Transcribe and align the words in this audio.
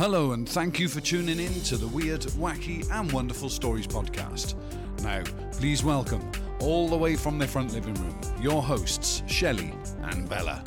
Hello, 0.00 0.32
and 0.32 0.48
thank 0.48 0.80
you 0.80 0.88
for 0.88 1.02
tuning 1.02 1.38
in 1.38 1.52
to 1.60 1.76
the 1.76 1.86
Weird, 1.86 2.22
Wacky, 2.22 2.90
and 2.90 3.12
Wonderful 3.12 3.50
Stories 3.50 3.86
podcast. 3.86 4.54
Now, 5.02 5.22
please 5.52 5.84
welcome, 5.84 6.22
all 6.58 6.88
the 6.88 6.96
way 6.96 7.16
from 7.16 7.38
their 7.38 7.46
front 7.46 7.74
living 7.74 7.92
room, 7.92 8.18
your 8.40 8.62
hosts, 8.62 9.22
Shelley 9.26 9.74
and 10.04 10.26
Bella. 10.26 10.64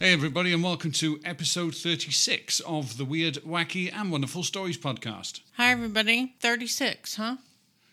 Hey, 0.00 0.14
everybody, 0.14 0.52
and 0.52 0.64
welcome 0.64 0.90
to 0.94 1.20
episode 1.24 1.76
36 1.76 2.58
of 2.58 2.98
the 2.98 3.04
Weird, 3.04 3.34
Wacky, 3.46 3.88
and 3.94 4.10
Wonderful 4.10 4.42
Stories 4.42 4.78
podcast. 4.78 5.42
Hi, 5.52 5.70
everybody. 5.70 6.34
36, 6.40 7.14
huh? 7.14 7.36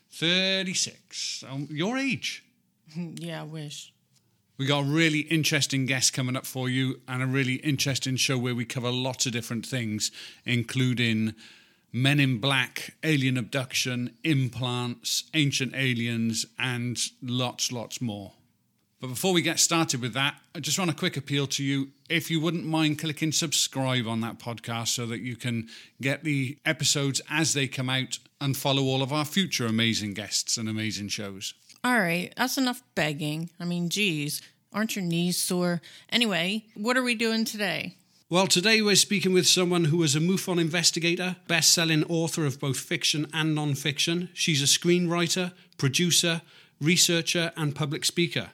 36. 0.10 1.44
Um, 1.48 1.68
your 1.70 2.00
age. 2.00 2.44
yeah, 2.96 3.42
I 3.42 3.44
wish. 3.44 3.94
We 4.58 4.66
got 4.66 4.86
a 4.86 4.88
really 4.88 5.20
interesting 5.20 5.86
guest 5.86 6.14
coming 6.14 6.38
up 6.38 6.46
for 6.46 6.70
you, 6.70 7.02
and 7.10 7.22
a 7.22 7.28
really 7.28 7.56
interesting 7.56 8.16
show 8.16 8.38
where 8.38 8.56
we 8.56 8.64
cover 8.64 8.90
lots 8.90 9.26
of 9.26 9.34
different 9.34 9.66
things, 9.66 10.12
including 10.46 11.34
Men 11.92 12.22
in 12.22 12.40
Black, 12.40 12.94
alien 13.04 13.38
abduction, 13.38 14.16
implants, 14.24 15.26
ancient 15.34 15.76
aliens, 15.76 16.46
and 16.58 16.98
lots, 17.22 17.72
lots 17.74 18.00
more. 18.00 18.32
But 19.02 19.08
before 19.08 19.34
we 19.34 19.42
get 19.42 19.60
started 19.60 20.02
with 20.02 20.14
that, 20.14 20.36
I 20.56 20.62
just 20.62 20.80
want 20.80 20.90
a 20.90 20.96
quick 20.96 21.18
appeal 21.18 21.48
to 21.48 21.64
you. 21.64 21.90
If 22.10 22.32
you 22.32 22.40
wouldn't 22.40 22.66
mind 22.66 22.98
clicking 22.98 23.34
subscribe 23.34 24.08
on 24.08 24.22
that 24.22 24.40
podcast 24.40 24.88
so 24.88 25.06
that 25.08 25.20
you 25.20 25.36
can 25.36 25.68
get 26.02 26.24
the 26.24 26.58
episodes 26.66 27.22
as 27.30 27.54
they 27.54 27.68
come 27.68 27.90
out 27.90 28.20
and 28.40 28.56
follow 28.56 28.84
all 28.84 29.02
of 29.02 29.12
our 29.12 29.26
future 29.26 29.66
amazing 29.66 30.14
guests 30.14 30.58
and 30.58 30.70
amazing 30.70 31.10
shows. 31.10 31.54
All 31.86 32.00
right, 32.00 32.34
that's 32.36 32.58
enough 32.58 32.82
begging. 32.96 33.52
I 33.60 33.66
mean, 33.66 33.90
geez, 33.90 34.42
aren't 34.74 34.96
your 34.96 35.06
knees 35.06 35.38
sore? 35.38 35.84
Anyway, 36.10 36.66
what 36.74 36.98
are 36.98 37.04
we 37.04 37.14
doing 37.14 37.46
today? 37.46 37.96
Well, 38.28 38.48
today 38.48 38.82
we're 38.82 38.96
speaking 38.96 39.34
with 39.34 39.46
someone 39.46 39.86
who 39.86 40.02
is 40.02 40.16
a 40.16 40.20
MUFON 40.20 40.60
investigator, 40.60 41.36
best 41.48 41.72
selling 41.72 42.04
author 42.06 42.44
of 42.44 42.60
both 42.60 42.80
fiction 42.80 43.28
and 43.36 43.54
non 43.54 43.76
fiction. 43.76 44.30
She's 44.34 44.64
a 44.64 44.66
screenwriter, 44.66 45.54
producer, 45.78 46.42
researcher, 46.82 47.52
and 47.56 47.76
public 47.76 48.04
speaker. 48.04 48.50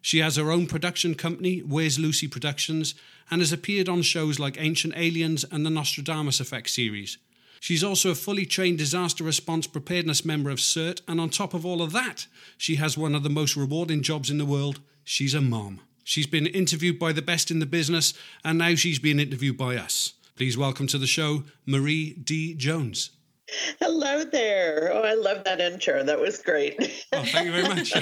She 0.00 0.18
has 0.18 0.36
her 0.36 0.52
own 0.52 0.68
production 0.68 1.16
company, 1.16 1.58
Where's 1.58 1.98
Lucy 1.98 2.28
Productions, 2.28 2.94
and 3.28 3.40
has 3.40 3.52
appeared 3.52 3.88
on 3.88 4.02
shows 4.02 4.38
like 4.38 4.56
Ancient 4.56 4.94
Aliens 4.96 5.44
and 5.50 5.66
the 5.66 5.70
Nostradamus 5.70 6.38
Effect 6.38 6.70
series. 6.70 7.18
She's 7.60 7.84
also 7.84 8.10
a 8.10 8.14
fully 8.14 8.46
trained 8.46 8.78
disaster 8.78 9.24
response 9.24 9.66
preparedness 9.66 10.24
member 10.24 10.50
of 10.50 10.58
CERT, 10.58 11.02
and 11.08 11.20
on 11.20 11.30
top 11.30 11.54
of 11.54 11.66
all 11.66 11.82
of 11.82 11.92
that, 11.92 12.26
she 12.56 12.76
has 12.76 12.96
one 12.96 13.14
of 13.14 13.22
the 13.22 13.30
most 13.30 13.56
rewarding 13.56 14.02
jobs 14.02 14.30
in 14.30 14.38
the 14.38 14.44
world. 14.44 14.80
She's 15.04 15.34
a 15.34 15.40
mom. 15.40 15.80
She's 16.04 16.26
been 16.26 16.46
interviewed 16.46 16.98
by 16.98 17.12
the 17.12 17.22
best 17.22 17.50
in 17.50 17.58
the 17.58 17.66
business, 17.66 18.14
and 18.44 18.58
now 18.58 18.74
she's 18.74 18.98
being 18.98 19.20
interviewed 19.20 19.58
by 19.58 19.76
us. 19.76 20.14
Please 20.36 20.56
welcome 20.56 20.86
to 20.86 20.98
the 20.98 21.06
show 21.06 21.44
Marie 21.66 22.12
D. 22.12 22.54
Jones. 22.54 23.10
Hello 23.80 24.24
there. 24.24 24.90
Oh, 24.92 25.02
I 25.02 25.14
love 25.14 25.44
that 25.44 25.60
intro. 25.60 26.02
That 26.02 26.20
was 26.20 26.38
great. 26.38 26.76
oh, 27.12 27.22
thank 27.24 27.46
you 27.46 27.52
very 27.52 27.68
much. 27.68 27.92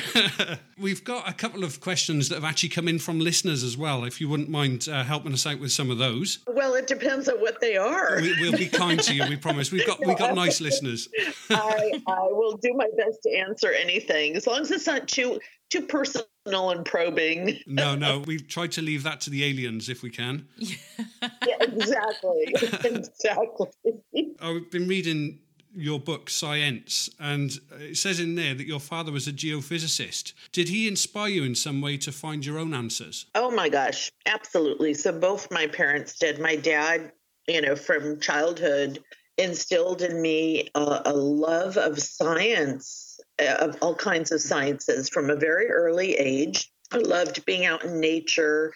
We've 0.79 1.05
got 1.05 1.29
a 1.29 1.33
couple 1.33 1.65
of 1.65 1.81
questions 1.81 2.29
that 2.29 2.37
have 2.37 2.45
actually 2.45 2.71
come 2.71 2.89
in 2.89 2.99
from 2.99 3.21
listeners 3.21 3.63
as 3.63 3.77
well. 3.77 4.05
If 4.05 4.21
you 4.21 4.29
wouldn't 4.29 4.49
mind 4.49 4.89
uh, 4.91 5.05
helping 5.05 5.33
us 5.33 5.47
out 5.47 5.61
with 5.61 5.73
some 5.73 5.91
of 5.91 5.99
those. 5.99 6.41
Well, 6.47 6.75
it 6.75 6.87
depends 6.87 7.29
on 7.29 7.37
what 7.37 7.61
they 7.61 7.77
are. 7.77 8.21
We, 8.21 8.41
will 8.41 8.57
be 8.57 8.67
kind 8.67 9.01
to 9.01 9.15
you. 9.15 9.25
We 9.29 9.37
promise. 9.37 9.71
We've 9.71 9.87
got 9.87 10.05
we've 10.05 10.19
got 10.19 10.35
nice 10.35 10.61
listeners. 10.61 11.09
I, 11.51 12.03
I 12.07 12.29
will 12.31 12.57
do 12.57 12.75
my 12.75 12.89
best 12.97 13.23
to 13.25 13.31
answer 13.37 13.71
anything 13.73 14.37
as 14.37 14.47
long 14.47 14.61
as 14.61 14.71
it's 14.71 14.87
not 14.87 15.09
too 15.09 15.39
too 15.71 15.83
personal 15.83 16.71
and 16.71 16.85
probing. 16.85 17.59
No, 17.67 17.95
no, 17.97 18.21
we've 18.21 18.47
tried 18.47 18.73
to 18.73 18.83
leave 18.83 19.03
that 19.03 19.21
to 19.23 19.31
the 19.31 19.45
aliens 19.45 19.89
if 19.89 20.03
we 20.03 20.11
can. 20.11 20.47
yeah, 20.59 21.57
exactly. 21.61 22.55
exactly. 22.55 23.69
I've 24.41 24.71
been 24.71 24.89
reading 24.89 25.41
your 25.75 26.01
book, 26.01 26.31
Science, 26.31 27.11
and 27.21 27.53
it 27.79 27.97
says 27.97 28.19
in 28.19 28.35
there 28.35 28.55
that 28.55 28.67
your 28.67 28.81
father 28.81 29.13
was 29.13 29.29
a 29.29 29.33
geophysicist. 29.33 30.33
Did 30.53 30.69
he 30.69 30.89
inspire 30.89 31.29
you 31.29 31.45
in 31.45 31.55
some 31.55 31.81
way 31.81 31.99
to 31.99 32.13
find 32.13 32.45
your 32.45 32.59
own 32.59 32.73
answers? 32.73 33.27
Oh 33.35 33.51
my 33.51 33.69
gosh, 33.69 34.11
absolutely. 34.25 34.95
So 34.95 35.13
both 35.13 35.51
my 35.51 35.67
parents 35.67 36.19
did. 36.19 36.39
My 36.39 36.57
dad, 36.57 37.13
you 37.47 37.61
know, 37.61 37.77
from 37.77 38.21
childhood, 38.21 39.01
instilled 39.37 40.01
in 40.01 40.23
me 40.23 40.71
a, 40.75 41.03
a 41.05 41.13
love 41.13 41.77
of 41.77 41.99
science 41.99 43.21
uh, 43.39 43.57
of 43.61 43.77
all 43.83 43.95
kinds 43.95 44.33
of 44.33 44.41
sciences 44.41 45.11
from 45.11 45.29
a 45.29 45.37
very 45.37 45.71
early 45.71 46.15
age. 46.15 46.71
I 46.91 46.99
loved 46.99 47.45
being 47.45 47.67
out 47.67 47.85
in 47.85 48.01
nature. 48.01 48.73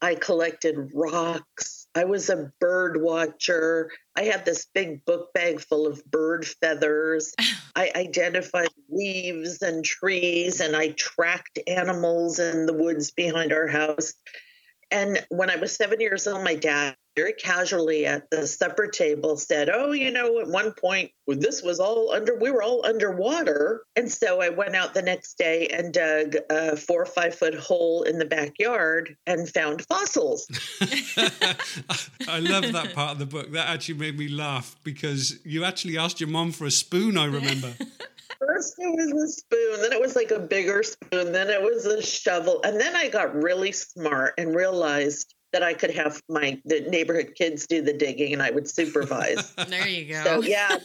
I 0.00 0.14
collected 0.14 0.90
rocks. 0.94 1.83
I 1.94 2.04
was 2.04 2.28
a 2.28 2.50
bird 2.60 3.00
watcher. 3.00 3.90
I 4.16 4.24
had 4.24 4.44
this 4.44 4.66
big 4.74 5.04
book 5.04 5.32
bag 5.32 5.60
full 5.60 5.86
of 5.86 6.04
bird 6.06 6.46
feathers. 6.46 7.34
I 7.76 7.90
identified 7.94 8.68
leaves 8.88 9.62
and 9.62 9.84
trees 9.84 10.60
and 10.60 10.74
I 10.74 10.88
tracked 10.90 11.58
animals 11.66 12.38
in 12.38 12.66
the 12.66 12.72
woods 12.72 13.10
behind 13.10 13.52
our 13.52 13.68
house. 13.68 14.14
And 14.90 15.24
when 15.28 15.50
I 15.50 15.56
was 15.56 15.74
seven 15.74 16.00
years 16.00 16.26
old, 16.26 16.44
my 16.44 16.54
dad 16.54 16.96
very 17.16 17.32
casually 17.32 18.06
at 18.06 18.28
the 18.30 18.46
supper 18.46 18.86
table 18.86 19.36
said, 19.36 19.68
Oh, 19.68 19.92
you 19.92 20.10
know, 20.10 20.40
at 20.40 20.48
one 20.48 20.72
point 20.72 21.10
this 21.26 21.62
was 21.62 21.80
all 21.80 22.12
under, 22.12 22.36
we 22.38 22.50
were 22.50 22.62
all 22.62 22.84
underwater. 22.84 23.82
And 23.96 24.10
so 24.10 24.40
I 24.40 24.48
went 24.48 24.74
out 24.74 24.94
the 24.94 25.02
next 25.02 25.38
day 25.38 25.68
and 25.68 25.92
dug 25.92 26.36
a 26.50 26.76
four 26.76 27.02
or 27.02 27.06
five 27.06 27.34
foot 27.34 27.54
hole 27.54 28.02
in 28.02 28.18
the 28.18 28.24
backyard 28.24 29.16
and 29.26 29.48
found 29.48 29.84
fossils. 29.86 30.46
I 32.28 32.40
love 32.40 32.72
that 32.72 32.92
part 32.94 33.12
of 33.12 33.18
the 33.18 33.26
book. 33.26 33.52
That 33.52 33.68
actually 33.68 33.98
made 33.98 34.18
me 34.18 34.28
laugh 34.28 34.76
because 34.82 35.38
you 35.44 35.64
actually 35.64 35.98
asked 35.98 36.20
your 36.20 36.28
mom 36.28 36.52
for 36.52 36.66
a 36.66 36.70
spoon, 36.70 37.16
I 37.16 37.26
remember. 37.26 37.74
First 38.38 38.74
it 38.78 38.94
was 38.94 39.30
a 39.30 39.32
spoon, 39.32 39.80
then 39.80 39.92
it 39.92 40.00
was 40.00 40.16
like 40.16 40.30
a 40.30 40.38
bigger 40.38 40.82
spoon, 40.82 41.32
then 41.32 41.48
it 41.48 41.62
was 41.62 41.86
a 41.86 42.02
shovel. 42.02 42.60
And 42.62 42.78
then 42.78 42.94
I 42.94 43.08
got 43.08 43.34
really 43.34 43.72
smart 43.72 44.34
and 44.36 44.54
realized 44.54 45.34
that 45.54 45.62
I 45.62 45.72
could 45.72 45.92
have 45.92 46.20
my 46.28 46.60
the 46.64 46.80
neighborhood 46.80 47.34
kids 47.36 47.68
do 47.68 47.80
the 47.80 47.92
digging 47.92 48.32
and 48.32 48.42
I 48.42 48.50
would 48.50 48.68
supervise. 48.68 49.52
there 49.68 49.86
you 49.86 50.12
go. 50.12 50.24
So 50.24 50.42
yeah, 50.42 50.78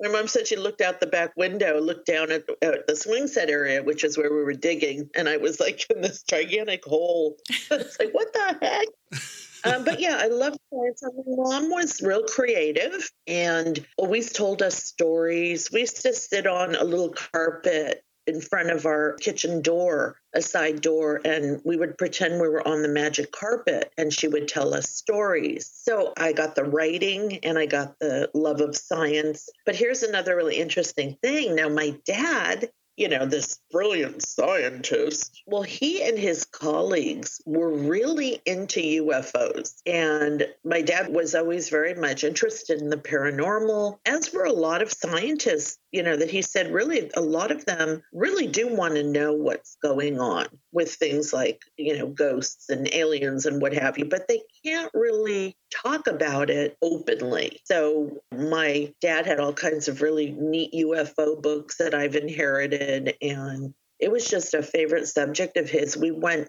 my 0.00 0.08
mom 0.08 0.26
said 0.26 0.48
she 0.48 0.56
looked 0.56 0.80
out 0.80 0.98
the 0.98 1.06
back 1.06 1.30
window, 1.36 1.80
looked 1.80 2.06
down 2.06 2.32
at, 2.32 2.42
at, 2.60 2.88
the 2.88 2.96
swing 2.96 3.28
set 3.28 3.48
area, 3.48 3.84
which 3.84 4.02
is 4.02 4.18
where 4.18 4.28
we 4.34 4.42
were 4.42 4.52
digging, 4.52 5.08
and 5.14 5.28
I 5.28 5.36
was 5.36 5.60
like 5.60 5.88
in 5.90 6.00
this 6.00 6.24
gigantic 6.24 6.84
hole. 6.84 7.36
it's 7.70 8.00
like 8.00 8.10
what 8.10 8.32
the 8.32 8.58
heck. 8.60 9.72
um, 9.72 9.84
but 9.84 10.00
yeah, 10.00 10.18
I 10.20 10.26
love 10.26 10.56
science. 10.74 11.02
My 11.04 11.10
mom 11.26 11.70
was 11.70 12.02
real 12.02 12.24
creative 12.24 13.08
and 13.28 13.78
always 13.96 14.32
told 14.32 14.60
us 14.60 14.82
stories. 14.82 15.70
We 15.72 15.80
used 15.80 16.02
to 16.02 16.12
sit 16.12 16.48
on 16.48 16.74
a 16.74 16.82
little 16.82 17.10
carpet 17.10 18.02
in 18.30 18.40
front 18.40 18.70
of 18.70 18.86
our 18.86 19.14
kitchen 19.20 19.60
door, 19.60 20.16
a 20.34 20.40
side 20.40 20.80
door, 20.80 21.20
and 21.24 21.60
we 21.64 21.76
would 21.76 21.98
pretend 21.98 22.40
we 22.40 22.48
were 22.48 22.66
on 22.66 22.82
the 22.82 22.88
magic 22.88 23.32
carpet 23.32 23.92
and 23.98 24.12
she 24.12 24.28
would 24.28 24.46
tell 24.46 24.72
us 24.72 24.88
stories. 24.88 25.68
So 25.72 26.12
I 26.16 26.32
got 26.32 26.54
the 26.54 26.64
writing 26.64 27.40
and 27.42 27.58
I 27.58 27.66
got 27.66 27.98
the 27.98 28.30
love 28.32 28.60
of 28.60 28.76
science. 28.76 29.48
But 29.66 29.74
here's 29.74 30.04
another 30.04 30.36
really 30.36 30.56
interesting 30.56 31.16
thing. 31.22 31.56
Now, 31.56 31.68
my 31.68 31.96
dad 32.04 32.70
you 33.00 33.08
know, 33.08 33.24
this 33.24 33.58
brilliant 33.70 34.20
scientist. 34.22 35.42
Well, 35.46 35.62
he 35.62 36.02
and 36.02 36.18
his 36.18 36.44
colleagues 36.44 37.40
were 37.46 37.72
really 37.72 38.42
into 38.44 38.80
UFOs. 38.80 39.80
And 39.86 40.46
my 40.66 40.82
dad 40.82 41.08
was 41.08 41.34
always 41.34 41.70
very 41.70 41.94
much 41.94 42.24
interested 42.24 42.78
in 42.78 42.90
the 42.90 42.98
paranormal, 42.98 43.96
as 44.04 44.34
were 44.34 44.44
a 44.44 44.52
lot 44.52 44.82
of 44.82 44.92
scientists, 44.92 45.78
you 45.92 46.02
know, 46.02 46.14
that 46.14 46.30
he 46.30 46.42
said 46.42 46.70
really 46.70 47.10
a 47.16 47.22
lot 47.22 47.50
of 47.50 47.64
them 47.64 48.02
really 48.12 48.46
do 48.46 48.68
want 48.68 48.96
to 48.96 49.02
know 49.02 49.32
what's 49.32 49.76
going 49.82 50.20
on 50.20 50.48
with 50.72 50.92
things 50.92 51.32
like, 51.32 51.62
you 51.78 51.96
know, 51.96 52.06
ghosts 52.06 52.68
and 52.68 52.92
aliens 52.92 53.46
and 53.46 53.62
what 53.62 53.72
have 53.72 53.96
you, 53.96 54.04
but 54.04 54.28
they 54.28 54.42
can't 54.64 54.90
really 54.94 55.56
talk 55.70 56.06
about 56.06 56.50
it 56.50 56.76
openly. 56.82 57.60
So 57.64 58.22
my 58.32 58.92
dad 59.00 59.26
had 59.26 59.40
all 59.40 59.52
kinds 59.52 59.88
of 59.88 60.02
really 60.02 60.30
neat 60.30 60.72
UFO 60.72 61.40
books 61.40 61.76
that 61.78 61.94
I've 61.94 62.16
inherited 62.16 63.14
and 63.20 63.74
it 64.00 64.10
was 64.10 64.26
just 64.26 64.54
a 64.54 64.62
favorite 64.62 65.06
subject 65.08 65.56
of 65.56 65.68
his. 65.68 65.96
We 65.96 66.10
went 66.10 66.48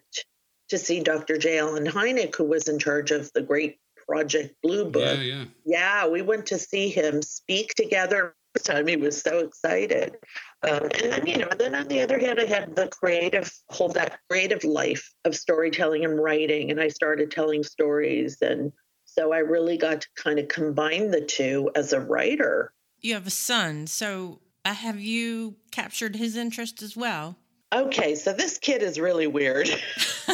to 0.69 0.77
see 0.77 1.01
Dr. 1.01 1.37
J. 1.37 1.59
Allen 1.59 1.85
Hynek, 1.85 2.35
who 2.35 2.45
was 2.45 2.69
in 2.69 2.79
charge 2.79 3.11
of 3.11 3.29
the 3.33 3.41
great 3.41 3.77
Project 4.07 4.55
Blue 4.63 4.85
Book. 4.85 5.17
Yeah, 5.17 5.21
yeah. 5.21 5.45
Yeah, 5.65 6.07
we 6.07 6.21
went 6.21 6.47
to 6.47 6.57
see 6.57 6.89
him 6.89 7.21
speak 7.21 7.73
together. 7.75 8.33
Time 8.63 8.87
he 8.87 8.97
was 8.97 9.19
so 9.19 9.39
excited. 9.39 10.17
Um, 10.61 10.83
and 10.83 11.11
then, 11.11 11.25
you 11.25 11.37
know, 11.37 11.49
then 11.57 11.73
on 11.73 11.87
the 11.87 12.01
other 12.01 12.19
hand, 12.19 12.39
I 12.39 12.45
had 12.45 12.75
the 12.75 12.87
creative, 12.87 13.51
whole 13.69 13.89
that 13.89 14.19
creative 14.29 14.63
life 14.63 15.11
of 15.25 15.35
storytelling 15.35 16.05
and 16.05 16.21
writing, 16.21 16.69
and 16.69 16.79
I 16.79 16.89
started 16.89 17.31
telling 17.31 17.63
stories 17.63 18.37
and 18.41 18.71
so 19.13 19.33
I 19.33 19.39
really 19.39 19.77
got 19.77 20.01
to 20.01 20.07
kind 20.15 20.39
of 20.39 20.47
combine 20.47 21.11
the 21.11 21.19
two 21.19 21.69
as 21.75 21.91
a 21.91 21.99
writer. 21.99 22.71
You 23.01 23.15
have 23.15 23.27
a 23.27 23.31
son. 23.31 23.87
So 23.87 24.39
uh, 24.63 24.73
have 24.73 25.01
you 25.01 25.55
captured 25.71 26.15
his 26.15 26.37
interest 26.37 26.81
as 26.81 26.95
well? 26.95 27.35
Okay, 27.73 28.15
so 28.15 28.31
this 28.31 28.57
kid 28.57 28.81
is 28.81 28.99
really 28.99 29.27
weird. 29.27 29.67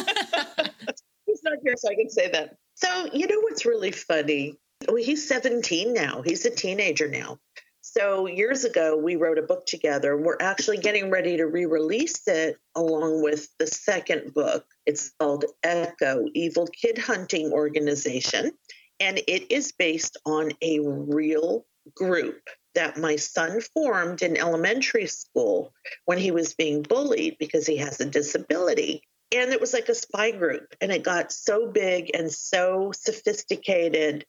He's 1.26 1.42
not 1.42 1.58
here, 1.62 1.74
so 1.76 1.90
I 1.90 1.94
can 1.94 2.08
say 2.08 2.30
that. 2.30 2.56
So, 2.74 3.08
you 3.12 3.26
know 3.26 3.40
what's 3.40 3.66
really 3.66 3.90
funny? 3.90 4.56
Well, 4.86 4.96
he's 4.96 5.26
17 5.26 5.92
now. 5.92 6.22
He's 6.22 6.44
a 6.44 6.50
teenager 6.50 7.08
now. 7.08 7.38
So 7.98 8.28
years 8.28 8.62
ago, 8.62 8.96
we 8.96 9.16
wrote 9.16 9.38
a 9.38 9.42
book 9.42 9.66
together. 9.66 10.16
We're 10.16 10.36
actually 10.40 10.76
getting 10.76 11.10
ready 11.10 11.36
to 11.38 11.46
re 11.46 11.64
release 11.64 12.28
it 12.28 12.56
along 12.76 13.24
with 13.24 13.48
the 13.58 13.66
second 13.66 14.34
book. 14.34 14.64
It's 14.86 15.10
called 15.18 15.46
Echo 15.64 16.26
Evil 16.32 16.68
Kid 16.68 16.96
Hunting 16.96 17.50
Organization. 17.50 18.52
And 19.00 19.18
it 19.26 19.50
is 19.50 19.72
based 19.72 20.16
on 20.24 20.52
a 20.62 20.78
real 20.78 21.66
group 21.96 22.40
that 22.76 22.98
my 22.98 23.16
son 23.16 23.60
formed 23.74 24.22
in 24.22 24.36
elementary 24.36 25.08
school 25.08 25.72
when 26.04 26.18
he 26.18 26.30
was 26.30 26.54
being 26.54 26.82
bullied 26.82 27.36
because 27.40 27.66
he 27.66 27.78
has 27.78 28.00
a 28.00 28.04
disability. 28.04 29.02
And 29.34 29.50
it 29.50 29.60
was 29.60 29.72
like 29.72 29.88
a 29.88 29.94
spy 29.96 30.30
group. 30.30 30.72
And 30.80 30.92
it 30.92 31.02
got 31.02 31.32
so 31.32 31.66
big 31.66 32.12
and 32.14 32.30
so 32.30 32.92
sophisticated 32.94 34.24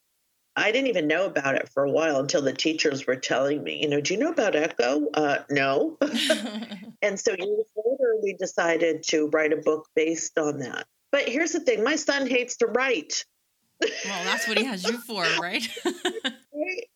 I 0.60 0.72
didn't 0.72 0.88
even 0.88 1.08
know 1.08 1.26
about 1.26 1.56
it 1.56 1.70
for 1.70 1.84
a 1.84 1.92
while 1.92 2.20
until 2.20 2.42
the 2.42 2.54
teachers 2.54 3.08
were 3.08 3.16
telling 3.16 3.64
me, 3.64 3.82
you 3.82 3.88
know, 3.88 4.02
do 4.02 4.14
you 4.14 4.20
know 4.20 4.32
about 4.32 4.56
Echo? 4.56 5.10
Uh, 5.14 5.40
no. 5.50 5.98
and 7.02 7.20
so 7.20 7.32
years 7.32 7.66
later, 7.76 8.16
we 8.22 8.34
decided 8.34 9.04
to 9.04 9.28
write 9.30 9.54
a 9.54 9.58
book 9.58 9.88
based 9.96 10.38
on 10.38 10.60
that. 10.60 10.86
But 11.12 11.28
here's 11.28 11.54
the 11.54 11.60
thing 11.60 11.84
my 11.84 11.96
son 11.96 12.28
hates 12.28 12.58
to 12.58 12.68
write. 12.68 13.26
well, 13.82 14.24
that's 14.26 14.48
what 14.48 14.58
he 14.58 14.66
has 14.66 14.84
you 14.84 14.98
for, 15.00 15.24
right? 15.42 15.68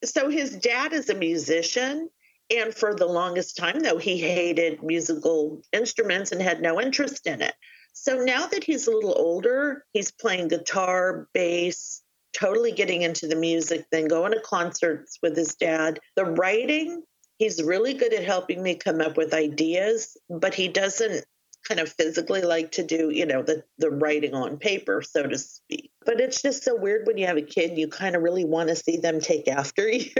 so 0.03 0.29
his 0.29 0.55
dad 0.57 0.93
is 0.93 1.09
a 1.09 1.15
musician. 1.15 2.09
And 2.55 2.73
for 2.75 2.93
the 2.93 3.05
longest 3.05 3.57
time, 3.57 3.79
though, 3.79 3.97
he 3.97 4.17
hated 4.17 4.83
musical 4.83 5.61
instruments 5.71 6.31
and 6.31 6.41
had 6.41 6.61
no 6.61 6.79
interest 6.79 7.25
in 7.25 7.41
it. 7.41 7.55
So 7.93 8.17
now 8.17 8.47
that 8.47 8.63
he's 8.63 8.87
a 8.87 8.91
little 8.91 9.15
older, 9.17 9.85
he's 9.93 10.11
playing 10.11 10.49
guitar, 10.49 11.29
bass, 11.33 12.02
totally 12.33 12.71
getting 12.71 13.03
into 13.03 13.27
the 13.27 13.35
music, 13.35 13.85
then 13.91 14.07
going 14.07 14.33
to 14.33 14.41
concerts 14.41 15.19
with 15.21 15.35
his 15.37 15.55
dad. 15.55 15.99
The 16.15 16.25
writing, 16.25 17.03
he's 17.37 17.61
really 17.63 17.93
good 17.93 18.13
at 18.13 18.23
helping 18.23 18.61
me 18.61 18.75
come 18.75 19.01
up 19.01 19.17
with 19.17 19.33
ideas, 19.33 20.17
but 20.29 20.53
he 20.53 20.67
doesn't 20.67 21.25
kind 21.67 21.79
of 21.79 21.89
physically 21.93 22.41
like 22.41 22.71
to 22.71 22.83
do, 22.83 23.09
you 23.09 23.25
know, 23.25 23.41
the 23.41 23.63
the 23.77 23.89
writing 23.89 24.33
on 24.33 24.57
paper, 24.57 25.01
so 25.01 25.23
to 25.23 25.37
speak. 25.37 25.91
But 26.05 26.19
it's 26.19 26.41
just 26.41 26.63
so 26.63 26.75
weird 26.75 27.07
when 27.07 27.17
you 27.17 27.27
have 27.27 27.37
a 27.37 27.41
kid, 27.41 27.77
you 27.77 27.87
kind 27.87 28.15
of 28.15 28.23
really 28.23 28.45
want 28.45 28.69
to 28.69 28.75
see 28.75 28.97
them 28.97 29.19
take 29.19 29.47
after 29.47 29.87
you. 29.89 30.11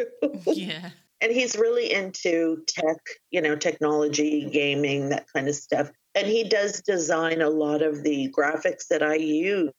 Yeah. 0.46 0.92
and 1.20 1.32
he's 1.32 1.56
really 1.58 1.92
into 1.92 2.64
tech, 2.68 2.98
you 3.32 3.42
know, 3.42 3.56
technology, 3.56 4.50
gaming, 4.50 5.10
that 5.10 5.26
kind 5.34 5.48
of 5.48 5.56
stuff. 5.56 5.92
And 6.16 6.28
he 6.28 6.44
does 6.44 6.82
design 6.82 7.42
a 7.42 7.50
lot 7.50 7.82
of 7.82 8.04
the 8.04 8.32
graphics 8.38 8.88
that 8.90 9.02
I 9.02 9.16
use, 9.16 9.72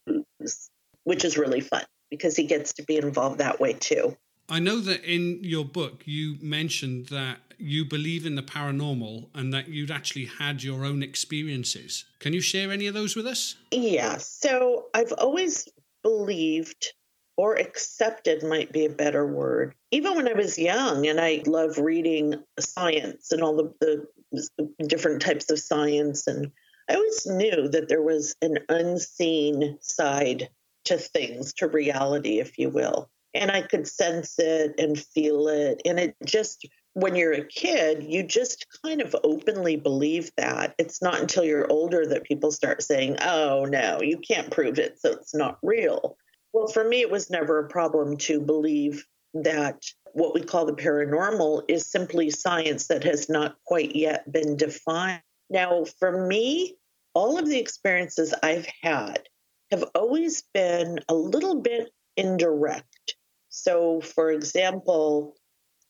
which 1.04 1.24
is 1.24 1.38
really 1.38 1.60
fun 1.60 1.84
because 2.14 2.36
he 2.36 2.44
gets 2.44 2.72
to 2.74 2.82
be 2.84 2.96
involved 2.96 3.38
that 3.38 3.58
way 3.58 3.72
too. 3.72 4.16
I 4.48 4.60
know 4.60 4.78
that 4.80 5.04
in 5.04 5.40
your 5.42 5.64
book 5.64 6.02
you 6.04 6.36
mentioned 6.40 7.06
that 7.06 7.38
you 7.58 7.84
believe 7.84 8.24
in 8.24 8.36
the 8.36 8.42
paranormal 8.42 9.28
and 9.34 9.52
that 9.52 9.68
you'd 9.68 9.90
actually 9.90 10.26
had 10.26 10.62
your 10.62 10.84
own 10.84 11.02
experiences. 11.02 12.04
Can 12.20 12.32
you 12.32 12.40
share 12.40 12.70
any 12.70 12.86
of 12.86 12.94
those 12.94 13.16
with 13.16 13.26
us? 13.26 13.56
Yeah. 13.72 14.18
So 14.18 14.86
I've 14.94 15.12
always 15.18 15.68
believed 16.02 16.92
or 17.36 17.56
accepted 17.56 18.44
might 18.44 18.70
be 18.70 18.84
a 18.84 18.90
better 18.90 19.26
word. 19.26 19.74
Even 19.90 20.14
when 20.14 20.28
I 20.28 20.34
was 20.34 20.56
young 20.56 21.06
and 21.06 21.20
I 21.20 21.42
love 21.46 21.78
reading 21.78 22.34
science 22.60 23.32
and 23.32 23.42
all 23.42 23.56
the, 23.56 24.06
the 24.30 24.68
different 24.86 25.20
types 25.20 25.50
of 25.50 25.58
science 25.58 26.28
and 26.28 26.52
I 26.88 26.94
always 26.94 27.26
knew 27.26 27.68
that 27.68 27.88
there 27.88 28.02
was 28.02 28.36
an 28.42 28.58
unseen 28.68 29.78
side 29.80 30.50
to 30.84 30.98
things, 30.98 31.54
to 31.54 31.68
reality, 31.68 32.38
if 32.40 32.58
you 32.58 32.70
will. 32.70 33.10
And 33.34 33.50
I 33.50 33.62
could 33.62 33.88
sense 33.88 34.38
it 34.38 34.74
and 34.78 34.98
feel 34.98 35.48
it. 35.48 35.82
And 35.84 35.98
it 35.98 36.14
just, 36.24 36.68
when 36.92 37.16
you're 37.16 37.32
a 37.32 37.46
kid, 37.46 38.04
you 38.04 38.22
just 38.22 38.66
kind 38.84 39.00
of 39.00 39.16
openly 39.24 39.76
believe 39.76 40.30
that. 40.36 40.74
It's 40.78 41.02
not 41.02 41.20
until 41.20 41.44
you're 41.44 41.70
older 41.70 42.06
that 42.06 42.24
people 42.24 42.52
start 42.52 42.82
saying, 42.82 43.16
oh, 43.22 43.64
no, 43.64 44.00
you 44.00 44.18
can't 44.18 44.50
prove 44.50 44.78
it, 44.78 45.00
so 45.00 45.12
it's 45.12 45.34
not 45.34 45.58
real. 45.62 46.16
Well, 46.52 46.68
for 46.68 46.88
me, 46.88 47.00
it 47.00 47.10
was 47.10 47.30
never 47.30 47.58
a 47.58 47.68
problem 47.68 48.16
to 48.18 48.40
believe 48.40 49.04
that 49.34 49.82
what 50.12 50.32
we 50.32 50.42
call 50.42 50.64
the 50.64 50.72
paranormal 50.72 51.64
is 51.66 51.86
simply 51.86 52.30
science 52.30 52.86
that 52.86 53.02
has 53.02 53.28
not 53.28 53.56
quite 53.64 53.96
yet 53.96 54.30
been 54.30 54.56
defined. 54.56 55.22
Now, 55.50 55.84
for 55.98 56.26
me, 56.28 56.76
all 57.14 57.36
of 57.36 57.48
the 57.48 57.58
experiences 57.58 58.32
I've 58.42 58.68
had 58.82 59.28
have 59.74 59.84
always 59.94 60.44
been 60.54 61.00
a 61.08 61.14
little 61.14 61.60
bit 61.60 61.90
indirect. 62.16 63.16
So, 63.48 64.00
for 64.00 64.30
example, 64.30 65.36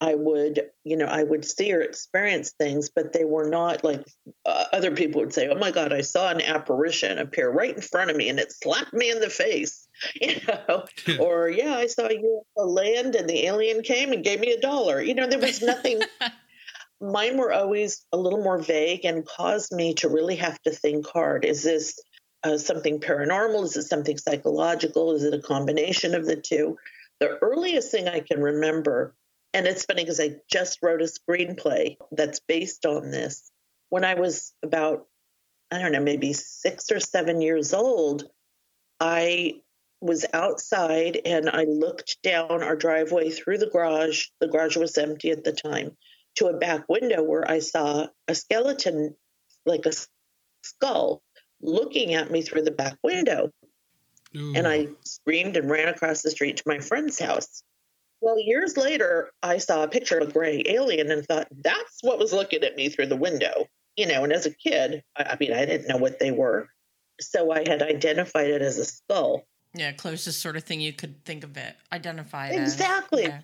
I 0.00 0.14
would, 0.14 0.70
you 0.84 0.96
know, 0.96 1.06
I 1.06 1.22
would 1.22 1.44
see 1.44 1.72
or 1.72 1.80
experience 1.80 2.52
things, 2.58 2.90
but 2.90 3.12
they 3.12 3.24
were 3.24 3.48
not 3.48 3.84
like 3.84 4.04
uh, 4.44 4.64
other 4.72 4.90
people 4.90 5.20
would 5.20 5.32
say, 5.32 5.48
"Oh 5.48 5.58
my 5.58 5.70
God, 5.70 5.92
I 5.92 6.00
saw 6.00 6.30
an 6.30 6.42
apparition 6.42 7.18
appear 7.18 7.50
right 7.50 7.74
in 7.74 7.80
front 7.80 8.10
of 8.10 8.16
me, 8.16 8.28
and 8.28 8.38
it 8.38 8.52
slapped 8.52 8.92
me 8.92 9.10
in 9.10 9.20
the 9.20 9.30
face," 9.30 9.86
you 10.20 10.36
know, 10.48 10.84
or 11.20 11.48
yeah, 11.48 11.74
I 11.74 11.86
saw 11.86 12.08
you 12.08 12.42
land, 12.56 13.14
and 13.14 13.28
the 13.28 13.46
alien 13.46 13.82
came 13.82 14.12
and 14.12 14.24
gave 14.24 14.40
me 14.40 14.52
a 14.52 14.60
dollar. 14.60 15.00
You 15.00 15.14
know, 15.14 15.26
there 15.26 15.38
was 15.38 15.62
nothing. 15.62 16.00
Mine 17.00 17.36
were 17.36 17.52
always 17.52 18.04
a 18.12 18.16
little 18.16 18.42
more 18.42 18.58
vague 18.58 19.04
and 19.04 19.26
caused 19.26 19.72
me 19.72 19.94
to 19.94 20.08
really 20.08 20.36
have 20.36 20.60
to 20.62 20.70
think 20.70 21.06
hard. 21.06 21.44
Is 21.44 21.62
this 21.62 21.98
uh, 22.44 22.58
something 22.58 23.00
paranormal? 23.00 23.64
Is 23.64 23.76
it 23.76 23.84
something 23.84 24.18
psychological? 24.18 25.12
Is 25.12 25.24
it 25.24 25.34
a 25.34 25.40
combination 25.40 26.14
of 26.14 26.26
the 26.26 26.36
two? 26.36 26.76
The 27.20 27.38
earliest 27.40 27.90
thing 27.90 28.08
I 28.08 28.20
can 28.20 28.40
remember, 28.40 29.14
and 29.52 29.66
it's 29.66 29.84
funny 29.84 30.02
because 30.02 30.20
I 30.20 30.36
just 30.50 30.80
wrote 30.82 31.02
a 31.02 31.04
screenplay 31.04 31.96
that's 32.12 32.40
based 32.40 32.86
on 32.86 33.10
this. 33.10 33.50
When 33.88 34.04
I 34.04 34.14
was 34.14 34.52
about, 34.62 35.06
I 35.70 35.78
don't 35.78 35.92
know, 35.92 36.00
maybe 36.00 36.32
six 36.32 36.90
or 36.90 37.00
seven 37.00 37.40
years 37.40 37.72
old, 37.72 38.24
I 39.00 39.60
was 40.00 40.26
outside 40.34 41.20
and 41.24 41.48
I 41.48 41.64
looked 41.64 42.22
down 42.22 42.62
our 42.62 42.76
driveway 42.76 43.30
through 43.30 43.58
the 43.58 43.70
garage. 43.70 44.26
The 44.40 44.48
garage 44.48 44.76
was 44.76 44.98
empty 44.98 45.30
at 45.30 45.44
the 45.44 45.52
time 45.52 45.96
to 46.36 46.48
a 46.48 46.58
back 46.58 46.88
window 46.88 47.22
where 47.22 47.48
I 47.48 47.60
saw 47.60 48.08
a 48.28 48.34
skeleton, 48.34 49.16
like 49.64 49.86
a 49.86 49.92
skull, 50.62 51.22
looking 51.60 52.14
at 52.14 52.30
me 52.30 52.42
through 52.42 52.62
the 52.62 52.70
back 52.70 52.96
window. 53.02 53.50
Ooh. 54.36 54.54
And 54.54 54.66
I 54.66 54.88
screamed 55.04 55.56
and 55.56 55.70
ran 55.70 55.88
across 55.88 56.22
the 56.22 56.30
street 56.30 56.56
to 56.56 56.64
my 56.66 56.80
friend's 56.80 57.18
house. 57.18 57.62
Well, 58.20 58.38
years 58.38 58.76
later, 58.76 59.30
I 59.42 59.58
saw 59.58 59.84
a 59.84 59.88
picture 59.88 60.18
of 60.18 60.28
a 60.28 60.32
gray 60.32 60.62
alien 60.66 61.10
and 61.10 61.24
thought, 61.26 61.46
that's 61.62 61.98
what 62.02 62.18
was 62.18 62.32
looking 62.32 62.62
at 62.62 62.74
me 62.74 62.88
through 62.88 63.06
the 63.06 63.16
window. 63.16 63.66
You 63.96 64.06
know, 64.06 64.24
and 64.24 64.32
as 64.32 64.46
a 64.46 64.50
kid, 64.50 65.04
I, 65.16 65.22
I 65.22 65.36
mean, 65.38 65.52
I 65.52 65.64
didn't 65.66 65.88
know 65.88 65.98
what 65.98 66.18
they 66.18 66.32
were. 66.32 66.68
So 67.20 67.52
I 67.52 67.60
had 67.68 67.82
identified 67.82 68.48
it 68.48 68.62
as 68.62 68.78
a 68.78 68.84
skull. 68.84 69.44
Yeah, 69.74 69.92
closest 69.92 70.40
sort 70.40 70.56
of 70.56 70.64
thing 70.64 70.80
you 70.80 70.92
could 70.92 71.24
think 71.24 71.44
of 71.44 71.56
it. 71.56 71.76
Identify 71.92 72.48
it 72.48 72.60
exactly. 72.60 73.24
As, 73.24 73.28
yeah. 73.28 73.40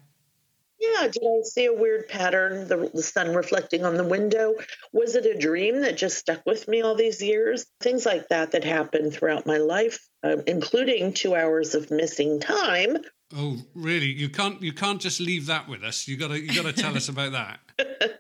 Yeah, 0.81 1.09
did 1.09 1.23
I 1.23 1.43
see 1.43 1.67
a 1.67 1.75
weird 1.75 2.09
pattern, 2.09 2.67
the, 2.67 2.91
the, 2.95 3.03
sun 3.03 3.35
reflecting 3.35 3.85
on 3.85 3.97
the 3.97 4.05
window? 4.05 4.55
Was 4.95 5.15
it 5.15 5.27
a 5.27 5.39
dream 5.39 5.83
that 5.83 5.99
just 5.99 6.17
stuck 6.17 6.41
with 6.47 6.69
me 6.69 6.81
all 6.81 6.95
these 6.95 7.23
years? 7.23 7.67
Things 7.81 8.07
like 8.07 8.29
that 8.29 8.53
that 8.53 8.65
happened 8.65 9.13
throughout 9.13 9.47
my 9.47 9.59
life, 9.59 9.99
uh, 10.25 10.39
including 10.47 11.13
two 11.13 11.35
hours 11.35 11.75
of 11.75 11.91
missing 11.91 12.41
time. 12.41 12.97
Oh, 13.37 13.59
really? 13.75 14.11
You 14.11 14.31
can't 14.31 14.61
you 14.63 14.73
can't 14.73 15.01
just 15.01 15.21
leave 15.21 15.47
that 15.47 15.69
with 15.69 15.85
us. 15.85 16.09
You 16.09 16.17
gotta 16.17 16.41
you 16.41 16.53
gotta 16.55 16.73
tell 16.73 16.97
us 16.97 17.09
about 17.11 17.33
that. 17.33 18.19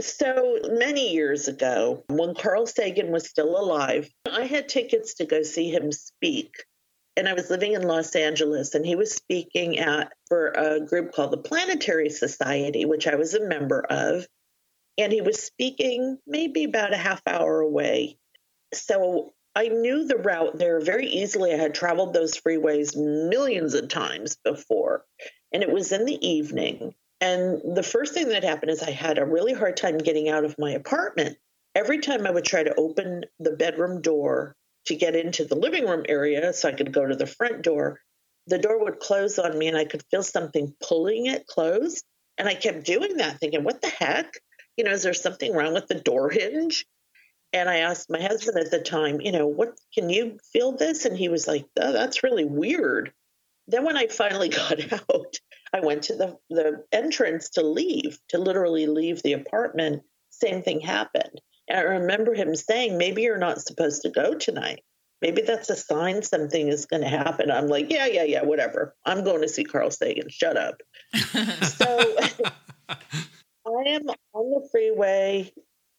so 0.00 0.58
many 0.68 1.12
years 1.12 1.46
ago, 1.48 2.04
when 2.08 2.34
Carl 2.34 2.66
Sagan 2.66 3.10
was 3.10 3.28
still 3.28 3.56
alive, 3.56 4.10
I 4.30 4.42
had 4.46 4.68
tickets 4.68 5.14
to 5.14 5.26
go 5.26 5.42
see 5.42 5.70
him 5.70 5.92
speak 5.92 6.64
and 7.20 7.28
I 7.28 7.34
was 7.34 7.50
living 7.50 7.74
in 7.74 7.82
Los 7.82 8.16
Angeles, 8.16 8.74
and 8.74 8.84
he 8.84 8.96
was 8.96 9.12
speaking 9.12 9.78
at 9.78 10.10
for 10.26 10.52
a 10.52 10.80
group 10.80 11.12
called 11.12 11.32
the 11.32 11.36
Planetary 11.36 12.08
Society, 12.08 12.86
which 12.86 13.06
I 13.06 13.16
was 13.16 13.34
a 13.34 13.46
member 13.46 13.84
of. 13.90 14.26
And 14.96 15.12
he 15.12 15.20
was 15.20 15.42
speaking 15.42 16.16
maybe 16.26 16.64
about 16.64 16.94
a 16.94 16.96
half 16.96 17.20
hour 17.26 17.60
away. 17.60 18.16
So 18.72 19.34
I 19.54 19.68
knew 19.68 20.06
the 20.06 20.16
route 20.16 20.56
there 20.56 20.80
very 20.80 21.08
easily. 21.08 21.52
I 21.52 21.58
had 21.58 21.74
traveled 21.74 22.14
those 22.14 22.38
freeways 22.38 22.96
millions 22.96 23.74
of 23.74 23.88
times 23.88 24.38
before, 24.42 25.04
and 25.52 25.62
it 25.62 25.70
was 25.70 25.92
in 25.92 26.06
the 26.06 26.26
evening. 26.26 26.94
And 27.20 27.60
the 27.76 27.82
first 27.82 28.14
thing 28.14 28.30
that 28.30 28.44
happened 28.44 28.70
is 28.70 28.82
I 28.82 28.92
had 28.92 29.18
a 29.18 29.26
really 29.26 29.52
hard 29.52 29.76
time 29.76 29.98
getting 29.98 30.30
out 30.30 30.46
of 30.46 30.58
my 30.58 30.70
apartment. 30.70 31.36
Every 31.74 31.98
time 31.98 32.26
I 32.26 32.30
would 32.30 32.46
try 32.46 32.62
to 32.62 32.74
open 32.76 33.24
the 33.38 33.52
bedroom 33.52 34.00
door, 34.00 34.56
to 34.86 34.96
get 34.96 35.14
into 35.14 35.44
the 35.44 35.54
living 35.54 35.86
room 35.86 36.04
area 36.08 36.52
so 36.52 36.68
I 36.68 36.72
could 36.72 36.92
go 36.92 37.06
to 37.06 37.16
the 37.16 37.26
front 37.26 37.62
door, 37.62 38.00
the 38.46 38.58
door 38.58 38.82
would 38.82 39.00
close 39.00 39.38
on 39.38 39.58
me 39.58 39.68
and 39.68 39.76
I 39.76 39.84
could 39.84 40.02
feel 40.10 40.22
something 40.22 40.74
pulling 40.82 41.26
it 41.26 41.46
closed. 41.46 42.04
And 42.38 42.48
I 42.48 42.54
kept 42.54 42.86
doing 42.86 43.18
that, 43.18 43.38
thinking, 43.38 43.64
what 43.64 43.82
the 43.82 43.88
heck? 43.88 44.34
You 44.76 44.84
know, 44.84 44.92
is 44.92 45.02
there 45.02 45.14
something 45.14 45.52
wrong 45.52 45.74
with 45.74 45.88
the 45.88 45.96
door 45.96 46.30
hinge? 46.30 46.86
And 47.52 47.68
I 47.68 47.78
asked 47.78 48.10
my 48.10 48.20
husband 48.20 48.58
at 48.58 48.70
the 48.70 48.80
time, 48.80 49.20
you 49.20 49.32
know, 49.32 49.46
what 49.46 49.78
can 49.92 50.08
you 50.08 50.38
feel 50.52 50.72
this? 50.72 51.04
And 51.04 51.16
he 51.16 51.28
was 51.28 51.46
like, 51.46 51.66
oh, 51.78 51.92
that's 51.92 52.22
really 52.22 52.44
weird. 52.44 53.12
then 53.66 53.84
when 53.84 53.96
I 53.96 54.06
finally 54.06 54.48
got 54.60 54.92
out, 54.92 55.36
I 55.72 55.80
went 55.80 56.04
to 56.04 56.16
the, 56.16 56.38
the 56.48 56.84
entrance 56.92 57.50
to 57.50 57.62
leave, 57.62 58.18
to 58.28 58.38
literally 58.38 58.86
leave 58.86 59.22
the 59.22 59.34
apartment. 59.34 60.02
Same 60.30 60.62
thing 60.62 60.80
happened. 60.80 61.40
I 61.70 61.80
remember 61.80 62.34
him 62.34 62.54
saying, 62.54 62.98
maybe 62.98 63.22
you're 63.22 63.38
not 63.38 63.60
supposed 63.60 64.02
to 64.02 64.10
go 64.10 64.34
tonight. 64.34 64.82
Maybe 65.22 65.42
that's 65.42 65.68
a 65.68 65.76
sign 65.76 66.22
something 66.22 66.68
is 66.68 66.86
going 66.86 67.02
to 67.02 67.08
happen. 67.08 67.50
I'm 67.50 67.68
like, 67.68 67.90
yeah, 67.90 68.06
yeah, 68.06 68.24
yeah, 68.24 68.42
whatever. 68.42 68.94
I'm 69.04 69.22
going 69.22 69.42
to 69.42 69.48
see 69.48 69.64
Carl 69.64 69.90
Sagan. 69.90 70.30
Shut 70.30 70.56
up. 70.56 70.80
so 71.14 72.16
I 72.88 73.82
am 73.86 74.08
on 74.32 74.50
the 74.50 74.68
freeway. 74.70 75.52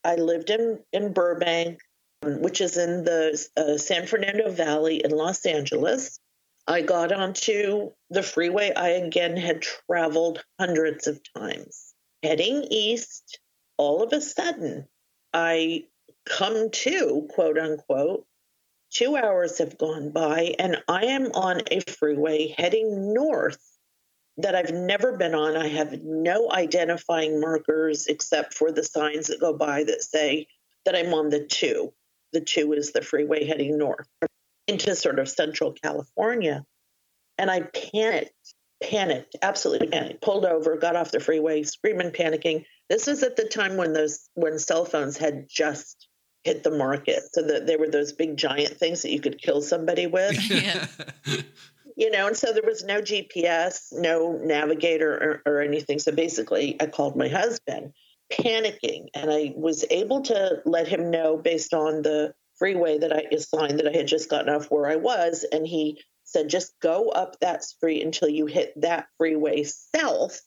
I 0.04 0.16
lived 0.16 0.50
in, 0.50 0.80
in 0.92 1.14
Burbank, 1.14 1.80
which 2.24 2.62
is 2.62 2.78
in 2.78 3.04
the 3.04 3.48
uh, 3.56 3.78
San 3.78 4.08
Fernando 4.08 4.50
Valley 4.50 5.04
in 5.04 5.12
Los 5.12 5.46
Angeles. 5.46 6.20
I 6.68 6.82
got 6.82 7.12
onto 7.12 7.92
the 8.10 8.24
freeway 8.24 8.72
I 8.76 8.90
again 8.90 9.38
had 9.38 9.62
traveled 9.62 10.44
hundreds 10.60 11.08
of 11.08 11.20
times. 11.36 11.94
Heading 12.24 12.66
east, 12.70 13.40
all 13.78 14.04
of 14.04 14.14
a 14.14 14.22
sudden, 14.22 14.88
I 15.34 15.86
come 16.26 16.70
to, 16.70 17.28
quote 17.34 17.58
unquote, 17.58 18.26
two 18.92 19.16
hours 19.16 19.58
have 19.60 19.78
gone 19.78 20.12
by, 20.12 20.56
and 20.60 20.84
I 20.88 21.06
am 21.06 21.32
on 21.34 21.62
a 21.72 21.80
freeway 21.80 22.54
heading 22.58 23.14
north 23.14 23.60
that 24.38 24.56
I've 24.56 24.74
never 24.74 25.18
been 25.18 25.36
on. 25.36 25.56
I 25.56 25.68
have 25.68 26.02
no 26.04 26.52
identifying 26.52 27.40
markers 27.40 28.08
except 28.08 28.54
for 28.54 28.72
the 28.72 28.84
signs 28.84 29.28
that 29.28 29.40
go 29.40 29.54
by 29.54 29.84
that 29.84 30.02
say 30.04 30.48
that 30.86 30.96
I'm 30.96 31.14
on 31.14 31.30
the 31.30 31.46
two. 31.46 31.94
The 32.34 32.42
two 32.42 32.74
is 32.74 32.92
the 32.92 33.02
freeway 33.02 33.46
heading 33.46 33.78
north 33.78 34.08
into 34.68 34.96
sort 34.96 35.20
of 35.20 35.30
central 35.30 35.74
California. 35.74 36.66
And 37.38 37.52
I 37.52 37.62
panicked, 37.62 38.34
panicked, 38.82 39.36
absolutely 39.42 39.88
panicked, 39.88 40.22
pulled 40.22 40.46
over, 40.46 40.78
got 40.78 40.96
off 40.96 41.12
the 41.12 41.20
freeway, 41.20 41.64
screaming, 41.64 42.12
panicking. 42.12 42.66
This 42.92 43.08
was 43.08 43.24
at 43.24 43.38
the 43.38 43.46
time 43.46 43.78
when 43.78 43.94
those 43.94 44.28
when 44.34 44.60
cell 44.60 44.84
phones 44.84 45.16
had 45.16 45.48
just 45.50 46.10
hit 46.44 46.62
the 46.62 46.72
market. 46.72 47.24
So 47.32 47.42
that 47.42 47.66
there 47.66 47.80
were 47.80 47.90
those 47.90 48.12
big 48.12 48.36
giant 48.36 48.76
things 48.78 49.02
that 49.02 49.12
you 49.12 49.22
could 49.22 49.42
kill 49.42 49.62
somebody 49.62 50.08
with. 50.08 50.38
yeah. 50.52 50.88
you 51.96 52.12
know, 52.12 52.28
and 52.28 52.36
so 52.36 52.52
there 52.52 52.66
was 52.66 52.84
no 52.84 53.02
GPS, 53.02 53.94
no 53.94 54.34
navigator 54.44 55.42
or, 55.46 55.54
or 55.54 55.62
anything. 55.62 56.00
So 56.00 56.12
basically, 56.12 56.76
I 56.82 56.88
called 56.88 57.16
my 57.16 57.30
husband, 57.30 57.94
panicking, 58.30 59.06
and 59.14 59.32
I 59.32 59.54
was 59.56 59.86
able 59.90 60.24
to 60.24 60.62
let 60.66 60.90
him 60.90 61.12
know 61.12 61.38
based 61.38 61.74
on 61.74 62.02
the 62.02 62.34
freeway 62.56 62.98
that 62.98 63.14
I 63.14 63.24
assigned 63.34 63.80
that 63.80 63.88
I 63.88 63.96
had 63.96 64.08
just 64.08 64.30
gotten 64.30 64.54
off 64.54 64.70
where 64.70 64.90
I 64.90 64.98
was. 64.98 65.46
And 65.50 65.66
he 65.66 66.02
said, 66.26 66.50
just 66.50 66.78
go 66.82 67.08
up 67.08 67.40
that 67.40 67.64
street 67.64 68.04
until 68.04 68.28
you 68.28 68.48
hit 68.48 68.74
that 68.82 69.08
freeway 69.18 69.64
south, 69.64 70.42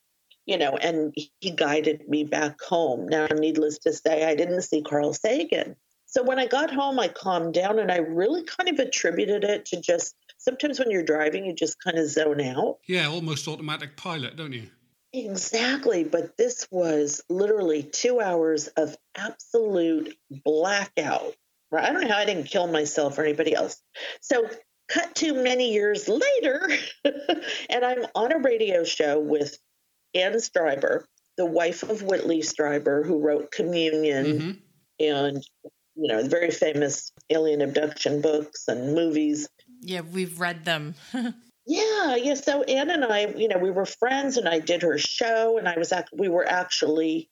you 0.47 0.59
know, 0.59 0.77
and 0.77 1.15
he 1.41 1.51
guided 1.51 2.09
me 2.09 2.25
back 2.25 2.61
home. 2.61 3.09
Now, 3.09 3.27
needless 3.27 3.79
to 3.81 3.93
say, 3.93 4.25
I 4.25 4.35
didn't 4.35 4.63
see 4.63 4.83
Carl 4.83 5.13
Sagan. 5.13 5.77
So 6.07 6.23
when 6.23 6.39
I 6.39 6.47
got 6.47 6.73
home, 6.73 6.99
I 7.01 7.09
calmed 7.09 7.55
down 7.55 7.79
and 7.79 7.91
I 7.91 7.99
really 7.99 8.45
kind 8.45 8.69
of 8.69 8.79
attributed 8.79 9.43
it 9.43 9.67
to 9.67 9.81
just 9.81 10.15
sometimes 10.39 10.79
when 10.79 10.91
you're 10.91 11.03
driving, 11.03 11.45
you 11.45 11.55
just 11.55 11.83
kind 11.83 11.99
of 11.99 12.09
zone 12.09 12.41
out. 12.41 12.79
Yeah, 12.87 13.09
almost 13.09 13.49
automatic 13.49 13.97
pilot, 13.97 14.37
don't 14.37 14.53
you? 14.53 14.69
Exactly. 15.13 16.05
But 16.05 16.37
this 16.37 16.69
was 16.71 17.23
literally 17.29 17.83
two 17.83 18.21
hours 18.21 18.69
of 18.69 18.97
absolute 19.17 20.17
blackout 20.45 21.35
I 21.79 21.93
don't 21.93 22.03
know 22.03 22.09
how 22.09 22.19
I 22.19 22.25
didn't 22.25 22.45
kill 22.45 22.67
myself 22.67 23.19
or 23.19 23.25
anybody 23.25 23.55
else. 23.55 23.81
So, 24.21 24.49
cut 24.89 25.15
to 25.17 25.33
many 25.35 25.73
years 25.73 26.09
later, 26.09 26.69
and 27.05 27.85
I'm 27.85 28.05
on 28.15 28.33
a 28.33 28.39
radio 28.39 28.85
show 28.85 29.19
with 29.19 29.59
Anne 30.15 30.35
Strieber, 30.35 31.05
the 31.37 31.47
wife 31.47 31.83
of 31.83 32.03
Whitley 32.03 32.41
Strieber, 32.41 33.05
who 33.05 33.21
wrote 33.21 33.51
Communion 33.51 34.27
mm-hmm. 34.27 34.51
and 35.01 35.45
you 35.97 36.09
know 36.09 36.27
very 36.27 36.51
famous 36.51 37.13
alien 37.31 37.61
abduction 37.61 38.21
books 38.21 38.65
and 38.69 38.95
movies. 38.95 39.49
Yeah, 39.81 40.01
we've 40.01 40.41
read 40.41 40.65
them. 40.65 40.95
yeah, 41.67 42.17
yeah. 42.17 42.35
So 42.35 42.63
Anne 42.63 42.91
and 42.91 43.05
I, 43.05 43.27
you 43.27 43.49
know, 43.49 43.59
we 43.59 43.71
were 43.71 43.87
friends, 43.87 44.37
and 44.37 44.49
I 44.49 44.61
did 44.61 44.83
her 44.83 44.99
show, 44.99 45.59
and 45.59 45.69
I 45.69 45.79
was 45.79 45.93
act- 45.93 46.15
we 46.17 46.29
were 46.29 46.49
actually 46.49 47.29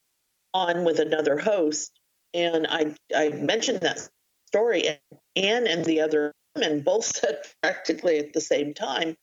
on 0.54 0.84
with 0.84 0.98
another 0.98 1.38
host, 1.38 1.98
and 2.34 2.66
I 2.68 2.94
I 3.14 3.30
mentioned 3.30 3.80
that 3.80 4.08
story. 4.46 4.88
And 4.88 4.98
Anne 5.36 5.66
and 5.66 5.84
the 5.84 6.00
other 6.00 6.32
women 6.54 6.82
both 6.82 7.04
said 7.16 7.38
practically 7.62 8.18
at 8.18 8.32
the 8.32 8.40
same 8.40 8.74
time, 8.74 9.16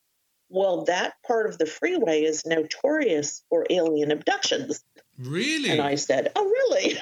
well, 0.50 0.84
that 0.86 1.13
part 1.25 1.48
of 1.48 1.58
the 1.58 1.65
freeway 1.65 2.24
is 2.24 2.46
notorious 2.46 3.44
for 3.50 3.65
alien 3.70 4.12
abductions. 4.12 4.84
Really? 5.18 5.70
And 5.70 5.82
I 5.82 5.96
said, 5.96 6.32
oh, 6.36 6.46
really? 6.46 6.98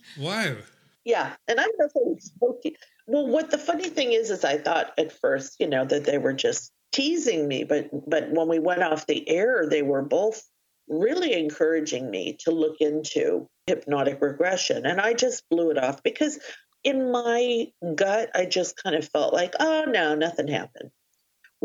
wow. 0.18 0.56
Yeah. 1.04 1.34
And 1.48 1.60
I'm 1.60 1.70
really 1.78 2.18
joking. 2.40 2.74
Well, 3.06 3.26
what 3.26 3.50
the 3.50 3.58
funny 3.58 3.88
thing 3.88 4.12
is, 4.12 4.30
is 4.30 4.44
I 4.44 4.58
thought 4.58 4.92
at 4.98 5.12
first, 5.12 5.56
you 5.60 5.68
know, 5.68 5.84
that 5.84 6.04
they 6.04 6.18
were 6.18 6.32
just 6.32 6.72
teasing 6.92 7.46
me, 7.46 7.64
but 7.64 7.88
but 8.08 8.30
when 8.30 8.48
we 8.48 8.58
went 8.58 8.82
off 8.82 9.06
the 9.06 9.28
air, 9.28 9.66
they 9.68 9.82
were 9.82 10.02
both 10.02 10.42
really 10.88 11.34
encouraging 11.34 12.10
me 12.10 12.36
to 12.40 12.50
look 12.50 12.76
into 12.80 13.48
hypnotic 13.66 14.20
regression, 14.22 14.86
and 14.86 15.00
I 15.00 15.12
just 15.12 15.48
blew 15.50 15.70
it 15.70 15.78
off 15.78 16.02
because 16.02 16.38
in 16.84 17.10
my 17.10 17.66
gut, 17.94 18.30
I 18.34 18.46
just 18.46 18.82
kind 18.82 18.96
of 18.96 19.08
felt 19.08 19.34
like, 19.34 19.54
oh, 19.60 19.84
no, 19.88 20.14
nothing 20.14 20.48
happened. 20.48 20.90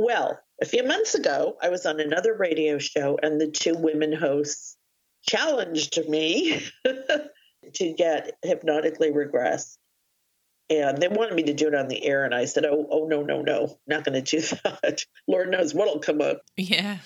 Well, 0.01 0.39
a 0.59 0.65
few 0.65 0.83
months 0.83 1.13
ago, 1.13 1.57
I 1.61 1.69
was 1.69 1.85
on 1.85 1.99
another 1.99 2.33
radio 2.33 2.79
show, 2.79 3.19
and 3.21 3.39
the 3.39 3.51
two 3.51 3.75
women 3.75 4.11
hosts 4.11 4.75
challenged 5.29 5.99
me 6.09 6.59
to 7.75 7.93
get 7.93 8.35
hypnotically 8.41 9.11
regressed. 9.11 9.77
And 10.71 10.97
they 10.97 11.07
wanted 11.07 11.35
me 11.35 11.43
to 11.43 11.53
do 11.53 11.67
it 11.67 11.75
on 11.75 11.87
the 11.87 12.03
air. 12.03 12.25
And 12.25 12.33
I 12.33 12.45
said, 12.45 12.65
oh, 12.65 12.87
oh 12.89 13.07
no, 13.07 13.21
no, 13.21 13.43
no, 13.43 13.77
not 13.85 14.03
going 14.03 14.23
to 14.23 14.41
do 14.41 14.41
that. 14.63 15.05
Lord 15.27 15.51
knows 15.51 15.75
what'll 15.75 15.99
come 15.99 16.19
up. 16.19 16.41
Yeah. 16.57 16.97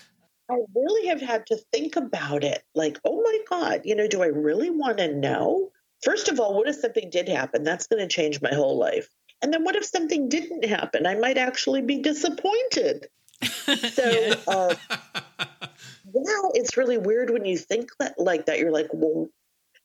I 0.50 0.56
really 0.74 1.10
have 1.10 1.20
had 1.20 1.48
to 1.48 1.58
think 1.74 1.98
about 1.98 2.46
it. 2.46 2.64
Like, 2.75 2.98
oh 3.04 3.22
my 3.22 3.40
God, 3.50 3.82
you 3.84 3.96
know, 3.96 4.08
do 4.08 4.24
I 4.24 4.28
really 4.28 4.70
want 4.70 5.00
to 5.00 5.14
know? 5.14 5.70
First 6.02 6.30
of 6.30 6.40
all, 6.40 6.56
what 6.56 6.70
if 6.70 6.78
something 6.78 7.10
did 7.10 7.28
happen? 7.28 7.66
That's 7.66 7.88
going 7.88 8.08
to 8.08 8.08
change 8.08 8.42
my 8.42 8.54
whole 8.54 8.78
life. 8.78 9.10
And 9.42 9.54
then 9.54 9.63
what 9.63 9.75
if 9.75 9.86
something 9.86 10.30
didn't 10.30 10.65
happen? 10.65 11.06
I 11.06 11.15
might 11.15 11.38
actually 11.38 11.82
be 11.82 12.00
disappointed. 12.00 13.08
So, 13.65 14.10
yeah. 14.10 14.36
uh, 14.48 14.75
yeah, 16.13 16.50
it's 16.54 16.77
really 16.77 16.98
weird 16.98 17.32
when 17.32 17.46
you 17.46 17.58
think 17.58 17.89
that 18.00 18.13
like 18.18 18.46
that. 18.46 18.60
You're 18.60 18.72
like, 18.72 18.89
well, 18.94 19.27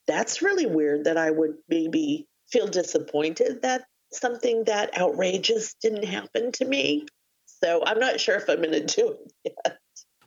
that's 0.07 0.43
really 0.43 0.67
weird 0.67 1.05
that 1.05 1.17
I 1.17 1.31
would 1.31 1.55
maybe 1.69 2.27
feel 2.51 2.67
disappointed 2.67 3.63
that 3.63 3.85
something 4.13 4.65
that 4.65 4.99
outrageous 4.99 5.75
didn't 5.75 6.05
happen 6.05 6.53
to 6.53 6.65
me. 6.65 7.07
So 7.47 7.83
I'm 7.85 7.99
not 7.99 8.21
sure 8.21 8.37
if 8.37 8.49
I'm 8.49 8.63
going 8.63 8.73
to 8.73 8.85
do 8.85 9.17
it 9.45 9.55
yet. 9.67 9.79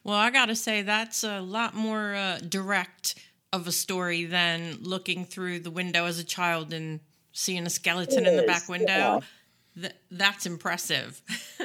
Well, 0.04 0.18
I 0.18 0.30
got 0.32 0.48
to 0.48 0.56
say, 0.56 0.82
that's 0.82 1.24
a 1.24 1.40
lot 1.42 1.74
more 1.74 2.16
uh, 2.16 2.40
direct 2.40 3.16
of 3.52 3.68
a 3.68 3.72
story 3.72 4.26
than 4.26 4.78
looking 4.82 5.26
through 5.26 5.60
the 5.60 5.72
window 5.72 6.06
as 6.06 6.20
a 6.20 6.24
child 6.24 6.74
and 6.74 7.00
seeing 7.34 7.66
a 7.66 7.70
skeleton 7.70 8.26
in 8.26 8.38
the 8.38 8.44
back 8.44 8.70
window. 8.70 8.88
Yeah. 8.88 9.20
Th- 9.82 9.96
that's 10.12 10.46
impressive. 10.46 11.22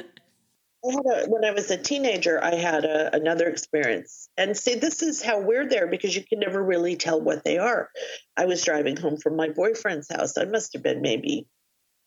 I 0.85 0.91
had 0.91 1.05
a, 1.05 1.29
when 1.29 1.43
I 1.43 1.51
was 1.51 1.69
a 1.71 1.77
teenager, 1.77 2.41
I 2.41 2.55
had 2.55 2.85
a, 2.85 3.13
another 3.13 3.47
experience. 3.47 4.29
And 4.37 4.55
see, 4.55 4.75
this 4.75 5.01
is 5.01 5.21
how 5.21 5.41
weird 5.41 5.69
they're 5.69 5.87
because 5.87 6.15
you 6.15 6.23
can 6.23 6.39
never 6.39 6.63
really 6.63 6.95
tell 6.95 7.21
what 7.21 7.43
they 7.43 7.57
are. 7.57 7.89
I 8.37 8.45
was 8.45 8.63
driving 8.63 8.95
home 8.95 9.17
from 9.17 9.35
my 9.35 9.49
boyfriend's 9.49 10.09
house. 10.09 10.37
I 10.37 10.45
must 10.45 10.73
have 10.73 10.83
been 10.83 11.01
maybe 11.01 11.47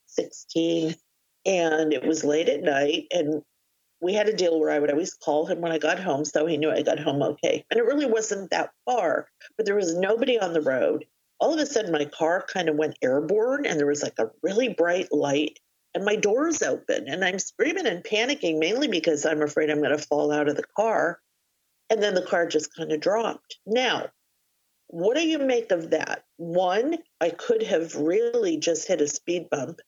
16. 0.07 0.95
And 1.45 1.93
it 1.93 2.05
was 2.05 2.25
late 2.25 2.49
at 2.49 2.63
night. 2.63 3.09
And 3.11 3.43
we 4.01 4.15
had 4.15 4.29
a 4.29 4.37
deal 4.37 4.59
where 4.59 4.71
I 4.71 4.79
would 4.79 4.91
always 4.91 5.15
call 5.15 5.47
him 5.47 5.61
when 5.61 5.73
I 5.73 5.79
got 5.79 6.01
home 6.01 6.25
so 6.25 6.47
he 6.47 6.57
knew 6.57 6.71
I 6.71 6.83
got 6.83 6.99
home 6.99 7.23
okay. 7.23 7.65
And 7.71 7.79
it 7.79 7.85
really 7.85 8.07
wasn't 8.07 8.51
that 8.51 8.71
far, 8.87 9.29
but 9.57 9.67
there 9.67 9.77
was 9.77 9.95
nobody 9.95 10.41
on 10.41 10.55
the 10.55 10.61
road. 10.61 11.05
All 11.43 11.53
of 11.53 11.59
a 11.59 11.67
sudden, 11.67 11.91
my 11.91 12.05
car 12.05 12.47
kind 12.47 12.69
of 12.69 12.77
went 12.77 12.97
airborne 13.03 13.67
and 13.67 13.77
there 13.77 13.89
was 13.89 14.01
like 14.01 14.21
a 14.21 14.31
really 14.45 14.69
bright 14.69 15.11
light 15.11 15.59
and 15.93 16.05
my 16.05 16.15
door's 16.15 16.63
open 16.63 17.09
and 17.09 17.25
I'm 17.25 17.41
screaming 17.41 17.85
and 17.85 18.05
panicking 18.05 18.61
mainly 18.61 18.87
because 18.87 19.27
I'm 19.27 19.43
afraid 19.43 19.69
I'm 19.69 19.83
going 19.83 19.91
to 19.91 19.99
fall 19.99 20.31
out 20.31 20.49
of 20.49 20.55
the 20.55 20.63
car. 20.77 21.19
And 21.91 22.01
then 22.01 22.15
the 22.15 22.23
car 22.23 22.47
just 22.47 22.73
kind 22.77 22.93
of 22.93 23.01
dropped. 23.01 23.59
Now, 23.67 24.11
what 24.87 25.17
do 25.17 25.27
you 25.27 25.41
make 25.41 25.73
of 25.73 25.91
that? 25.91 26.23
One, 26.37 26.99
I 27.21 27.31
could 27.31 27.65
have 27.65 27.97
really 27.97 28.59
just 28.59 28.87
hit 28.87 29.01
a 29.01 29.09
speed 29.09 29.51
bump 29.51 29.81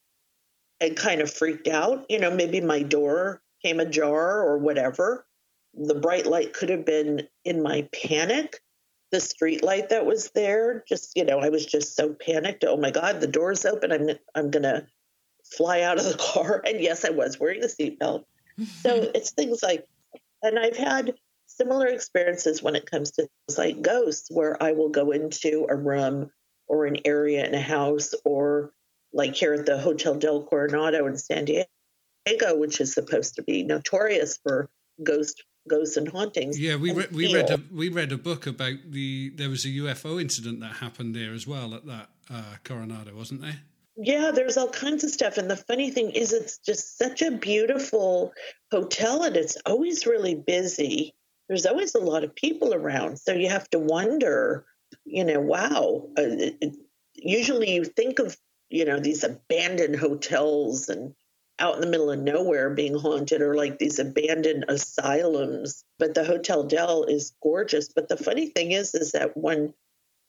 and 0.81 0.97
kind 0.97 1.21
of 1.21 1.33
freaked 1.33 1.69
out. 1.69 2.05
You 2.09 2.19
know, 2.19 2.35
maybe 2.35 2.63
my 2.63 2.83
door 2.83 3.43
came 3.63 3.79
ajar 3.79 4.43
or 4.43 4.59
whatever. 4.59 5.25
The 5.73 5.95
bright 5.95 6.27
light 6.27 6.53
could 6.53 6.71
have 6.71 6.85
been 6.85 7.29
in 7.45 7.63
my 7.63 7.89
panic. 7.93 8.59
The 9.15 9.21
street 9.21 9.63
light 9.63 9.91
that 9.91 10.07
was 10.07 10.31
there, 10.31 10.83
just 10.89 11.13
you 11.15 11.25
know, 11.25 11.39
I 11.39 11.49
was 11.49 11.65
just 11.65 11.95
so 11.95 12.13
panicked. 12.13 12.65
Oh 12.67 12.77
my 12.77 12.91
God, 12.91 13.21
the 13.21 13.29
door's 13.29 13.65
open. 13.65 13.93
I'm 13.93 14.09
I'm 14.35 14.51
gonna 14.51 14.89
fly 15.45 15.83
out 15.83 15.99
of 15.99 16.05
the 16.05 16.19
car. 16.35 16.61
And 16.67 16.81
yes, 16.81 17.05
I 17.05 17.11
was 17.11 17.39
wearing 17.39 17.63
a 17.63 17.69
seatbelt. 17.69 18.25
So 18.59 18.91
it's 19.15 19.31
things 19.31 19.63
like 19.63 19.87
And 20.43 20.59
I've 20.59 20.77
had 20.77 21.15
similar 21.47 21.87
experiences 21.87 22.61
when 22.61 22.75
it 22.75 22.91
comes 22.91 23.13
to 23.13 23.29
things 23.47 23.57
like 23.57 23.83
ghosts, 23.83 24.33
where 24.33 24.61
I 24.61 24.73
will 24.73 24.89
go 24.89 25.13
into 25.13 25.69
a 25.71 25.77
room 25.77 26.33
or 26.67 26.87
an 26.87 26.97
area 27.05 27.47
in 27.47 27.55
a 27.55 27.61
house, 27.61 28.15
or 28.25 28.73
like 29.13 29.37
here 29.37 29.55
at 29.55 29.65
the 29.65 29.79
Hotel 29.79 30.17
del 30.17 30.43
Coronado 30.43 31.07
in 31.07 31.17
San 31.19 31.45
Diego, 31.45 32.59
which 32.59 32.81
is 32.81 32.93
supposed 32.93 33.37
to 33.37 33.45
be 33.45 33.63
notorious 33.63 34.41
for 34.43 34.69
ghost 35.05 35.45
ghosts 35.69 35.97
and 35.97 36.09
hauntings. 36.09 36.59
Yeah, 36.59 36.77
we 36.77 36.93
re- 36.93 37.09
we 37.13 37.35
read 37.35 37.51
a, 37.51 37.61
we 37.73 37.89
read 37.89 38.13
a 38.13 38.19
book 38.19 38.47
about 38.47 38.75
the 38.87 39.31
there 39.31 39.51
was 39.51 39.65
a 39.65 39.69
UFO 39.69 40.21
incident 40.21 40.61
that 40.61 40.77
happened 40.77 41.15
there 41.15 41.33
as 41.33 41.47
well 41.47 41.75
at 41.75 41.87
that 41.87 42.09
uh, 42.31 42.57
Coronado, 42.65 43.15
wasn't 43.15 43.43
there? 43.43 43.61
Yeah, 43.97 44.33
there's 44.33 44.57
all 44.57 44.69
kinds 44.69 45.05
of 45.05 45.11
stuff. 45.11 45.39
And 45.39 45.49
the 45.49 45.57
funny 45.57 45.91
thing 45.91 46.11
is, 46.11 46.33
it's 46.33 46.59
just 46.59 46.99
such 46.99 47.23
a 47.23 47.31
beautiful 47.31 48.33
hotel 48.73 49.23
and 49.23 49.37
it's 49.37 49.57
always 49.67 50.07
really 50.07 50.35
busy. 50.35 51.15
There's 51.49 51.67
always 51.67 51.95
a 51.95 52.01
lot 52.01 52.25
of 52.25 52.35
people 52.35 52.75
around. 52.75 53.19
So 53.19 53.33
you 53.33 53.49
have 53.51 53.71
to 53.71 53.79
wonder, 53.79 54.67
you 55.05 55.25
know, 55.25 55.41
wow. 55.41 56.09
Uh, 56.19 56.51
it, 56.61 56.77
usually 57.15 57.75
you 57.75 57.85
think 57.85 58.19
of, 58.19 58.37
you 58.69 58.85
know, 58.85 58.99
these 58.99 59.23
abandoned 59.23 59.97
hotels 59.97 60.89
and 60.89 61.15
out 61.59 61.77
in 61.77 61.81
the 61.81 61.87
middle 61.87 62.11
of 62.11 62.19
nowhere 62.19 62.71
being 62.71 62.95
haunted 62.95 63.41
or 63.41 63.55
like 63.55 63.79
these 63.79 63.99
abandoned 63.99 64.65
asylums. 64.69 65.85
But 65.99 66.15
the 66.15 66.25
Hotel 66.25 66.65
Del 66.65 67.05
is 67.05 67.35
gorgeous. 67.43 67.89
But 67.95 68.09
the 68.09 68.17
funny 68.17 68.49
thing 68.49 68.73
is, 68.73 68.95
is 68.95 69.13
that 69.13 69.37
when 69.37 69.75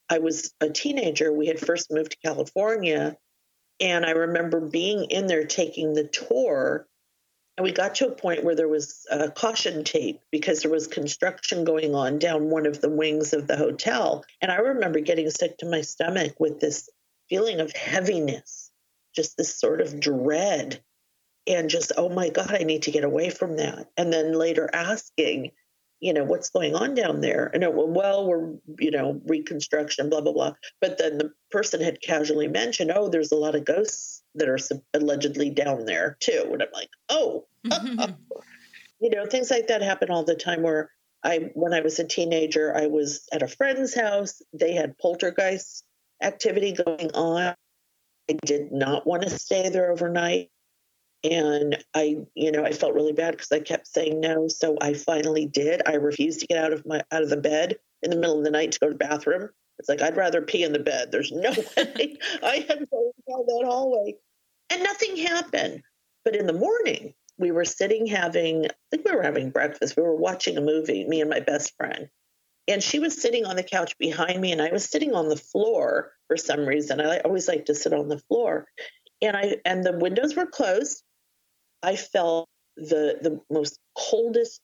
I 0.10 0.20
was 0.20 0.54
a 0.62 0.70
teenager, 0.70 1.34
we 1.34 1.48
had 1.48 1.60
first 1.60 1.92
moved 1.92 2.12
to 2.12 2.18
California 2.24 3.18
and 3.80 4.06
I 4.06 4.12
remember 4.12 4.60
being 4.62 5.06
in 5.06 5.28
there 5.28 5.46
taking 5.46 5.94
the 5.94 6.06
tour, 6.06 6.88
and 7.58 7.64
we 7.64 7.72
got 7.72 7.96
to 7.96 8.08
a 8.08 8.16
point 8.16 8.44
where 8.44 8.56
there 8.56 8.68
was 8.68 9.06
a 9.10 9.30
caution 9.32 9.84
tape 9.84 10.22
because 10.32 10.62
there 10.62 10.72
was 10.72 10.88
construction 10.88 11.64
going 11.64 11.96
on 11.96 12.20
down 12.20 12.50
one 12.50 12.66
of 12.66 12.82
the 12.82 12.90
wings 12.90 13.34
of 13.34 13.48
the 13.48 13.58
hotel. 13.58 14.24
And 14.42 14.52
I 14.52 14.58
remember 14.58 15.00
getting 15.00 15.30
sick 15.30 15.58
to 15.60 15.66
my 15.66 15.82
stomach 15.82 16.40
with 16.40 16.60
this 16.60 16.90
feeling 17.30 17.60
of 17.60 17.72
heaviness, 17.74 18.72
just 19.16 19.38
this 19.38 19.58
sort 19.58 19.82
of 19.82 20.00
dread, 20.00 20.82
and 21.48 21.70
just, 21.70 21.92
oh 21.98 22.10
my 22.10 22.30
God, 22.30 22.54
I 22.54 22.64
need 22.64 22.84
to 22.84 22.92
get 22.92 23.04
away 23.04 23.30
from 23.30 23.58
that. 23.58 23.90
And 23.98 24.12
then 24.12 24.34
later 24.34 24.70
asking, 24.74 25.52
you 26.00 26.14
know, 26.14 26.24
what's 26.24 26.50
going 26.50 26.76
on 26.76 26.94
down 26.94 27.22
there? 27.22 27.50
And 27.54 27.64
it, 27.64 27.74
well, 27.74 28.28
we're, 28.28 28.54
you 28.80 28.92
know, 28.92 29.22
reconstruction, 29.26 30.10
blah, 30.10 30.22
blah, 30.22 30.34
blah. 30.34 30.54
But 30.82 30.98
then 30.98 31.18
the 31.18 31.32
person 31.52 31.82
had 31.82 32.02
casually 32.02 32.48
mentioned, 32.48 32.92
oh, 32.94 33.10
there's 33.10 33.32
a 33.32 33.38
lot 33.38 33.56
of 33.56 33.66
ghosts 33.66 34.24
that 34.36 34.50
are 34.50 34.60
allegedly 34.94 35.50
down 35.50 35.86
there 35.86 36.18
too. 36.20 36.50
And 36.52 36.62
I'm 36.62 36.70
like, 36.74 36.90
oh, 37.10 37.46
mm-hmm. 37.66 38.12
you 39.00 39.10
know, 39.10 39.26
things 39.26 39.52
like 39.52 39.68
that 39.68 39.82
happen 39.82 40.10
all 40.10 40.24
the 40.24 40.36
time 40.36 40.64
where 40.64 40.92
I, 41.24 41.50
when 41.54 41.74
I 41.74 41.82
was 41.82 41.98
a 42.00 42.04
teenager, 42.04 42.76
I 42.76 42.88
was 42.88 43.28
at 43.32 43.42
a 43.42 43.48
friend's 43.48 43.96
house. 43.96 44.42
They 44.54 44.74
had 44.74 44.98
poltergeist 44.98 45.84
activity 46.22 46.74
going 46.74 47.12
on. 47.14 47.56
I 48.30 48.34
did 48.46 48.72
not 48.72 49.06
want 49.06 49.24
to 49.24 49.30
stay 49.30 49.70
there 49.70 49.92
overnight 49.92 50.50
and 51.32 51.84
i 51.94 52.18
you 52.36 52.52
know 52.52 52.64
i 52.64 52.72
felt 52.72 52.94
really 52.94 53.14
bad 53.14 53.32
because 53.32 53.52
i 53.52 53.60
kept 53.60 53.88
saying 53.88 54.20
no. 54.20 54.48
So 54.48 54.78
i 54.82 54.94
finally 54.94 55.46
did. 55.46 55.82
I 55.86 55.96
refused 55.96 56.42
to 56.42 56.48
get 56.48 56.64
out 56.64 56.74
of 56.74 56.86
my 56.86 57.02
out 57.12 57.24
of 57.24 57.30
the 57.30 57.38
bed 57.38 57.78
in 58.02 58.10
the 58.10 58.18
middle 58.18 58.38
of 58.38 58.44
the 58.44 58.52
night 58.52 58.74
to 58.74 58.80
go 58.80 58.88
to 58.88 58.94
the 58.94 58.98
bathroom. 58.98 59.50
It's 59.80 59.90
like 59.90 60.02
i'd 60.02 60.18
rather 60.18 60.42
pee 60.42 60.64
in 60.64 60.74
the 60.74 60.80
bed. 60.80 61.12
There's 61.12 61.32
no 61.32 61.50
way. 61.78 62.18
I 62.44 62.66
am 62.70 62.86
going 62.92 63.12
down 63.28 63.46
that 63.48 63.64
hallway. 63.66 64.16
And 64.70 64.84
nothing 64.84 65.18
happened. 65.18 65.84
But 66.24 66.36
in 66.36 66.48
the 66.48 66.54
morning 66.54 67.14
we 67.38 67.52
were 67.52 67.66
sitting 67.66 68.06
having 68.08 68.66
i 68.66 68.70
think 68.92 69.06
we 69.06 69.16
were 69.16 69.24
having 69.24 69.50
breakfast. 69.50 69.98
We 69.98 70.04
were 70.04 70.16
watching 70.16 70.58
a 70.58 70.62
movie 70.62 71.06
me 71.06 71.22
and 71.22 71.30
my 71.30 71.40
best 71.40 71.76
friend. 71.78 72.10
And 72.68 72.82
she 72.82 72.98
was 72.98 73.22
sitting 73.22 73.46
on 73.46 73.56
the 73.56 73.64
couch 73.64 73.98
behind 73.98 74.42
me 74.42 74.52
and 74.52 74.62
i 74.62 74.72
was 74.72 74.86
sitting 74.86 75.14
on 75.14 75.30
the 75.30 75.38
floor 75.38 76.12
for 76.28 76.38
some 76.38 76.66
reason. 76.66 77.02
I 77.02 77.20
always 77.20 77.48
like 77.48 77.66
to 77.66 77.76
sit 77.76 77.94
on 77.94 78.10
the 78.10 78.20
floor. 78.20 78.68
And 79.22 79.36
i 79.36 79.58
and 79.66 79.84
the 79.84 79.98
windows 79.98 80.36
were 80.36 80.46
closed 80.46 81.04
I 81.84 81.96
felt 81.96 82.48
the 82.78 83.18
the 83.22 83.42
most 83.50 83.80
coldest 83.98 84.62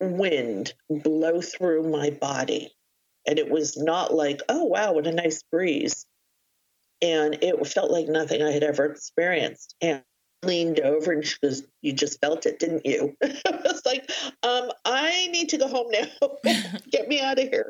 wind 0.00 0.74
blow 0.88 1.40
through 1.40 1.90
my 1.90 2.10
body. 2.10 2.72
And 3.26 3.38
it 3.38 3.50
was 3.50 3.76
not 3.76 4.14
like, 4.14 4.40
oh 4.48 4.64
wow, 4.64 4.92
what 4.92 5.06
a 5.06 5.12
nice 5.12 5.42
breeze. 5.50 6.06
And 7.02 7.38
it 7.42 7.66
felt 7.66 7.90
like 7.90 8.06
nothing 8.08 8.42
I 8.42 8.52
had 8.52 8.62
ever 8.62 8.84
experienced. 8.84 9.74
And 9.80 10.02
leaned 10.42 10.80
over 10.80 11.12
and 11.12 11.24
she 11.24 11.36
goes, 11.42 11.62
You 11.82 11.92
just 11.92 12.20
felt 12.20 12.46
it, 12.46 12.58
didn't 12.58 12.86
you? 12.86 13.16
I 13.22 13.60
was 13.64 13.82
like, 13.84 14.10
um, 14.42 14.70
I 14.84 15.28
need 15.28 15.50
to 15.50 15.58
go 15.58 15.68
home 15.68 15.90
now. 15.90 16.06
Get 16.90 17.08
me 17.08 17.20
out 17.20 17.38
of 17.38 17.48
here. 17.48 17.68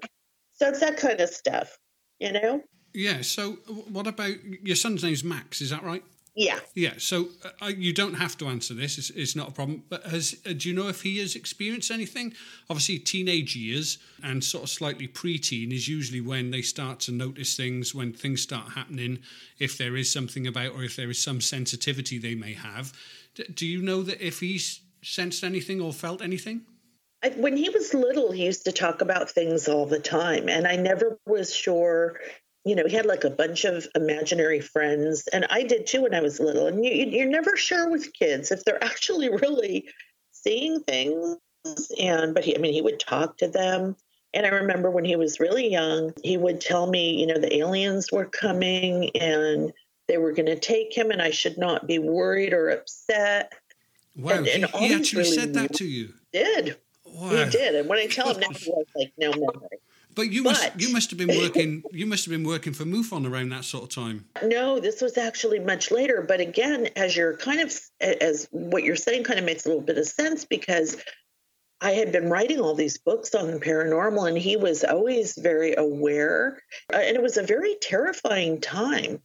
So 0.54 0.68
it's 0.68 0.80
that 0.80 0.96
kind 0.96 1.20
of 1.20 1.28
stuff, 1.28 1.78
you 2.18 2.32
know? 2.32 2.62
Yeah. 2.94 3.22
So 3.22 3.52
what 3.88 4.06
about 4.06 4.32
your 4.62 4.76
son's 4.76 5.02
name's 5.02 5.24
Max, 5.24 5.60
is 5.60 5.70
that 5.70 5.82
right? 5.82 6.02
Yeah. 6.36 6.60
Yeah. 6.74 6.92
So 6.98 7.30
uh, 7.62 7.68
you 7.68 7.94
don't 7.94 8.14
have 8.14 8.36
to 8.38 8.46
answer 8.46 8.74
this. 8.74 8.98
It's, 8.98 9.08
it's 9.10 9.34
not 9.34 9.48
a 9.48 9.52
problem. 9.52 9.84
But 9.88 10.04
has 10.04 10.36
uh, 10.44 10.52
do 10.52 10.68
you 10.68 10.74
know 10.74 10.88
if 10.88 11.00
he 11.00 11.18
has 11.20 11.34
experienced 11.34 11.90
anything? 11.90 12.34
Obviously, 12.68 12.98
teenage 12.98 13.56
years 13.56 13.96
and 14.22 14.44
sort 14.44 14.64
of 14.64 14.70
slightly 14.70 15.08
preteen 15.08 15.72
is 15.72 15.88
usually 15.88 16.20
when 16.20 16.50
they 16.50 16.60
start 16.60 17.00
to 17.00 17.12
notice 17.12 17.56
things, 17.56 17.94
when 17.94 18.12
things 18.12 18.42
start 18.42 18.72
happening, 18.72 19.20
if 19.58 19.78
there 19.78 19.96
is 19.96 20.12
something 20.12 20.46
about 20.46 20.72
or 20.72 20.84
if 20.84 20.94
there 20.94 21.08
is 21.08 21.22
some 21.22 21.40
sensitivity 21.40 22.18
they 22.18 22.34
may 22.34 22.52
have. 22.52 22.92
D- 23.34 23.46
do 23.54 23.66
you 23.66 23.80
know 23.80 24.02
that 24.02 24.20
if 24.20 24.40
he's 24.40 24.82
sensed 25.02 25.42
anything 25.42 25.80
or 25.80 25.92
felt 25.92 26.20
anything? 26.20 26.66
when 27.38 27.56
he 27.56 27.68
was 27.70 27.92
little, 27.92 28.30
he 28.30 28.44
used 28.44 28.66
to 28.66 28.72
talk 28.72 29.00
about 29.00 29.28
things 29.28 29.66
all 29.66 29.86
the 29.86 29.98
time, 29.98 30.48
and 30.48 30.64
I 30.64 30.76
never 30.76 31.18
was 31.26 31.52
sure 31.52 32.20
you 32.66 32.74
know, 32.74 32.84
he 32.84 32.96
had 32.96 33.06
like 33.06 33.22
a 33.22 33.30
bunch 33.30 33.64
of 33.64 33.86
imaginary 33.94 34.60
friends, 34.60 35.28
and 35.28 35.46
I 35.50 35.62
did 35.62 35.86
too 35.86 36.02
when 36.02 36.14
I 36.14 36.20
was 36.20 36.40
little. 36.40 36.66
And 36.66 36.84
you, 36.84 36.90
you're 36.90 37.24
never 37.24 37.56
sure 37.56 37.88
with 37.88 38.12
kids 38.12 38.50
if 38.50 38.64
they're 38.64 38.82
actually 38.84 39.30
really 39.30 39.88
seeing 40.32 40.80
things. 40.80 41.38
And 42.00 42.34
but 42.34 42.44
he, 42.44 42.56
I 42.56 42.58
mean, 42.58 42.72
he 42.72 42.82
would 42.82 42.98
talk 42.98 43.38
to 43.38 43.46
them. 43.46 43.94
And 44.34 44.44
I 44.44 44.48
remember 44.48 44.90
when 44.90 45.04
he 45.04 45.14
was 45.14 45.38
really 45.38 45.70
young, 45.70 46.12
he 46.24 46.36
would 46.36 46.60
tell 46.60 46.88
me, 46.88 47.20
you 47.20 47.26
know, 47.28 47.38
the 47.38 47.56
aliens 47.56 48.10
were 48.10 48.26
coming 48.26 49.10
and 49.16 49.72
they 50.08 50.18
were 50.18 50.32
going 50.32 50.46
to 50.46 50.58
take 50.58 50.96
him, 50.96 51.12
and 51.12 51.22
I 51.22 51.30
should 51.30 51.58
not 51.58 51.86
be 51.86 52.00
worried 52.00 52.52
or 52.52 52.70
upset. 52.70 53.52
Wow, 54.16 54.38
and, 54.38 54.48
and 54.48 54.66
he, 54.66 54.88
he 54.88 54.94
actually 54.94 55.22
really 55.22 55.36
said 55.36 55.54
that 55.54 55.72
to 55.74 55.84
you. 55.84 56.14
Did 56.32 56.76
wow. 57.04 57.30
he 57.30 57.50
did? 57.50 57.76
And 57.76 57.88
when 57.88 58.00
I 58.00 58.06
tell 58.06 58.34
him 58.34 58.40
now, 58.40 58.48
he 58.56 58.72
has 58.72 58.86
like 58.96 59.12
no 59.18 59.30
memory. 59.30 59.78
But 60.16 60.32
you 60.32 60.42
but, 60.42 60.54
must 60.54 60.80
you 60.80 60.92
must 60.92 61.10
have 61.10 61.18
been 61.18 61.38
working 61.38 61.84
you 61.92 62.06
must 62.06 62.24
have 62.24 62.32
been 62.32 62.46
working 62.46 62.72
for 62.72 62.84
MUFON 62.84 63.30
around 63.30 63.50
that 63.50 63.64
sort 63.64 63.84
of 63.84 63.90
time. 63.90 64.24
No, 64.42 64.80
this 64.80 65.00
was 65.02 65.16
actually 65.18 65.60
much 65.60 65.90
later. 65.90 66.24
But 66.26 66.40
again, 66.40 66.88
as 66.96 67.14
you're 67.14 67.36
kind 67.36 67.60
of 67.60 67.78
as 68.00 68.48
what 68.50 68.82
you're 68.82 68.96
saying 68.96 69.24
kind 69.24 69.38
of 69.38 69.44
makes 69.44 69.66
a 69.66 69.68
little 69.68 69.84
bit 69.84 69.98
of 69.98 70.06
sense 70.06 70.46
because 70.46 70.96
I 71.82 71.92
had 71.92 72.10
been 72.10 72.30
writing 72.30 72.60
all 72.60 72.74
these 72.74 72.96
books 72.96 73.34
on 73.34 73.50
the 73.50 73.60
paranormal, 73.60 74.26
and 74.26 74.38
he 74.38 74.56
was 74.56 74.82
always 74.82 75.36
very 75.36 75.74
aware, 75.74 76.62
uh, 76.92 76.96
and 76.96 77.14
it 77.14 77.22
was 77.22 77.36
a 77.36 77.42
very 77.42 77.76
terrifying 77.80 78.62
time. 78.62 79.20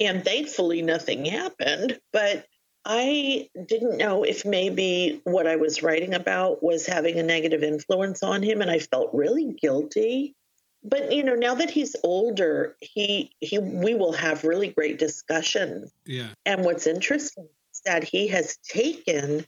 And 0.00 0.24
thankfully, 0.24 0.82
nothing 0.82 1.24
happened. 1.24 2.00
But 2.12 2.44
I 2.86 3.50
didn't 3.66 3.96
know 3.96 4.22
if 4.22 4.44
maybe 4.44 5.20
what 5.24 5.48
I 5.48 5.56
was 5.56 5.82
writing 5.82 6.14
about 6.14 6.62
was 6.62 6.86
having 6.86 7.18
a 7.18 7.22
negative 7.24 7.64
influence 7.64 8.22
on 8.22 8.44
him, 8.44 8.62
and 8.62 8.70
I 8.70 8.78
felt 8.78 9.10
really 9.12 9.52
guilty. 9.60 10.36
But 10.84 11.12
you 11.12 11.24
know, 11.24 11.34
now 11.34 11.56
that 11.56 11.68
he's 11.68 11.96
older, 12.04 12.76
he 12.80 13.32
he 13.40 13.58
we 13.58 13.96
will 13.96 14.12
have 14.12 14.44
really 14.44 14.68
great 14.68 15.00
discussions. 15.00 15.92
Yeah. 16.06 16.28
And 16.44 16.64
what's 16.64 16.86
interesting 16.86 17.48
is 17.74 17.80
that 17.84 18.04
he 18.04 18.28
has 18.28 18.56
taken 18.58 19.44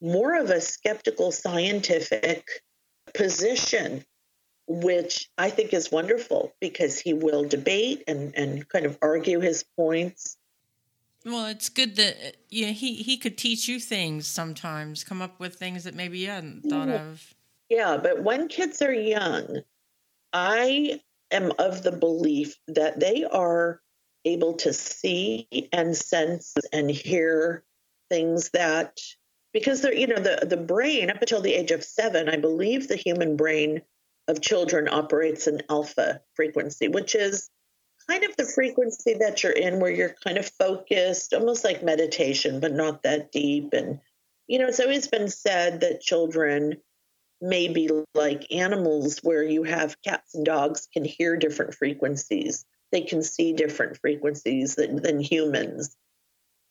more 0.00 0.38
of 0.38 0.48
a 0.48 0.60
skeptical 0.60 1.30
scientific 1.30 2.48
position 3.12 4.04
which 4.70 5.30
I 5.38 5.48
think 5.48 5.72
is 5.72 5.90
wonderful 5.90 6.52
because 6.60 6.98
he 6.98 7.14
will 7.14 7.42
debate 7.44 8.04
and, 8.06 8.36
and 8.36 8.68
kind 8.68 8.84
of 8.84 8.98
argue 9.00 9.40
his 9.40 9.64
points 9.76 10.37
well, 11.24 11.46
it's 11.46 11.68
good 11.68 11.96
that 11.96 12.36
yeah 12.50 12.68
he 12.68 12.94
he 12.94 13.16
could 13.16 13.36
teach 13.38 13.68
you 13.68 13.80
things 13.80 14.26
sometimes, 14.26 15.04
come 15.04 15.22
up 15.22 15.40
with 15.40 15.54
things 15.56 15.84
that 15.84 15.94
maybe 15.94 16.18
you 16.18 16.28
hadn't 16.28 16.62
thought 16.62 16.88
of. 16.88 17.34
Yeah, 17.68 17.98
but 18.02 18.22
when 18.22 18.48
kids 18.48 18.80
are 18.80 18.92
young, 18.92 19.62
I 20.32 21.00
am 21.30 21.52
of 21.58 21.82
the 21.82 21.92
belief 21.92 22.56
that 22.68 22.98
they 23.00 23.24
are 23.24 23.80
able 24.24 24.54
to 24.54 24.72
see 24.72 25.48
and 25.72 25.96
sense 25.96 26.54
and 26.72 26.90
hear 26.90 27.64
things 28.10 28.50
that 28.50 28.98
because 29.52 29.82
they're 29.82 29.94
you 29.94 30.06
know 30.06 30.20
the 30.20 30.46
the 30.46 30.56
brain 30.56 31.10
up 31.10 31.20
until 31.20 31.40
the 31.40 31.54
age 31.54 31.70
of 31.70 31.84
7 31.84 32.28
i 32.28 32.36
believe 32.36 32.88
the 32.88 32.96
human 32.96 33.36
brain 33.36 33.82
of 34.26 34.40
children 34.40 34.88
operates 34.88 35.46
in 35.46 35.62
alpha 35.70 36.20
frequency 36.34 36.88
which 36.88 37.14
is 37.14 37.50
kind 38.08 38.24
of 38.24 38.36
the 38.36 38.44
frequency 38.44 39.14
that 39.14 39.42
you're 39.42 39.52
in 39.52 39.80
where 39.80 39.90
you're 39.90 40.14
kind 40.24 40.38
of 40.38 40.48
focused, 40.58 41.34
almost 41.34 41.64
like 41.64 41.82
meditation, 41.84 42.60
but 42.60 42.72
not 42.72 43.02
that 43.02 43.30
deep. 43.32 43.72
And, 43.72 44.00
you 44.46 44.58
know, 44.58 44.66
it's 44.66 44.80
always 44.80 45.08
been 45.08 45.28
said 45.28 45.80
that 45.80 46.00
children 46.00 46.78
may 47.40 47.68
be 47.68 47.90
like 48.14 48.52
animals 48.52 49.18
where 49.22 49.42
you 49.42 49.62
have 49.62 50.00
cats 50.02 50.34
and 50.34 50.44
dogs 50.44 50.88
can 50.92 51.04
hear 51.04 51.36
different 51.36 51.74
frequencies. 51.74 52.64
They 52.90 53.02
can 53.02 53.22
see 53.22 53.52
different 53.52 53.98
frequencies 53.98 54.74
than, 54.74 54.96
than 55.02 55.20
humans. 55.20 55.94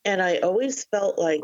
And 0.03 0.21
I 0.21 0.37
always 0.37 0.85
felt 0.85 1.19
like, 1.19 1.41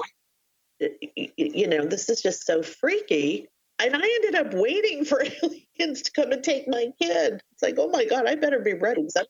you 1.37 1.67
know, 1.67 1.85
this 1.85 2.09
is 2.09 2.21
just 2.21 2.45
so 2.45 2.63
freaky. 2.63 3.47
And 3.79 3.95
I 3.95 4.19
ended 4.23 4.35
up 4.35 4.53
waiting 4.53 5.05
for 5.05 5.23
aliens 5.43 6.01
to 6.03 6.11
come 6.11 6.31
and 6.31 6.43
take 6.43 6.67
my 6.67 6.87
kid. 6.99 7.41
It's 7.51 7.61
like, 7.61 7.75
oh 7.77 7.89
my 7.89 8.05
God, 8.05 8.25
I 8.27 8.35
better 8.35 8.59
be 8.59 8.73
ready. 8.73 9.07
I'm 9.15 9.25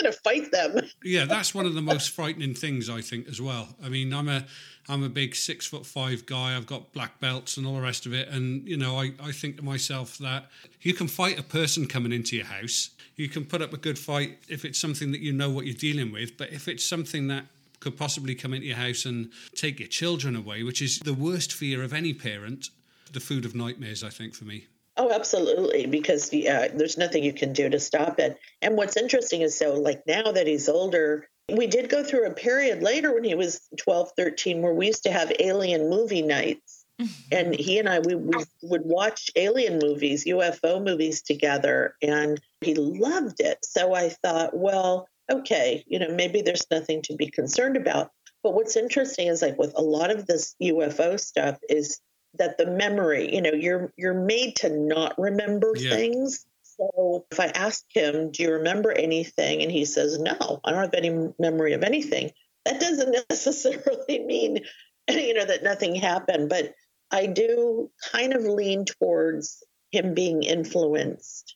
going 0.00 0.12
to 0.12 0.18
fight 0.18 0.50
them. 0.50 0.80
Yeah, 1.02 1.24
that's 1.24 1.54
one 1.54 1.66
of 1.66 1.74
the 1.74 1.82
most 1.82 2.10
frightening 2.10 2.54
things 2.54 2.90
I 2.90 3.00
think 3.00 3.28
as 3.28 3.40
well. 3.40 3.68
I 3.82 3.88
mean, 3.88 4.12
I'm 4.12 4.28
a 4.28 4.44
I'm 4.88 5.02
a 5.02 5.08
big 5.08 5.34
six 5.34 5.66
foot 5.66 5.86
five 5.86 6.26
guy. 6.26 6.56
I've 6.56 6.66
got 6.66 6.92
black 6.92 7.20
belts 7.20 7.56
and 7.56 7.66
all 7.66 7.74
the 7.74 7.82
rest 7.82 8.06
of 8.06 8.12
it. 8.12 8.28
And 8.28 8.66
you 8.68 8.76
know, 8.76 8.98
I 8.98 9.12
I 9.20 9.32
think 9.32 9.56
to 9.56 9.64
myself 9.64 10.18
that 10.18 10.46
you 10.82 10.94
can 10.94 11.08
fight 11.08 11.38
a 11.38 11.42
person 11.42 11.86
coming 11.86 12.12
into 12.12 12.36
your 12.36 12.46
house. 12.46 12.90
You 13.16 13.28
can 13.28 13.44
put 13.44 13.62
up 13.62 13.72
a 13.72 13.76
good 13.76 13.98
fight 13.98 14.38
if 14.48 14.64
it's 14.64 14.78
something 14.78 15.10
that 15.12 15.20
you 15.20 15.32
know 15.32 15.50
what 15.50 15.66
you're 15.66 15.74
dealing 15.74 16.12
with. 16.12 16.36
But 16.36 16.52
if 16.52 16.68
it's 16.68 16.84
something 16.84 17.28
that 17.28 17.44
could 17.80 17.96
possibly 17.96 18.34
come 18.34 18.54
into 18.54 18.66
your 18.66 18.76
house 18.76 19.04
and 19.04 19.30
take 19.54 19.78
your 19.78 19.88
children 19.88 20.36
away, 20.36 20.62
which 20.62 20.82
is 20.82 20.98
the 21.00 21.14
worst 21.14 21.52
fear 21.52 21.82
of 21.82 21.92
any 21.92 22.12
parent, 22.12 22.70
the 23.12 23.20
food 23.20 23.44
of 23.44 23.54
nightmares, 23.54 24.02
I 24.04 24.10
think, 24.10 24.34
for 24.34 24.44
me. 24.44 24.66
Oh, 24.98 25.12
absolutely. 25.12 25.86
Because 25.86 26.32
yeah, 26.32 26.66
uh, 26.66 26.76
there's 26.76 26.98
nothing 26.98 27.22
you 27.22 27.32
can 27.32 27.52
do 27.52 27.70
to 27.70 27.78
stop 27.78 28.18
it. 28.18 28.36
And 28.60 28.76
what's 28.76 28.96
interesting 28.96 29.42
is 29.42 29.56
so, 29.56 29.74
like 29.74 30.02
now 30.06 30.32
that 30.32 30.48
he's 30.48 30.68
older, 30.68 31.28
we 31.48 31.68
did 31.68 31.88
go 31.88 32.02
through 32.02 32.26
a 32.26 32.34
period 32.34 32.82
later 32.82 33.14
when 33.14 33.22
he 33.22 33.36
was 33.36 33.60
12, 33.78 34.10
13, 34.16 34.60
where 34.60 34.74
we 34.74 34.88
used 34.88 35.04
to 35.04 35.12
have 35.12 35.32
alien 35.38 35.88
movie 35.88 36.22
nights. 36.22 36.84
and 37.32 37.54
he 37.54 37.78
and 37.78 37.88
I, 37.88 38.00
we, 38.00 38.16
we 38.16 38.44
would 38.62 38.84
watch 38.84 39.30
alien 39.36 39.78
movies, 39.80 40.24
UFO 40.24 40.82
movies 40.84 41.22
together, 41.22 41.94
and 42.02 42.40
he 42.60 42.74
loved 42.74 43.38
it. 43.38 43.58
So 43.64 43.94
I 43.94 44.08
thought, 44.08 44.56
well, 44.56 45.08
okay, 45.30 45.84
you 45.86 46.00
know, 46.00 46.08
maybe 46.08 46.42
there's 46.42 46.66
nothing 46.72 47.02
to 47.02 47.14
be 47.14 47.28
concerned 47.28 47.76
about. 47.76 48.10
But 48.42 48.54
what's 48.54 48.76
interesting 48.76 49.28
is 49.28 49.42
like 49.42 49.58
with 49.58 49.74
a 49.76 49.82
lot 49.82 50.10
of 50.10 50.26
this 50.26 50.56
UFO 50.60 51.20
stuff 51.20 51.58
is 51.68 52.00
that 52.38 52.58
the 52.58 52.66
memory, 52.66 53.34
you 53.34 53.42
know, 53.42 53.52
you're 53.52 53.92
you're 53.96 54.14
made 54.14 54.56
to 54.56 54.68
not 54.68 55.18
remember 55.18 55.72
yeah. 55.76 55.90
things. 55.90 56.46
So 56.62 57.26
if 57.30 57.40
I 57.40 57.46
ask 57.46 57.84
him, 57.90 58.30
"Do 58.30 58.42
you 58.42 58.52
remember 58.52 58.92
anything?" 58.92 59.62
and 59.62 59.70
he 59.70 59.84
says, 59.84 60.18
"No, 60.18 60.60
I 60.64 60.70
don't 60.70 60.80
have 60.80 60.94
any 60.94 61.32
memory 61.38 61.72
of 61.72 61.82
anything," 61.82 62.32
that 62.64 62.80
doesn't 62.80 63.16
necessarily 63.30 64.18
mean 64.20 64.60
you 65.08 65.34
know 65.34 65.44
that 65.44 65.62
nothing 65.62 65.94
happened, 65.94 66.48
but 66.48 66.74
I 67.10 67.26
do 67.26 67.90
kind 68.12 68.34
of 68.34 68.42
lean 68.42 68.84
towards 68.84 69.62
him 69.90 70.14
being 70.14 70.42
influenced. 70.42 71.54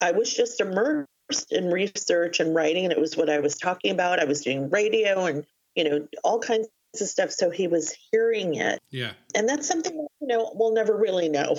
I 0.00 0.12
was 0.12 0.32
just 0.32 0.60
immersed 0.60 1.06
in 1.50 1.70
research 1.70 2.40
and 2.40 2.54
writing, 2.54 2.84
and 2.84 2.92
it 2.92 3.00
was 3.00 3.16
what 3.16 3.30
I 3.30 3.40
was 3.40 3.56
talking 3.56 3.92
about. 3.92 4.20
I 4.20 4.24
was 4.24 4.42
doing 4.42 4.70
radio 4.70 5.24
and 5.26 5.46
you 5.74 5.84
know 5.84 6.08
all 6.24 6.40
kinds 6.40 6.68
of 6.98 7.08
stuff. 7.08 7.30
So 7.30 7.50
he 7.50 7.68
was 7.68 7.94
hearing 8.10 8.54
it. 8.54 8.80
Yeah. 8.90 9.12
And 9.34 9.48
that's 9.48 9.68
something, 9.68 9.94
you 10.20 10.26
know, 10.26 10.52
we'll 10.54 10.72
never 10.72 10.96
really 10.96 11.28
know. 11.28 11.54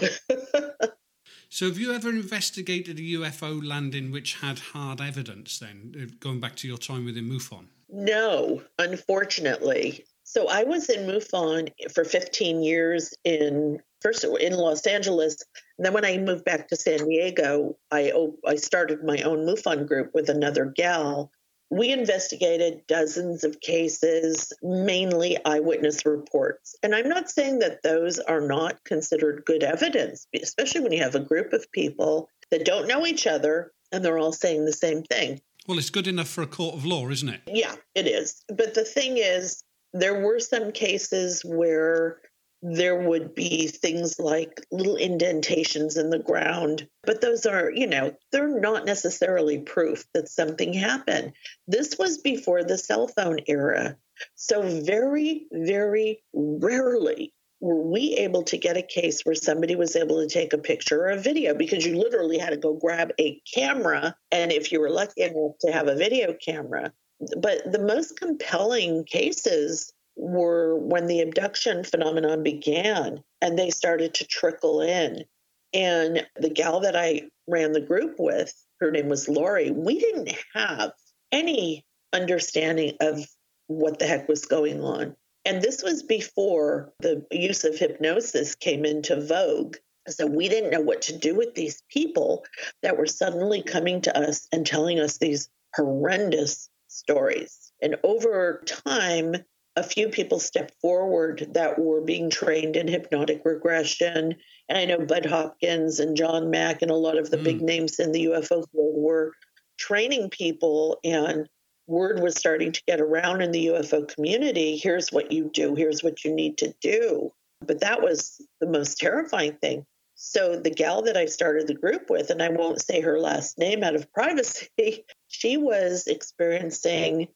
so 1.50 1.68
have 1.68 1.78
you 1.78 1.94
ever 1.94 2.10
investigated 2.10 2.98
a 3.00 3.02
UFO 3.02 3.66
landing 3.66 4.12
which 4.12 4.36
had 4.36 4.60
hard 4.60 5.00
evidence 5.00 5.60
then, 5.60 5.94
uh, 5.98 6.14
going 6.20 6.40
back 6.40 6.56
to 6.58 6.68
your 6.68 6.78
time 6.78 7.06
within 7.06 7.30
MUFON? 7.30 7.68
No, 7.90 8.62
unfortunately. 8.80 10.06
So 10.24 10.48
I 10.48 10.64
was 10.64 10.90
in 10.90 11.08
MUFON 11.08 11.72
for 11.94 12.06
15 12.06 12.64
years 12.64 13.14
in 13.24 13.82
first 14.02 14.24
in 14.24 14.54
Los 14.54 14.88
Angeles. 14.88 15.44
And 15.78 15.86
then 15.86 15.94
when 15.94 16.06
I 16.06 16.18
moved 16.18 16.46
back 16.46 16.68
to 16.70 16.76
San 16.76 17.08
Diego, 17.08 17.78
I 17.92 18.14
I 18.46 18.56
started 18.56 19.04
my 19.04 19.22
own 19.22 19.46
MUFON 19.46 19.88
group 19.88 20.12
with 20.14 20.30
another 20.30 20.66
gal 20.66 21.32
we 21.72 21.90
investigated 21.90 22.86
dozens 22.88 23.46
of 23.46 23.62
cases, 23.62 24.52
mainly 24.62 25.38
eyewitness 25.46 26.06
reports. 26.06 26.76
And 26.84 26.94
I'm 26.94 27.08
not 27.08 27.30
saying 27.30 27.60
that 27.60 27.82
those 27.82 28.20
are 28.20 28.42
not 28.42 28.84
considered 28.84 29.44
good 29.46 29.64
evidence, 29.64 30.28
especially 30.40 30.82
when 30.82 30.92
you 30.92 31.02
have 31.02 31.16
a 31.16 31.20
group 31.20 31.54
of 31.54 31.72
people 31.72 32.30
that 32.52 32.66
don't 32.66 32.90
know 32.90 33.08
each 33.08 33.26
other 33.26 33.72
and 33.94 34.04
they're 34.04 34.20
all 34.20 34.34
saying 34.34 34.66
the 34.66 34.74
same 34.74 35.04
thing. 35.04 35.40
Well, 35.66 35.78
it's 35.78 35.90
good 35.90 36.08
enough 36.08 36.28
for 36.28 36.42
a 36.42 36.48
court 36.48 36.76
of 36.76 36.86
law, 36.86 37.08
isn't 37.10 37.30
it? 37.30 37.42
Yeah, 37.48 37.76
it 37.96 38.06
is. 38.06 38.44
But 38.50 38.74
the 38.74 38.84
thing 38.84 39.18
is, 39.18 39.64
there 39.94 40.20
were 40.22 40.40
some 40.40 40.74
cases 40.74 41.44
where 41.46 42.20
there 42.62 42.96
would 42.96 43.34
be 43.34 43.68
things 43.68 44.20
like 44.20 44.62
little 44.72 44.96
indentations 44.96 45.98
in 45.98 46.10
the 46.10 46.20
ground, 46.20 46.88
but 47.04 47.22
those 47.22 47.46
are, 47.46 47.72
you 47.72 47.88
know, 47.88 48.16
they're 48.32 48.60
not 48.60 48.86
necessarily 48.86 49.60
proof 49.60 50.06
that 50.14 50.30
something 50.30 50.74
happened. 50.74 51.34
This 51.68 51.98
was 51.98 52.20
before 52.20 52.64
the 52.64 52.78
cell 52.78 53.08
phone 53.08 53.40
era. 53.48 53.98
So, 54.36 54.62
very, 54.62 55.48
very 55.52 56.24
rarely 56.34 57.34
were 57.62 57.82
we 57.82 58.16
able 58.16 58.44
to 58.44 58.58
get 58.58 58.78
a 58.78 58.82
case 58.82 59.22
where 59.22 59.36
somebody 59.36 59.76
was 59.76 59.96
able 59.96 60.20
to 60.22 60.28
take 60.28 60.54
a 60.54 60.58
picture 60.58 61.04
or 61.04 61.10
a 61.10 61.22
video 61.22 61.54
because 61.54 61.86
you 61.86 61.96
literally 61.96 62.40
had 62.40 62.50
to 62.50 62.58
go 62.58 62.74
grab 62.74 63.12
a 63.20 63.40
camera. 63.54 64.16
And 64.32 64.52
if 64.52 64.72
you 64.72 64.80
were 64.80 64.90
lucky 64.90 65.22
enough 65.22 65.58
to 65.62 65.72
have 65.72 65.88
a 65.88 65.96
video 65.96 66.34
camera, 66.34 66.92
but 67.38 67.72
the 67.72 67.80
most 67.80 68.20
compelling 68.20 69.04
cases 69.06 69.94
were 70.22 70.78
when 70.78 71.08
the 71.08 71.20
abduction 71.22 71.84
phenomenon 71.84 72.44
began 72.44 73.24
and 73.42 73.58
they 73.58 73.72
started 73.72 74.14
to 74.14 74.28
trickle 74.28 74.80
in. 74.82 75.26
And 75.74 76.28
the 76.36 76.50
gal 76.50 76.82
that 76.82 76.96
I 76.96 77.24
ran 77.48 77.72
the 77.72 77.82
group 77.82 78.16
with, 78.20 78.54
her 78.80 78.92
name 78.92 79.10
was 79.10 79.28
Lori, 79.28 79.72
we 79.72 80.00
didn't 80.00 80.32
have 80.54 80.92
any 81.32 81.84
understanding 82.14 82.94
of 83.02 83.26
what 83.66 83.98
the 83.98 84.06
heck 84.06 84.30
was 84.30 84.46
going 84.46 84.84
on. 84.84 85.16
And 85.44 85.62
this 85.62 85.82
was 85.82 86.04
before 86.04 86.94
the 87.00 87.26
use 87.32 87.64
of 87.64 87.78
hypnosis 87.78 88.54
came 88.54 88.86
into 88.86 89.20
vogue. 89.20 89.78
So 90.08 90.28
we 90.28 90.50
didn't 90.50 90.72
know 90.72 90.82
what 90.82 91.02
to 91.04 91.18
do 91.18 91.36
with 91.36 91.56
these 91.56 91.82
people 91.90 92.46
that 92.84 92.98
were 92.98 93.08
suddenly 93.08 93.64
coming 93.64 94.02
to 94.02 94.16
us 94.16 94.48
and 94.52 94.68
telling 94.68 95.00
us 95.00 95.18
these 95.18 95.50
horrendous 95.76 96.70
stories. 96.88 97.72
And 97.82 97.96
over 98.04 98.62
time, 98.68 99.36
a 99.76 99.84
few 99.84 100.10
people 100.10 100.40
stepped 100.40 100.74
forward 100.82 101.48
that 101.54 101.80
were 101.80 102.02
being 102.02 102.30
trained 102.30 102.76
in 102.76 102.88
hypnotic 102.88 103.42
regression. 103.46 104.36
And 104.68 104.78
I 104.78 104.86
know 104.86 105.06
Bud 105.06 105.26
Hopkins 105.26 106.00
and 106.00 106.18
John 106.18 106.50
Mack 106.50 106.82
and 106.82 106.92
a 106.92 106.96
lot 106.96 107.18
of 107.18 107.32
the 107.32 107.38
mm. 107.38 107.44
big 107.44 107.62
names 107.62 108.00
in 108.00 108.12
the 108.12 108.26
UFO 108.26 108.66
world 108.74 108.96
were 108.96 109.34
training 109.78 110.30
people, 110.30 111.00
and 111.04 111.48
word 111.88 112.22
was 112.22 112.36
starting 112.36 112.72
to 112.72 112.84
get 112.88 113.02
around 113.02 113.42
in 113.42 113.52
the 113.52 113.68
UFO 113.68 114.08
community 114.08 114.78
here's 114.78 115.12
what 115.12 115.32
you 115.32 115.50
do, 115.54 115.76
here's 115.76 116.04
what 116.04 116.24
you 116.24 116.34
need 116.34 116.58
to 116.60 116.74
do. 116.82 117.32
But 117.66 117.82
that 117.82 118.02
was 118.02 118.42
the 118.60 118.68
most 118.68 118.98
terrifying 118.98 119.58
thing. 119.62 119.86
So 120.16 120.60
the 120.60 120.70
gal 120.70 121.02
that 121.04 121.18
I 121.18 121.26
started 121.26 121.68
the 121.68 121.74
group 121.74 122.10
with, 122.10 122.30
and 122.30 122.44
I 122.44 122.50
won't 122.50 122.82
say 122.82 123.02
her 123.02 123.20
last 123.20 123.58
name 123.58 123.84
out 123.84 123.96
of 123.96 124.12
privacy, 124.14 124.70
she 125.28 125.58
was 125.58 126.08
experiencing 126.08 127.28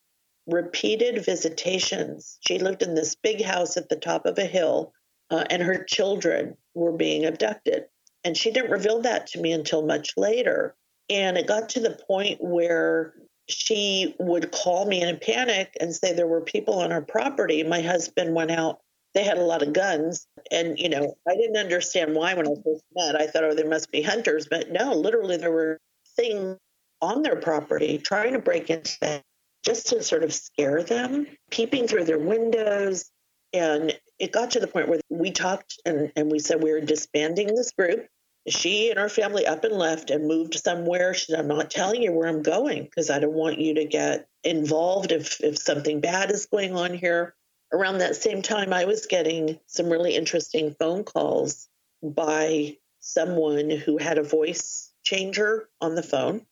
repeated 0.48 1.26
visitations. 1.26 2.38
She 2.42 2.60
lived 2.60 2.82
in 2.82 2.96
this 2.96 3.16
big 3.16 3.44
house 3.44 3.78
at 3.78 3.90
the 3.90 3.96
top 3.96 4.26
of 4.26 4.38
a 4.38 4.46
hill, 4.46 4.94
uh, 5.30 5.44
and 5.50 5.62
her 5.62 5.84
children 5.84 6.58
were 6.74 6.92
being 6.92 7.26
abducted. 7.26 7.86
And 8.24 8.36
she 8.36 8.52
didn't 8.52 8.72
reveal 8.72 9.02
that 9.02 9.28
to 9.28 9.42
me 9.42 9.52
until 9.52 9.86
much 9.86 10.14
later. 10.18 10.76
And 11.10 11.38
it 11.38 11.48
got 11.48 11.70
to 11.70 11.80
the 11.80 11.98
point 12.08 12.40
where 12.42 13.14
she 13.48 14.16
would 14.20 14.52
call 14.52 14.86
me 14.86 15.02
in 15.02 15.10
a 15.10 15.18
panic 15.18 15.76
and 15.80 15.94
say 15.94 16.14
there 16.14 16.28
were 16.28 16.42
people 16.42 16.80
on 16.80 16.92
our 16.92 17.02
property. 17.02 17.62
My 17.64 17.82
husband 17.82 18.34
went 18.34 18.52
out. 18.52 18.80
They 19.14 19.24
had 19.24 19.38
a 19.38 19.44
lot 19.44 19.62
of 19.62 19.74
guns. 19.74 20.28
And, 20.52 20.78
you 20.80 20.90
know, 20.90 21.16
I 21.28 21.36
didn't 21.36 21.58
understand 21.58 22.16
why 22.16 22.34
when 22.34 22.48
I 22.48 22.56
first 22.64 22.84
met. 22.96 23.16
I 23.16 23.28
thought, 23.28 23.44
oh, 23.44 23.54
there 23.54 23.70
must 23.70 23.92
be 23.92 24.02
hunters. 24.02 24.48
But 24.50 24.72
no, 24.72 24.94
literally, 24.94 25.38
there 25.38 25.52
were 25.52 25.80
things 26.16 26.58
on 27.02 27.22
their 27.22 27.36
property 27.36 28.00
trying 28.00 28.34
to 28.34 28.40
break 28.40 28.70
into 28.70 28.98
that 29.02 29.24
just 29.65 29.88
to 29.88 30.04
sort 30.04 30.23
of 30.23 30.34
scare 30.34 30.84
them, 30.84 31.28
peeping 31.49 31.88
through 31.88 32.06
their 32.06 32.19
windows. 32.19 33.10
And 33.51 33.97
it 34.19 34.32
got 34.32 34.51
to 34.51 34.60
the 34.60 34.67
point 34.67 34.88
where 34.88 34.99
we 35.10 35.32
talked 35.32 35.80
and, 35.86 36.12
and 36.15 36.32
we 36.32 36.39
said 36.39 36.62
we 36.62 36.71
were 36.71 36.82
disbanding 36.82 37.47
this 37.47 37.71
group. 37.71 38.08
She 38.47 38.91
and 38.91 38.99
her 38.99 39.10
family 39.10 39.47
up 39.47 39.63
and 39.63 39.73
left 39.73 40.12
and 40.12 40.28
moved 40.28 40.54
somewhere. 40.54 41.15
She 41.15 41.32
said, 41.32 41.39
I'm 41.39 41.47
not 41.47 41.71
telling 41.71 42.04
you 42.04 42.12
where 42.12 42.28
I'm 42.28 42.43
going 42.43 42.84
because 42.84 43.10
I 43.10 43.19
don't 43.19 43.34
want 43.34 43.60
you 43.60 43.73
to 43.75 43.86
get 43.86 44.28
involved 44.43 45.12
if, 45.12 45.41
if 45.41 45.58
something 45.58 45.99
bad 45.99 46.30
is 46.30 46.45
going 46.45 46.75
on 46.75 46.93
here. 46.93 47.34
Around 47.73 47.97
that 47.97 48.15
same 48.15 48.43
time, 48.43 48.71
I 48.71 48.86
was 48.86 49.08
getting 49.08 49.60
some 49.65 49.89
really 49.89 50.15
interesting 50.15 50.75
phone 50.78 51.04
calls 51.04 51.67
by 52.04 52.78
someone 52.99 53.71
who 53.71 53.97
had 53.97 54.19
a 54.19 54.23
voice 54.23 54.91
changer 55.04 55.67
on 55.82 55.95
the 55.95 56.04
phone 56.04 56.45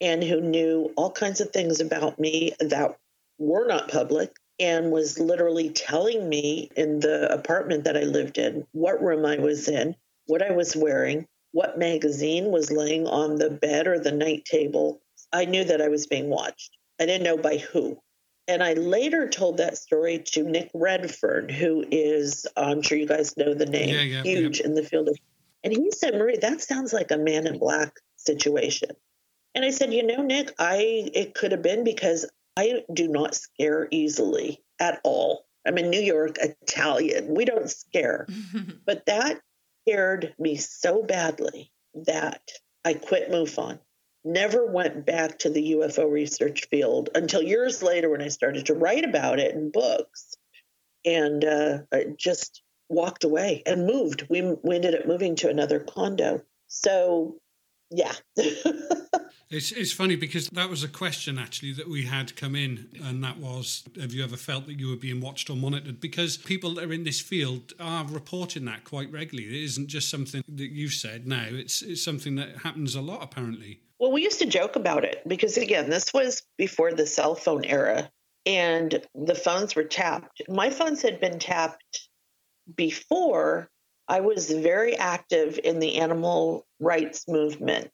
and 0.00 0.22
who 0.22 0.40
knew 0.40 0.92
all 0.96 1.10
kinds 1.10 1.40
of 1.40 1.50
things 1.50 1.80
about 1.80 2.18
me 2.18 2.52
that 2.60 2.96
were 3.38 3.66
not 3.66 3.90
public 3.90 4.34
and 4.58 4.90
was 4.90 5.18
literally 5.18 5.70
telling 5.70 6.28
me 6.28 6.70
in 6.76 7.00
the 7.00 7.32
apartment 7.32 7.84
that 7.84 7.96
I 7.96 8.02
lived 8.02 8.38
in 8.38 8.66
what 8.72 9.02
room 9.02 9.24
I 9.24 9.38
was 9.38 9.68
in, 9.68 9.96
what 10.26 10.42
I 10.42 10.52
was 10.52 10.76
wearing, 10.76 11.26
what 11.52 11.78
magazine 11.78 12.50
was 12.50 12.70
laying 12.70 13.06
on 13.06 13.36
the 13.36 13.50
bed 13.50 13.86
or 13.86 13.98
the 13.98 14.12
night 14.12 14.44
table. 14.44 15.00
I 15.32 15.46
knew 15.46 15.64
that 15.64 15.80
I 15.80 15.88
was 15.88 16.06
being 16.06 16.28
watched. 16.28 16.76
I 17.00 17.06
didn't 17.06 17.24
know 17.24 17.38
by 17.38 17.56
who. 17.56 17.98
And 18.48 18.62
I 18.62 18.74
later 18.74 19.28
told 19.28 19.58
that 19.58 19.78
story 19.78 20.18
to 20.18 20.42
Nick 20.42 20.70
Redfern, 20.74 21.48
who 21.48 21.84
is, 21.90 22.46
I'm 22.56 22.82
sure 22.82 22.98
you 22.98 23.06
guys 23.06 23.36
know 23.36 23.54
the 23.54 23.66
name, 23.66 23.94
Yeah, 23.94 24.02
yeah, 24.02 24.22
huge 24.22 24.60
in 24.60 24.74
the 24.74 24.82
field 24.82 25.08
of. 25.08 25.16
And 25.62 25.72
he 25.72 25.90
said, 25.92 26.14
Marie, 26.14 26.38
that 26.38 26.60
sounds 26.60 26.92
like 26.92 27.10
a 27.10 27.16
man 27.16 27.46
in 27.46 27.58
black 27.58 27.94
situation. 28.16 28.90
And 29.54 29.64
I 29.64 29.70
said, 29.70 29.92
you 29.92 30.06
know, 30.06 30.22
Nick, 30.22 30.52
I 30.58 31.10
it 31.14 31.34
could 31.34 31.52
have 31.52 31.62
been 31.62 31.84
because 31.84 32.26
I 32.56 32.84
do 32.92 33.08
not 33.08 33.34
scare 33.34 33.88
easily 33.90 34.62
at 34.78 35.00
all. 35.04 35.46
I'm 35.66 35.78
in 35.78 35.90
New 35.90 36.00
York, 36.00 36.36
Italian. 36.38 37.34
We 37.34 37.44
don't 37.44 37.70
scare. 37.70 38.26
but 38.86 39.06
that 39.06 39.40
scared 39.82 40.34
me 40.38 40.56
so 40.56 41.02
badly 41.02 41.70
that 41.94 42.42
I 42.84 42.94
quit 42.94 43.30
MUFON. 43.30 43.78
Never 44.24 44.66
went 44.66 45.06
back 45.06 45.38
to 45.40 45.50
the 45.50 45.72
UFO 45.72 46.10
research 46.10 46.68
field 46.70 47.08
until 47.14 47.42
years 47.42 47.82
later 47.82 48.10
when 48.10 48.22
I 48.22 48.28
started 48.28 48.66
to 48.66 48.74
write 48.74 49.04
about 49.04 49.38
it 49.38 49.54
in 49.54 49.70
books. 49.70 50.34
And 51.06 51.42
uh, 51.44 51.78
just 52.18 52.62
walked 52.90 53.24
away 53.24 53.62
and 53.64 53.86
moved. 53.86 54.26
We, 54.28 54.42
we 54.62 54.74
ended 54.74 54.94
up 54.94 55.06
moving 55.06 55.36
to 55.36 55.48
another 55.48 55.80
condo. 55.80 56.42
So, 56.66 57.36
yeah. 57.90 58.12
It's 59.50 59.72
it's 59.72 59.92
funny 59.92 60.14
because 60.14 60.48
that 60.50 60.70
was 60.70 60.84
a 60.84 60.88
question 60.88 61.36
actually 61.36 61.72
that 61.72 61.88
we 61.88 62.04
had 62.04 62.36
come 62.36 62.54
in, 62.54 62.88
and 63.02 63.22
that 63.24 63.38
was, 63.38 63.82
have 64.00 64.12
you 64.12 64.22
ever 64.22 64.36
felt 64.36 64.66
that 64.66 64.78
you 64.78 64.88
were 64.88 64.96
being 64.96 65.20
watched 65.20 65.50
or 65.50 65.56
monitored? 65.56 66.00
Because 66.00 66.36
people 66.36 66.74
that 66.74 66.84
are 66.84 66.92
in 66.92 67.02
this 67.02 67.20
field 67.20 67.72
are 67.80 68.04
reporting 68.04 68.64
that 68.66 68.84
quite 68.84 69.10
regularly. 69.10 69.48
It 69.48 69.64
isn't 69.64 69.88
just 69.88 70.08
something 70.08 70.44
that 70.46 70.70
you've 70.70 70.92
said 70.92 71.26
now. 71.26 71.46
It's 71.48 71.82
it's 71.82 72.02
something 72.02 72.36
that 72.36 72.58
happens 72.58 72.94
a 72.94 73.00
lot 73.00 73.24
apparently. 73.24 73.80
Well, 73.98 74.12
we 74.12 74.22
used 74.22 74.38
to 74.38 74.46
joke 74.46 74.76
about 74.76 75.04
it 75.04 75.20
because 75.26 75.56
again, 75.56 75.90
this 75.90 76.14
was 76.14 76.44
before 76.56 76.92
the 76.92 77.06
cell 77.06 77.34
phone 77.34 77.64
era, 77.64 78.08
and 78.46 79.04
the 79.16 79.34
phones 79.34 79.74
were 79.74 79.82
tapped. 79.82 80.42
My 80.48 80.70
phones 80.70 81.02
had 81.02 81.20
been 81.20 81.40
tapped 81.40 82.08
before. 82.76 83.68
I 84.10 84.20
was 84.20 84.50
very 84.50 84.96
active 84.96 85.58
in 85.62 85.78
the 85.78 85.96
animal 85.98 86.66
rights 86.80 87.26
movement 87.26 87.90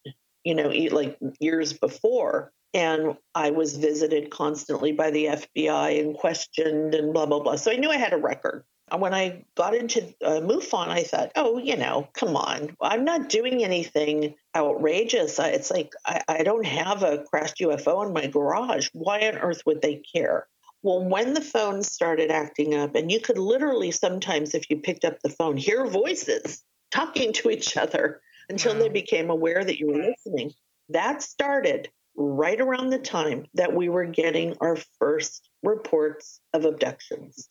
you 0.46 0.54
know, 0.54 0.68
like 0.68 1.18
years 1.40 1.72
before. 1.72 2.52
And 2.72 3.16
I 3.34 3.50
was 3.50 3.76
visited 3.76 4.30
constantly 4.30 4.92
by 4.92 5.10
the 5.10 5.26
FBI 5.26 6.00
and 6.00 6.14
questioned 6.16 6.94
and 6.94 7.12
blah, 7.12 7.26
blah, 7.26 7.40
blah. 7.40 7.56
So 7.56 7.72
I 7.72 7.76
knew 7.76 7.90
I 7.90 7.96
had 7.96 8.12
a 8.12 8.18
record. 8.18 8.62
When 8.96 9.12
I 9.12 9.44
got 9.56 9.74
into 9.74 10.14
uh, 10.24 10.40
MUFON, 10.40 10.88
I 10.88 11.02
thought, 11.02 11.32
oh, 11.34 11.58
you 11.58 11.76
know, 11.76 12.06
come 12.12 12.36
on. 12.36 12.76
I'm 12.80 13.04
not 13.04 13.28
doing 13.28 13.64
anything 13.64 14.36
outrageous. 14.54 15.40
It's 15.40 15.72
like 15.72 15.92
I, 16.04 16.22
I 16.28 16.42
don't 16.44 16.66
have 16.66 17.02
a 17.02 17.24
crashed 17.24 17.58
UFO 17.58 18.06
in 18.06 18.12
my 18.12 18.28
garage. 18.28 18.88
Why 18.92 19.26
on 19.28 19.38
earth 19.38 19.62
would 19.66 19.82
they 19.82 19.96
care? 19.96 20.46
Well, 20.86 21.02
when 21.02 21.34
the 21.34 21.40
phone 21.40 21.82
started 21.82 22.30
acting 22.30 22.72
up, 22.76 22.94
and 22.94 23.10
you 23.10 23.18
could 23.18 23.38
literally 23.38 23.90
sometimes, 23.90 24.54
if 24.54 24.70
you 24.70 24.76
picked 24.76 25.04
up 25.04 25.18
the 25.18 25.28
phone, 25.28 25.56
hear 25.56 25.84
voices 25.84 26.62
talking 26.92 27.32
to 27.32 27.50
each 27.50 27.76
other 27.76 28.20
until 28.48 28.72
wow. 28.72 28.78
they 28.78 28.88
mm. 28.90 28.92
became 28.92 29.28
aware 29.28 29.64
that 29.64 29.80
you 29.80 29.88
were 29.88 29.98
listening. 29.98 30.52
That 30.90 31.22
started 31.22 31.90
right 32.16 32.60
around 32.60 32.90
the 32.90 33.00
time 33.00 33.46
that 33.54 33.74
we 33.74 33.88
were 33.88 34.04
getting 34.04 34.54
our 34.60 34.76
first 35.00 35.50
reports 35.64 36.40
of 36.52 36.64
abductions. 36.64 37.48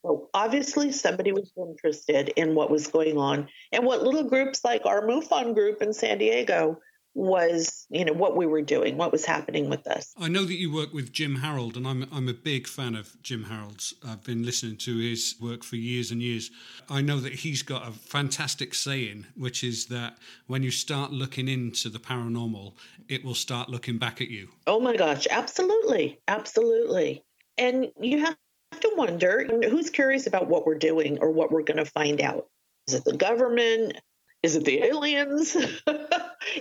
So 0.00 0.30
obviously, 0.32 0.90
somebody 0.90 1.32
was 1.32 1.52
interested 1.58 2.30
in 2.36 2.54
what 2.54 2.70
was 2.70 2.86
going 2.86 3.18
on 3.18 3.48
and 3.70 3.84
what 3.84 4.02
little 4.02 4.24
groups 4.24 4.64
like 4.64 4.86
our 4.86 5.02
MUFON 5.02 5.52
group 5.52 5.82
in 5.82 5.92
San 5.92 6.16
Diego 6.16 6.80
was 7.18 7.86
you 7.90 8.04
know 8.04 8.12
what 8.12 8.36
we 8.36 8.46
were 8.46 8.62
doing 8.62 8.96
what 8.96 9.10
was 9.10 9.24
happening 9.24 9.68
with 9.68 9.86
us. 9.88 10.14
I 10.16 10.28
know 10.28 10.44
that 10.44 10.54
you 10.54 10.72
work 10.72 10.92
with 10.92 11.12
jim 11.12 11.36
harold 11.36 11.76
and 11.76 11.86
i'm, 11.86 12.08
I'm 12.12 12.28
a 12.28 12.32
big 12.32 12.68
fan 12.68 12.94
of 12.94 13.20
jim 13.22 13.44
harold's 13.44 13.92
i've 14.06 14.22
been 14.22 14.44
listening 14.44 14.76
to 14.78 14.98
his 14.98 15.34
work 15.40 15.64
for 15.64 15.76
years 15.76 16.10
and 16.10 16.22
years. 16.22 16.50
I 16.88 17.00
know 17.00 17.18
that 17.20 17.32
he's 17.32 17.62
got 17.62 17.88
a 17.88 17.90
fantastic 17.90 18.72
saying 18.72 19.26
which 19.36 19.64
is 19.64 19.86
that 19.86 20.18
when 20.46 20.62
you 20.62 20.70
start 20.70 21.12
looking 21.12 21.48
into 21.48 21.88
the 21.88 21.98
paranormal 21.98 22.74
it 23.08 23.24
will 23.24 23.34
start 23.34 23.68
looking 23.68 23.98
back 23.98 24.20
at 24.20 24.28
you. 24.28 24.48
Oh 24.66 24.78
my 24.80 24.96
gosh 24.96 25.26
absolutely 25.30 26.20
absolutely. 26.28 27.24
And 27.56 27.90
you 28.00 28.24
have 28.24 28.36
to 28.80 28.92
wonder 28.96 29.44
who's 29.68 29.90
curious 29.90 30.28
about 30.28 30.46
what 30.46 30.66
we're 30.66 30.78
doing 30.78 31.18
or 31.20 31.32
what 31.32 31.50
we're 31.50 31.62
going 31.62 31.78
to 31.78 31.84
find 31.84 32.20
out? 32.20 32.46
Is 32.86 32.94
it 32.94 33.04
the 33.04 33.16
government 33.16 33.98
is 34.42 34.56
it 34.56 34.64
the 34.64 34.82
aliens? 34.84 35.56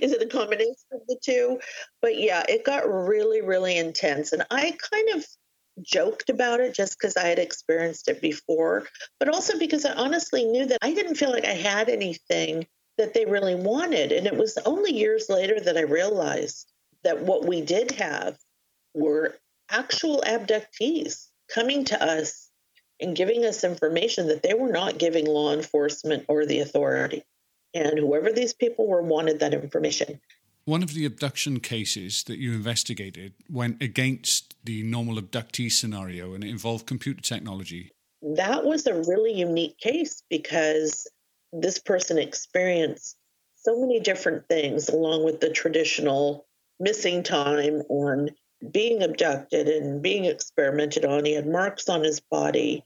is 0.02 0.12
it 0.12 0.22
a 0.22 0.28
combination 0.28 0.74
of 0.92 1.02
the 1.08 1.18
two? 1.24 1.60
But 2.02 2.18
yeah, 2.18 2.44
it 2.48 2.66
got 2.66 2.90
really, 2.92 3.42
really 3.42 3.78
intense. 3.78 4.34
And 4.34 4.46
I 4.50 4.76
kind 4.92 5.10
of 5.16 5.26
joked 5.84 6.30
about 6.30 6.60
it 6.60 6.74
just 6.74 6.98
because 6.98 7.18
I 7.18 7.28
had 7.28 7.38
experienced 7.38 8.08
it 8.08 8.20
before, 8.20 8.88
but 9.20 9.30
also 9.30 9.60
because 9.60 9.86
I 9.86 9.94
honestly 9.94 10.44
knew 10.44 10.66
that 10.66 10.80
I 10.82 10.94
didn't 10.94 11.16
feel 11.16 11.30
like 11.30 11.46
I 11.46 11.54
had 11.54 11.90
anything 11.90 12.66
that 12.98 13.14
they 13.14 13.26
really 13.26 13.54
wanted. 13.54 14.12
And 14.12 14.26
it 14.26 14.36
was 14.36 14.58
only 14.66 14.94
years 14.94 15.30
later 15.30 15.60
that 15.60 15.78
I 15.78 15.82
realized 15.82 16.68
that 17.04 17.22
what 17.22 17.46
we 17.46 17.62
did 17.62 17.92
have 17.92 18.38
were 18.96 19.38
actual 19.70 20.24
abductees 20.26 21.28
coming 21.48 21.86
to 21.86 22.04
us 22.04 22.50
and 23.00 23.16
giving 23.16 23.46
us 23.46 23.64
information 23.64 24.28
that 24.28 24.42
they 24.42 24.56
were 24.56 24.72
not 24.72 24.98
giving 24.98 25.28
law 25.28 25.54
enforcement 25.54 26.26
or 26.28 26.48
the 26.48 26.62
authority 26.62 27.24
and 27.74 28.00
whoever 28.00 28.32
these 28.32 28.54
people 28.54 28.88
were 28.88 29.02
wanted 29.02 29.40
that 29.40 29.54
information. 29.54 30.20
One 30.66 30.84
of 30.84 30.94
the 30.94 31.06
abduction 31.06 31.60
cases 31.62 32.24
that 32.24 32.40
you 32.40 32.52
investigated 32.54 33.34
went 33.50 33.82
against 33.82 34.56
the 34.66 34.84
normal 34.84 35.16
abductee 35.16 35.72
scenario 35.72 36.34
and 36.34 36.44
it 36.44 36.50
involved 36.50 36.86
computer 36.86 37.22
technology. 37.22 37.92
That 38.22 38.66
was 38.66 38.86
a 38.86 39.02
really 39.02 39.34
unique 39.34 39.78
case 39.78 40.24
because 40.30 41.08
this 41.54 41.80
person 41.80 42.18
experienced 42.18 43.16
so 43.56 43.80
many 43.80 44.00
different 44.00 44.48
things 44.48 44.90
along 44.90 45.24
with 45.24 45.40
the 45.40 45.50
traditional 45.50 46.46
missing 46.80 47.24
time 47.24 47.82
and 47.90 48.32
being 48.72 49.04
abducted 49.04 49.68
and 49.68 50.02
being 50.02 50.26
experimented 50.26 51.06
on. 51.06 51.26
He 51.26 51.34
had 51.34 51.48
marks 51.48 51.90
on 51.90 52.04
his 52.04 52.20
body. 52.20 52.84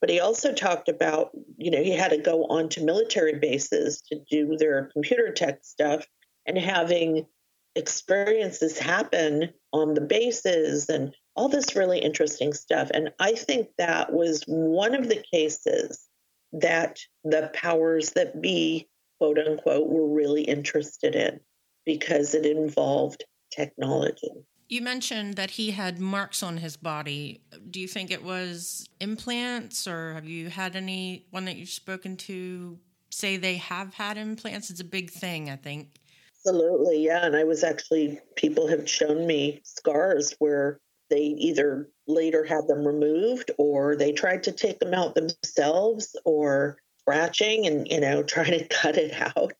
But 0.00 0.10
he 0.10 0.20
also 0.20 0.52
talked 0.52 0.88
about, 0.88 1.30
you 1.56 1.70
know, 1.70 1.82
he 1.82 1.92
had 1.92 2.10
to 2.10 2.18
go 2.18 2.44
onto 2.44 2.84
military 2.84 3.38
bases 3.38 4.00
to 4.02 4.20
do 4.30 4.56
their 4.56 4.90
computer 4.92 5.32
tech 5.32 5.58
stuff 5.62 6.06
and 6.46 6.56
having 6.56 7.26
experiences 7.74 8.78
happen 8.78 9.50
on 9.72 9.94
the 9.94 10.00
bases 10.00 10.88
and 10.88 11.14
all 11.36 11.48
this 11.48 11.76
really 11.76 11.98
interesting 11.98 12.52
stuff. 12.52 12.90
And 12.92 13.10
I 13.20 13.32
think 13.32 13.68
that 13.78 14.12
was 14.12 14.42
one 14.46 14.94
of 14.94 15.08
the 15.08 15.22
cases 15.32 16.08
that 16.52 16.98
the 17.24 17.50
powers 17.54 18.10
that 18.10 18.40
be, 18.40 18.88
quote 19.18 19.38
unquote, 19.38 19.88
were 19.88 20.08
really 20.08 20.42
interested 20.42 21.14
in 21.14 21.40
because 21.84 22.34
it 22.34 22.46
involved 22.46 23.24
technology. 23.50 24.32
You 24.68 24.82
mentioned 24.82 25.34
that 25.34 25.52
he 25.52 25.70
had 25.70 25.98
marks 25.98 26.42
on 26.42 26.58
his 26.58 26.76
body. 26.76 27.40
Do 27.70 27.80
you 27.80 27.88
think 27.88 28.10
it 28.10 28.22
was 28.22 28.88
implants, 29.00 29.86
or 29.86 30.14
have 30.14 30.26
you 30.26 30.48
had 30.48 30.76
any 30.76 31.26
one 31.30 31.44
that 31.46 31.56
you've 31.56 31.68
spoken 31.68 32.16
to 32.18 32.78
say 33.10 33.36
they 33.36 33.56
have 33.56 33.94
had 33.94 34.16
implants? 34.16 34.70
It's 34.70 34.80
a 34.80 34.84
big 34.84 35.10
thing, 35.10 35.50
I 35.50 35.56
think. 35.56 35.90
Absolutely, 36.36 37.04
yeah. 37.04 37.26
And 37.26 37.36
I 37.36 37.44
was 37.44 37.64
actually, 37.64 38.20
people 38.36 38.68
have 38.68 38.88
shown 38.88 39.26
me 39.26 39.60
scars 39.64 40.34
where 40.38 40.80
they 41.10 41.20
either 41.20 41.90
later 42.06 42.44
had 42.44 42.66
them 42.68 42.86
removed 42.86 43.50
or 43.58 43.96
they 43.96 44.12
tried 44.12 44.42
to 44.44 44.52
take 44.52 44.78
them 44.78 44.94
out 44.94 45.14
themselves 45.14 46.16
or 46.24 46.78
scratching 47.00 47.66
and, 47.66 47.88
you 47.88 48.00
know, 48.00 48.22
trying 48.24 48.58
to 48.58 48.68
cut 48.68 48.96
it 48.96 49.12
out. 49.36 49.54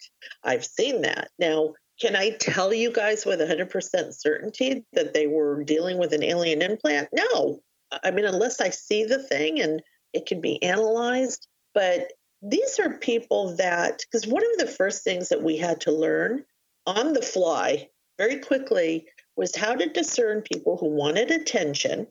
I've 0.44 0.64
seen 0.64 1.02
that. 1.02 1.30
Now, 1.38 1.74
can 2.00 2.14
I 2.14 2.30
tell 2.30 2.72
you 2.72 2.92
guys 2.92 3.26
with 3.26 3.40
100% 3.40 4.14
certainty 4.14 4.84
that 4.92 5.14
they 5.14 5.26
were 5.26 5.64
dealing 5.64 5.98
with 5.98 6.12
an 6.12 6.22
alien 6.22 6.62
implant? 6.62 7.08
No. 7.12 7.60
I 8.04 8.10
mean, 8.10 8.24
unless 8.24 8.60
I 8.60 8.70
see 8.70 9.04
the 9.04 9.22
thing 9.22 9.60
and 9.60 9.82
it 10.12 10.26
can 10.26 10.40
be 10.40 10.62
analyzed. 10.62 11.46
But 11.74 12.12
these 12.42 12.78
are 12.78 12.98
people 12.98 13.56
that, 13.56 14.00
because 14.00 14.26
one 14.26 14.42
of 14.52 14.58
the 14.58 14.72
first 14.72 15.04
things 15.04 15.28
that 15.28 15.42
we 15.42 15.56
had 15.56 15.80
to 15.82 15.92
learn 15.92 16.44
on 16.86 17.12
the 17.12 17.22
fly 17.22 17.88
very 18.16 18.38
quickly 18.38 19.06
was 19.36 19.54
how 19.54 19.74
to 19.74 19.88
discern 19.88 20.42
people 20.42 20.76
who 20.76 20.88
wanted 20.88 21.30
attention 21.30 22.06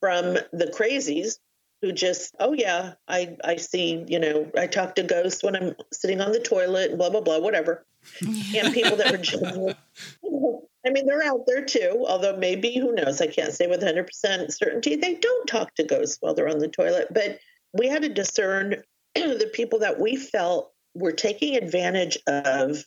from 0.00 0.34
the 0.52 0.72
crazies 0.76 1.38
who 1.82 1.92
just, 1.92 2.34
oh 2.40 2.52
yeah, 2.52 2.94
I 3.06 3.36
I 3.44 3.56
see, 3.56 4.04
you 4.08 4.18
know, 4.18 4.50
I 4.56 4.66
talk 4.66 4.94
to 4.94 5.02
ghosts 5.02 5.42
when 5.42 5.54
I'm 5.54 5.76
sitting 5.92 6.20
on 6.20 6.32
the 6.32 6.40
toilet 6.40 6.90
and 6.90 6.98
blah 6.98 7.10
blah 7.10 7.20
blah, 7.20 7.38
whatever. 7.38 7.84
and 8.20 8.72
people 8.72 8.96
that 8.96 9.12
were. 9.52 10.65
I 10.86 10.90
mean, 10.90 11.06
they're 11.06 11.24
out 11.24 11.46
there 11.46 11.64
too, 11.64 12.04
although 12.06 12.36
maybe 12.36 12.78
who 12.78 12.94
knows? 12.94 13.20
I 13.20 13.26
can't 13.26 13.52
say 13.52 13.66
with 13.66 13.82
100% 13.82 14.52
certainty 14.52 14.96
they 14.96 15.14
don't 15.14 15.46
talk 15.46 15.74
to 15.74 15.84
ghosts 15.84 16.18
while 16.20 16.34
they're 16.34 16.48
on 16.48 16.58
the 16.58 16.68
toilet. 16.68 17.08
But 17.12 17.38
we 17.72 17.88
had 17.88 18.02
to 18.02 18.08
discern 18.08 18.82
the 19.14 19.50
people 19.52 19.80
that 19.80 20.00
we 20.00 20.16
felt 20.16 20.72
we're 20.94 21.12
taking 21.12 21.56
advantage 21.56 22.18
of 22.26 22.84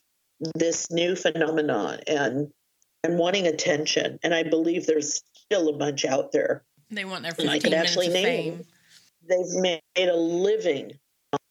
this 0.56 0.90
new 0.92 1.16
phenomenon 1.16 2.00
and 2.08 2.52
and 3.04 3.18
wanting 3.18 3.48
attention. 3.48 4.20
And 4.24 4.34
I 4.34 4.44
believe 4.44 4.86
there's 4.86 5.22
still 5.34 5.70
a 5.70 5.78
bunch 5.78 6.04
out 6.06 6.32
there. 6.32 6.64
They 6.90 7.06
want 7.06 7.24
their 7.24 7.32
15 7.32 7.50
I 7.50 7.60
could 7.60 7.74
actually 7.74 8.10
name 8.10 8.24
fame. 8.26 8.66
They've 9.28 9.62
made 9.62 10.10
a 10.10 10.16
living 10.16 10.94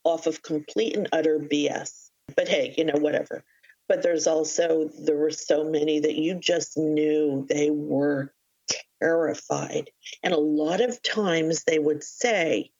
off 0.04 0.26
of 0.26 0.42
complete 0.42 0.96
and 0.96 1.08
utter 1.12 1.38
BS. 1.38 2.10
But 2.36 2.48
hey, 2.48 2.74
you 2.76 2.84
know, 2.84 2.98
whatever. 2.98 3.44
But 3.88 4.02
there's 4.02 4.26
also, 4.26 4.90
there 4.98 5.16
were 5.16 5.30
so 5.30 5.64
many 5.64 6.00
that 6.00 6.16
you 6.16 6.34
just 6.34 6.76
knew 6.76 7.46
they 7.48 7.70
were 7.70 8.34
terrified. 9.00 9.90
And 10.22 10.34
a 10.34 10.38
lot 10.38 10.80
of 10.80 11.02
times 11.02 11.64
they 11.64 11.78
would 11.78 12.04
say, 12.04 12.70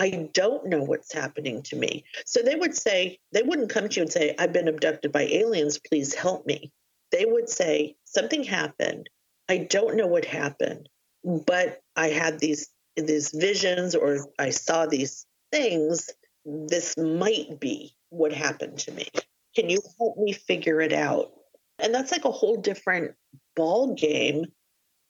I 0.00 0.28
don't 0.32 0.66
know 0.66 0.82
what's 0.82 1.12
happening 1.12 1.62
to 1.64 1.76
me. 1.76 2.04
So 2.26 2.42
they 2.42 2.56
would 2.56 2.74
say, 2.74 3.18
they 3.32 3.42
wouldn't 3.42 3.70
come 3.70 3.88
to 3.88 3.96
you 3.96 4.02
and 4.02 4.12
say, 4.12 4.34
I've 4.38 4.52
been 4.52 4.68
abducted 4.68 5.12
by 5.12 5.22
aliens, 5.22 5.78
please 5.78 6.14
help 6.14 6.46
me. 6.46 6.72
They 7.12 7.24
would 7.24 7.48
say, 7.48 7.96
something 8.04 8.42
happened. 8.42 9.08
I 9.48 9.58
don't 9.58 9.96
know 9.96 10.06
what 10.06 10.24
happened, 10.24 10.88
but 11.22 11.80
I 11.96 12.08
had 12.08 12.38
these 12.38 12.68
these 12.96 13.32
visions 13.32 13.94
or 13.94 14.28
I 14.38 14.50
saw 14.50 14.86
these 14.86 15.26
things. 15.52 16.10
This 16.44 16.96
might 16.96 17.58
be 17.60 17.96
what 18.10 18.32
happened 18.32 18.78
to 18.80 18.92
me. 18.92 19.08
Can 19.54 19.70
you 19.70 19.80
help 19.98 20.16
me 20.18 20.32
figure 20.32 20.80
it 20.80 20.92
out? 20.92 21.32
And 21.78 21.94
that's 21.94 22.12
like 22.12 22.24
a 22.24 22.30
whole 22.30 22.56
different 22.56 23.14
ball 23.56 23.94
game 23.94 24.46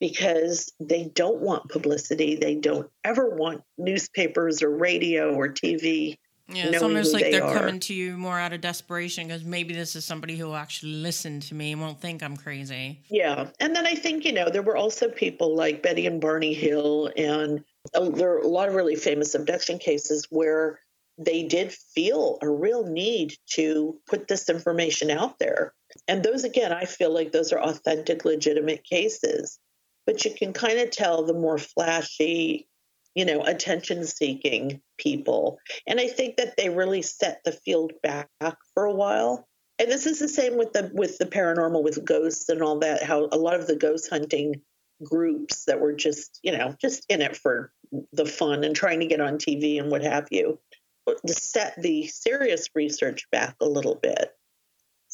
because 0.00 0.72
they 0.80 1.04
don't 1.14 1.40
want 1.40 1.70
publicity. 1.70 2.36
They 2.36 2.54
don't 2.54 2.90
ever 3.04 3.34
want 3.34 3.62
newspapers 3.78 4.62
or 4.62 4.70
radio 4.70 5.34
or 5.34 5.48
TV. 5.48 6.16
Yeah, 6.48 6.66
it's 6.66 6.82
almost 6.82 7.14
like 7.14 7.24
they 7.24 7.40
are 7.40 7.54
coming 7.54 7.80
to 7.80 7.94
you 7.94 8.18
more 8.18 8.38
out 8.38 8.52
of 8.52 8.60
desperation 8.60 9.26
because 9.26 9.44
maybe 9.44 9.72
this 9.72 9.96
is 9.96 10.04
somebody 10.04 10.36
who 10.36 10.46
will 10.46 10.56
actually 10.56 10.92
listen 10.92 11.40
to 11.40 11.54
me 11.54 11.72
and 11.72 11.80
won't 11.80 12.02
think 12.02 12.22
I'm 12.22 12.36
crazy. 12.36 13.00
Yeah. 13.08 13.48
And 13.60 13.74
then 13.74 13.86
I 13.86 13.94
think, 13.94 14.26
you 14.26 14.32
know, 14.32 14.50
there 14.50 14.62
were 14.62 14.76
also 14.76 15.08
people 15.08 15.56
like 15.56 15.82
Betty 15.82 16.06
and 16.06 16.20
Barney 16.20 16.52
Hill, 16.52 17.10
and 17.16 17.64
uh, 17.94 18.10
there 18.10 18.34
are 18.34 18.40
a 18.40 18.48
lot 18.48 18.68
of 18.68 18.74
really 18.74 18.94
famous 18.94 19.34
abduction 19.34 19.78
cases 19.78 20.26
where 20.28 20.80
they 21.18 21.44
did 21.44 21.72
feel 21.72 22.38
a 22.42 22.48
real 22.48 22.84
need 22.84 23.34
to 23.52 23.98
put 24.06 24.28
this 24.28 24.48
information 24.48 25.10
out 25.10 25.38
there. 25.38 25.72
And 26.08 26.22
those, 26.22 26.44
again, 26.44 26.72
I 26.72 26.86
feel 26.86 27.12
like 27.12 27.30
those 27.32 27.52
are 27.52 27.60
authentic, 27.60 28.24
legitimate 28.24 28.84
cases 28.84 29.58
but 30.06 30.24
you 30.24 30.32
can 30.34 30.52
kind 30.52 30.78
of 30.78 30.90
tell 30.90 31.24
the 31.24 31.34
more 31.34 31.58
flashy, 31.58 32.68
you 33.14 33.24
know, 33.24 33.42
attention 33.42 34.04
seeking 34.04 34.80
people. 34.98 35.58
And 35.86 36.00
I 36.00 36.08
think 36.08 36.36
that 36.36 36.56
they 36.56 36.68
really 36.68 37.02
set 37.02 37.40
the 37.44 37.52
field 37.52 37.92
back 38.02 38.28
for 38.74 38.84
a 38.84 38.94
while. 38.94 39.46
And 39.78 39.90
this 39.90 40.06
is 40.06 40.18
the 40.18 40.28
same 40.28 40.56
with 40.56 40.72
the 40.72 40.90
with 40.94 41.18
the 41.18 41.26
paranormal 41.26 41.82
with 41.82 42.04
ghosts 42.04 42.48
and 42.48 42.62
all 42.62 42.78
that, 42.80 43.02
how 43.02 43.28
a 43.32 43.38
lot 43.38 43.58
of 43.58 43.66
the 43.66 43.76
ghost 43.76 44.08
hunting 44.08 44.60
groups 45.02 45.64
that 45.64 45.80
were 45.80 45.92
just, 45.92 46.38
you 46.42 46.56
know, 46.56 46.74
just 46.80 47.04
in 47.08 47.20
it 47.20 47.36
for 47.36 47.72
the 48.12 48.24
fun 48.24 48.62
and 48.62 48.76
trying 48.76 49.00
to 49.00 49.06
get 49.06 49.20
on 49.20 49.38
TV 49.38 49.80
and 49.80 49.90
what 49.90 50.02
have 50.02 50.28
you, 50.30 50.58
to 51.06 51.32
set 51.32 51.80
the 51.80 52.06
serious 52.06 52.68
research 52.74 53.28
back 53.30 53.56
a 53.60 53.66
little 53.66 53.96
bit. 53.96 54.34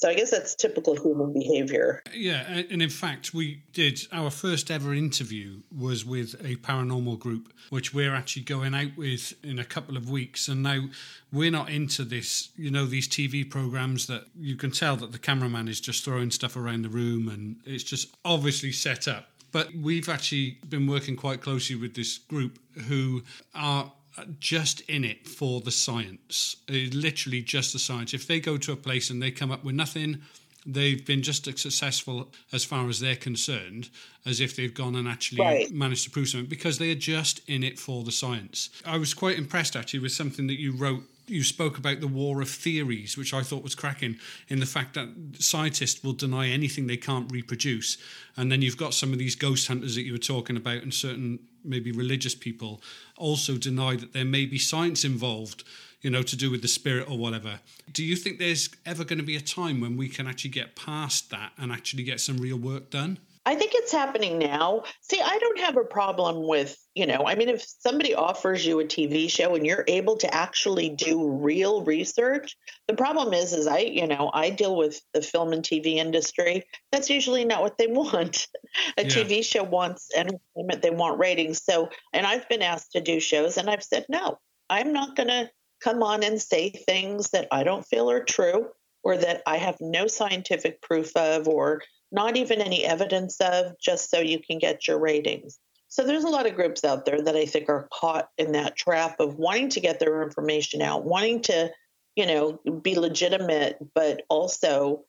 So 0.00 0.08
I 0.08 0.14
guess 0.14 0.30
that's 0.30 0.54
typical 0.54 0.96
human 0.96 1.34
behavior. 1.34 2.02
Yeah, 2.14 2.40
and 2.48 2.80
in 2.80 2.88
fact, 2.88 3.34
we 3.34 3.64
did 3.74 4.00
our 4.10 4.30
first 4.30 4.70
ever 4.70 4.94
interview 4.94 5.60
was 5.70 6.06
with 6.06 6.36
a 6.42 6.56
paranormal 6.56 7.18
group, 7.18 7.52
which 7.68 7.92
we're 7.92 8.14
actually 8.14 8.44
going 8.44 8.74
out 8.74 8.96
with 8.96 9.34
in 9.44 9.58
a 9.58 9.64
couple 9.64 9.98
of 9.98 10.08
weeks. 10.08 10.48
And 10.48 10.62
now 10.62 10.86
we're 11.30 11.50
not 11.50 11.68
into 11.68 12.04
this, 12.04 12.48
you 12.56 12.70
know, 12.70 12.86
these 12.86 13.08
TV 13.08 13.48
programs 13.48 14.06
that 14.06 14.24
you 14.34 14.56
can 14.56 14.70
tell 14.70 14.96
that 14.96 15.12
the 15.12 15.18
cameraman 15.18 15.68
is 15.68 15.82
just 15.82 16.02
throwing 16.02 16.30
stuff 16.30 16.56
around 16.56 16.80
the 16.80 16.88
room 16.88 17.28
and 17.28 17.56
it's 17.66 17.84
just 17.84 18.16
obviously 18.24 18.72
set 18.72 19.06
up. 19.06 19.26
But 19.52 19.74
we've 19.74 20.08
actually 20.08 20.60
been 20.66 20.86
working 20.86 21.14
quite 21.14 21.42
closely 21.42 21.76
with 21.76 21.94
this 21.94 22.16
group 22.16 22.58
who 22.86 23.22
are 23.54 23.92
just 24.40 24.80
in 24.82 25.04
it 25.04 25.26
for 25.26 25.60
the 25.60 25.70
science. 25.70 26.56
It's 26.68 26.94
literally 26.94 27.42
just 27.42 27.72
the 27.72 27.78
science. 27.78 28.14
If 28.14 28.26
they 28.26 28.40
go 28.40 28.56
to 28.58 28.72
a 28.72 28.76
place 28.76 29.10
and 29.10 29.22
they 29.22 29.30
come 29.30 29.50
up 29.50 29.64
with 29.64 29.74
nothing, 29.74 30.22
they've 30.66 31.04
been 31.04 31.22
just 31.22 31.46
as 31.48 31.60
successful 31.60 32.32
as 32.52 32.64
far 32.64 32.88
as 32.88 33.00
they're 33.00 33.16
concerned 33.16 33.88
as 34.26 34.40
if 34.40 34.54
they've 34.54 34.74
gone 34.74 34.94
and 34.94 35.08
actually 35.08 35.40
right. 35.40 35.72
managed 35.72 36.04
to 36.04 36.10
prove 36.10 36.28
something 36.28 36.48
because 36.48 36.78
they 36.78 36.90
are 36.90 36.96
just 36.96 37.40
in 37.48 37.62
it 37.62 37.78
for 37.78 38.04
the 38.04 38.12
science. 38.12 38.68
I 38.84 38.98
was 38.98 39.14
quite 39.14 39.38
impressed 39.38 39.76
actually 39.76 40.00
with 40.00 40.12
something 40.12 40.46
that 40.48 40.60
you 40.60 40.72
wrote 40.72 41.04
you 41.30 41.44
spoke 41.44 41.78
about 41.78 42.00
the 42.00 42.08
war 42.08 42.42
of 42.42 42.50
theories, 42.50 43.16
which 43.16 43.32
I 43.32 43.42
thought 43.42 43.62
was 43.62 43.74
cracking 43.74 44.16
in 44.48 44.60
the 44.60 44.66
fact 44.66 44.94
that 44.94 45.08
scientists 45.38 46.02
will 46.02 46.12
deny 46.12 46.48
anything 46.48 46.86
they 46.86 46.96
can't 46.96 47.30
reproduce. 47.30 47.96
And 48.36 48.50
then 48.50 48.62
you've 48.62 48.76
got 48.76 48.94
some 48.94 49.12
of 49.12 49.18
these 49.18 49.36
ghost 49.36 49.68
hunters 49.68 49.94
that 49.94 50.02
you 50.02 50.12
were 50.12 50.18
talking 50.18 50.56
about, 50.56 50.82
and 50.82 50.92
certain 50.92 51.38
maybe 51.64 51.92
religious 51.92 52.34
people 52.34 52.82
also 53.16 53.56
deny 53.56 53.96
that 53.96 54.12
there 54.12 54.24
may 54.24 54.46
be 54.46 54.58
science 54.58 55.04
involved, 55.04 55.62
you 56.00 56.10
know, 56.10 56.22
to 56.22 56.36
do 56.36 56.50
with 56.50 56.62
the 56.62 56.68
spirit 56.68 57.08
or 57.10 57.18
whatever. 57.18 57.60
Do 57.92 58.04
you 58.04 58.16
think 58.16 58.38
there's 58.38 58.70
ever 58.84 59.04
going 59.04 59.18
to 59.18 59.24
be 59.24 59.36
a 59.36 59.40
time 59.40 59.80
when 59.80 59.96
we 59.96 60.08
can 60.08 60.26
actually 60.26 60.50
get 60.50 60.74
past 60.74 61.30
that 61.30 61.52
and 61.58 61.70
actually 61.70 62.02
get 62.02 62.20
some 62.20 62.38
real 62.38 62.58
work 62.58 62.90
done? 62.90 63.18
I 63.50 63.56
think 63.56 63.72
it's 63.74 63.90
happening 63.90 64.38
now. 64.38 64.84
See, 65.00 65.20
I 65.20 65.38
don't 65.38 65.58
have 65.58 65.76
a 65.76 65.82
problem 65.82 66.46
with, 66.46 66.78
you 66.94 67.04
know, 67.04 67.26
I 67.26 67.34
mean, 67.34 67.48
if 67.48 67.64
somebody 67.80 68.14
offers 68.14 68.64
you 68.64 68.78
a 68.78 68.84
TV 68.84 69.28
show 69.28 69.56
and 69.56 69.66
you're 69.66 69.82
able 69.88 70.18
to 70.18 70.32
actually 70.32 70.90
do 70.90 71.28
real 71.28 71.82
research, 71.82 72.56
the 72.86 72.94
problem 72.94 73.34
is, 73.34 73.52
is 73.52 73.66
I, 73.66 73.78
you 73.78 74.06
know, 74.06 74.30
I 74.32 74.50
deal 74.50 74.76
with 74.76 75.02
the 75.14 75.20
film 75.20 75.52
and 75.52 75.64
TV 75.64 75.96
industry. 75.96 76.62
That's 76.92 77.10
usually 77.10 77.44
not 77.44 77.60
what 77.60 77.76
they 77.76 77.86
want. 77.88 78.46
a 78.96 79.02
yeah. 79.02 79.08
TV 79.08 79.44
show 79.44 79.64
wants 79.64 80.10
entertainment, 80.14 80.80
they 80.80 80.90
want 80.90 81.18
ratings. 81.18 81.64
So, 81.64 81.88
and 82.12 82.24
I've 82.24 82.48
been 82.48 82.62
asked 82.62 82.92
to 82.92 83.00
do 83.00 83.18
shows 83.18 83.56
and 83.56 83.68
I've 83.68 83.82
said, 83.82 84.06
no, 84.08 84.38
I'm 84.68 84.92
not 84.92 85.16
going 85.16 85.28
to 85.28 85.50
come 85.82 86.04
on 86.04 86.22
and 86.22 86.40
say 86.40 86.70
things 86.70 87.30
that 87.30 87.48
I 87.50 87.64
don't 87.64 87.84
feel 87.84 88.12
are 88.12 88.22
true 88.22 88.68
or 89.02 89.16
that 89.16 89.42
I 89.44 89.56
have 89.56 89.78
no 89.80 90.06
scientific 90.06 90.80
proof 90.80 91.16
of 91.16 91.48
or 91.48 91.82
not 92.12 92.36
even 92.36 92.60
any 92.60 92.84
evidence 92.84 93.40
of, 93.40 93.78
just 93.80 94.10
so 94.10 94.18
you 94.20 94.40
can 94.40 94.58
get 94.58 94.88
your 94.88 94.98
ratings. 94.98 95.58
So 95.88 96.04
there's 96.04 96.24
a 96.24 96.28
lot 96.28 96.46
of 96.46 96.54
groups 96.54 96.84
out 96.84 97.04
there 97.04 97.20
that 97.20 97.36
I 97.36 97.46
think 97.46 97.68
are 97.68 97.88
caught 97.92 98.28
in 98.38 98.52
that 98.52 98.76
trap 98.76 99.18
of 99.18 99.36
wanting 99.36 99.70
to 99.70 99.80
get 99.80 99.98
their 99.98 100.22
information 100.22 100.82
out, 100.82 101.04
wanting 101.04 101.42
to, 101.42 101.70
you 102.14 102.26
know, 102.26 102.60
be 102.80 102.94
legitimate, 102.94 103.78
but 103.94 104.22
also 104.28 105.04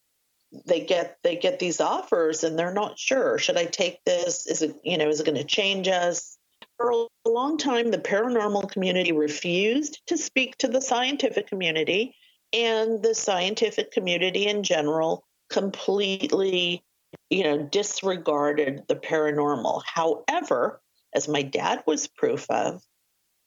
they 0.65 0.81
get 0.81 1.17
they 1.23 1.35
get 1.35 1.59
these 1.59 1.79
offers 1.79 2.43
and 2.43 2.57
they're 2.57 2.73
not 2.73 2.97
sure. 2.97 3.37
Should 3.37 3.57
I 3.57 3.65
take 3.65 4.03
this? 4.05 4.47
Is 4.47 4.61
it, 4.61 4.75
you 4.83 4.97
know, 4.97 5.07
is 5.07 5.19
it 5.19 5.25
going 5.25 5.37
to 5.37 5.43
change 5.43 5.87
us? 5.87 6.37
For 6.77 6.91
a 6.91 7.29
long 7.29 7.57
time, 7.59 7.91
the 7.91 7.99
paranormal 7.99 8.71
community 8.71 9.11
refused 9.11 10.01
to 10.07 10.17
speak 10.17 10.57
to 10.57 10.67
the 10.67 10.81
scientific 10.81 11.47
community, 11.47 12.15
and 12.53 13.03
the 13.03 13.13
scientific 13.13 13.91
community 13.91 14.47
in 14.47 14.63
general 14.63 15.25
completely 15.49 16.83
you 17.29 17.43
know, 17.43 17.57
disregarded 17.57 18.83
the 18.87 18.95
paranormal. 18.95 19.81
However, 19.85 20.81
as 21.13 21.27
my 21.27 21.41
dad 21.41 21.83
was 21.85 22.07
proof 22.07 22.49
of, 22.49 22.83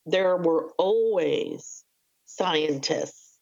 there 0.07 0.37
were 0.37 0.71
always 0.79 1.85
scientists 2.27 3.39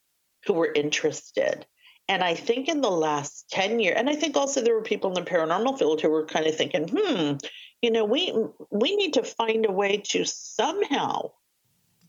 who 0.47 0.55
were 0.55 0.73
interested. 0.73 1.67
And 2.09 2.23
I 2.23 2.35
think 2.35 2.69
in 2.69 2.81
the 2.81 2.91
last 2.91 3.49
10 3.51 3.81
years, 3.81 3.97
and 3.97 4.11
I 4.11 4.15
think 4.15 4.37
also 4.37 4.61
there 4.61 4.75
were 4.75 4.83
people 4.83 5.11
in 5.11 5.25
the 5.25 5.31
paranormal 5.31 5.79
field 5.79 6.01
who 6.01 6.11
were 6.11 6.27
kind 6.27 6.47
of 6.47 6.57
thinking, 6.57 6.89
hmm, 6.89 7.35
you 7.81 7.91
know, 7.91 8.05
we 8.05 8.33
we 8.71 8.97
need 8.97 9.15
to 9.15 9.23
find 9.23 9.67
a 9.67 9.73
way 9.73 9.99
to 9.99 10.25
somehow 10.25 11.31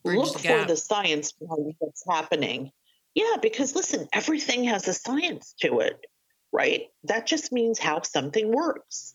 Bridge 0.04 0.18
look 0.18 0.40
the 0.40 0.48
for 0.48 0.64
the 0.66 0.76
science 0.76 1.32
behind 1.32 1.74
what's 1.78 2.04
happening. 2.08 2.70
Yeah, 3.14 3.36
because 3.40 3.74
listen, 3.74 4.08
everything 4.12 4.64
has 4.64 4.86
a 4.88 4.94
science 4.94 5.54
to 5.60 5.80
it 5.80 6.04
right? 6.54 6.86
That 7.02 7.26
just 7.26 7.52
means 7.52 7.78
how 7.80 8.00
something 8.02 8.50
works. 8.50 9.14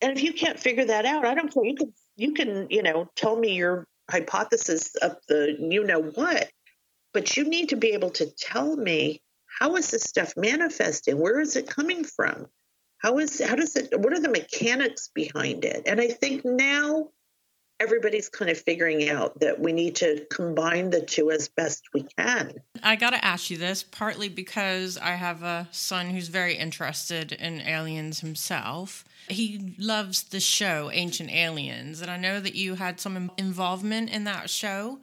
And 0.00 0.16
if 0.16 0.24
you 0.24 0.32
can't 0.32 0.58
figure 0.58 0.86
that 0.86 1.04
out, 1.04 1.26
I 1.26 1.34
don't 1.34 1.52
care. 1.52 1.64
You 1.64 1.76
can 1.76 1.92
you 2.16 2.32
can, 2.32 2.66
you 2.70 2.82
know, 2.82 3.08
tell 3.14 3.36
me 3.36 3.54
your 3.54 3.86
hypothesis 4.10 4.96
of 4.96 5.16
the 5.28 5.56
you 5.60 5.84
know 5.84 6.00
what, 6.00 6.50
but 7.12 7.36
you 7.36 7.44
need 7.44 7.68
to 7.68 7.76
be 7.76 7.90
able 7.90 8.10
to 8.10 8.26
tell 8.26 8.74
me 8.76 9.22
how 9.60 9.76
is 9.76 9.90
this 9.90 10.02
stuff 10.02 10.32
manifesting? 10.36 11.20
Where 11.20 11.38
is 11.38 11.54
it 11.54 11.68
coming 11.68 12.02
from? 12.02 12.46
How 12.98 13.18
is 13.18 13.40
how 13.40 13.54
does 13.54 13.76
it 13.76 13.96
what 14.00 14.12
are 14.14 14.20
the 14.20 14.30
mechanics 14.30 15.10
behind 15.14 15.64
it? 15.64 15.82
And 15.86 16.00
I 16.00 16.08
think 16.08 16.44
now 16.44 17.10
everybody's 17.82 18.28
kind 18.28 18.50
of 18.50 18.58
figuring 18.58 19.08
out 19.08 19.40
that 19.40 19.58
we 19.58 19.72
need 19.72 19.96
to 19.96 20.24
combine 20.30 20.90
the 20.90 21.00
two 21.00 21.30
as 21.30 21.48
best 21.48 21.82
we 21.92 22.06
can. 22.16 22.54
I 22.82 22.96
got 22.96 23.10
to 23.10 23.24
ask 23.24 23.50
you 23.50 23.58
this 23.58 23.82
partly 23.82 24.28
because 24.28 24.96
I 24.96 25.10
have 25.10 25.42
a 25.42 25.68
son 25.72 26.10
who's 26.10 26.28
very 26.28 26.54
interested 26.54 27.32
in 27.32 27.60
aliens 27.60 28.20
himself. 28.20 29.04
He 29.28 29.74
loves 29.78 30.22
the 30.24 30.40
show 30.40 30.90
Ancient 30.92 31.30
Aliens, 31.30 32.00
and 32.00 32.10
I 32.10 32.16
know 32.16 32.40
that 32.40 32.54
you 32.54 32.76
had 32.76 33.00
some 33.00 33.30
involvement 33.36 34.10
in 34.10 34.24
that 34.24 34.48
show. 34.48 35.00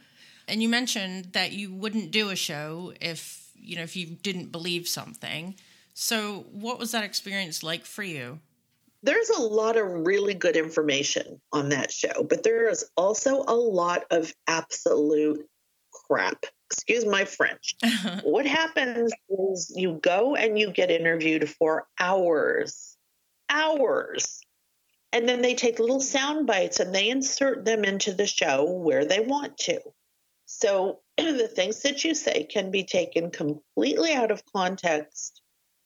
And 0.47 0.63
you 0.63 0.69
mentioned 0.69 1.34
that 1.34 1.51
you 1.51 1.71
wouldn't 1.71 2.11
do 2.11 2.30
a 2.30 2.36
show 2.36 2.93
if 2.99 3.49
you 3.61 3.75
know, 3.75 3.84
if 3.84 3.95
you 3.95 4.05
didn't 4.07 4.51
believe 4.51 4.88
something. 4.88 5.55
So, 5.93 6.45
what 6.51 6.80
was 6.80 6.91
that 6.91 7.03
experience 7.03 7.61
like 7.61 7.86
for 7.86 8.03
you? 8.03 8.39
There's 9.02 9.30
a 9.30 9.41
lot 9.41 9.78
of 9.78 10.06
really 10.06 10.34
good 10.34 10.58
information 10.58 11.39
on 11.54 11.70
that 11.70 11.91
show, 11.91 12.24
but 12.24 12.43
there 12.43 12.70
is 12.70 12.89
also 12.97 13.43
a 13.47 13.56
lot 13.56 14.04
of 14.12 14.34
absolute 14.47 15.47
crap. 15.91 16.45
Excuse 16.70 17.06
my 17.06 17.26
French. 17.26 17.76
what 18.24 18.45
happens 18.45 19.12
is 19.30 19.74
you 19.76 20.00
go 20.02 20.36
and 20.36 20.60
you 20.60 20.72
get 20.72 20.91
interviewed 20.91 21.50
for 21.50 21.88
hours, 22.00 22.97
hours. 23.50 24.41
And 25.12 25.28
then 25.28 25.41
they 25.41 25.56
take 25.56 25.80
little 25.80 26.02
sound 26.02 26.45
bites 26.45 26.80
and 26.80 26.93
they 26.93 27.10
insert 27.10 27.66
them 27.66 27.84
into 27.84 28.14
the 28.14 28.28
show 28.28 28.72
where 28.72 29.06
they 29.06 29.22
want 29.22 29.58
to. 29.60 29.80
So 30.45 31.00
the 31.18 31.47
things 31.47 31.82
that 31.84 32.04
you 32.04 32.14
say 32.14 32.43
can 32.43 32.70
be 32.70 32.84
taken 32.84 33.32
completely 33.32 34.14
out 34.14 34.32
of 34.32 34.43
context 34.54 35.41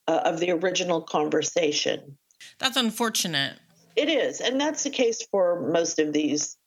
uh, 0.07 0.21
of 0.25 0.39
the 0.39 0.51
original 0.51 1.01
conversation. 1.01 2.17
That's 2.59 2.77
unfortunate. 2.77 3.59
It 3.95 4.09
is. 4.09 4.41
And 4.41 4.59
that's 4.59 4.83
the 4.83 4.89
case 4.89 5.25
for 5.29 5.69
most 5.71 5.99
of 5.99 6.13
these 6.13 6.57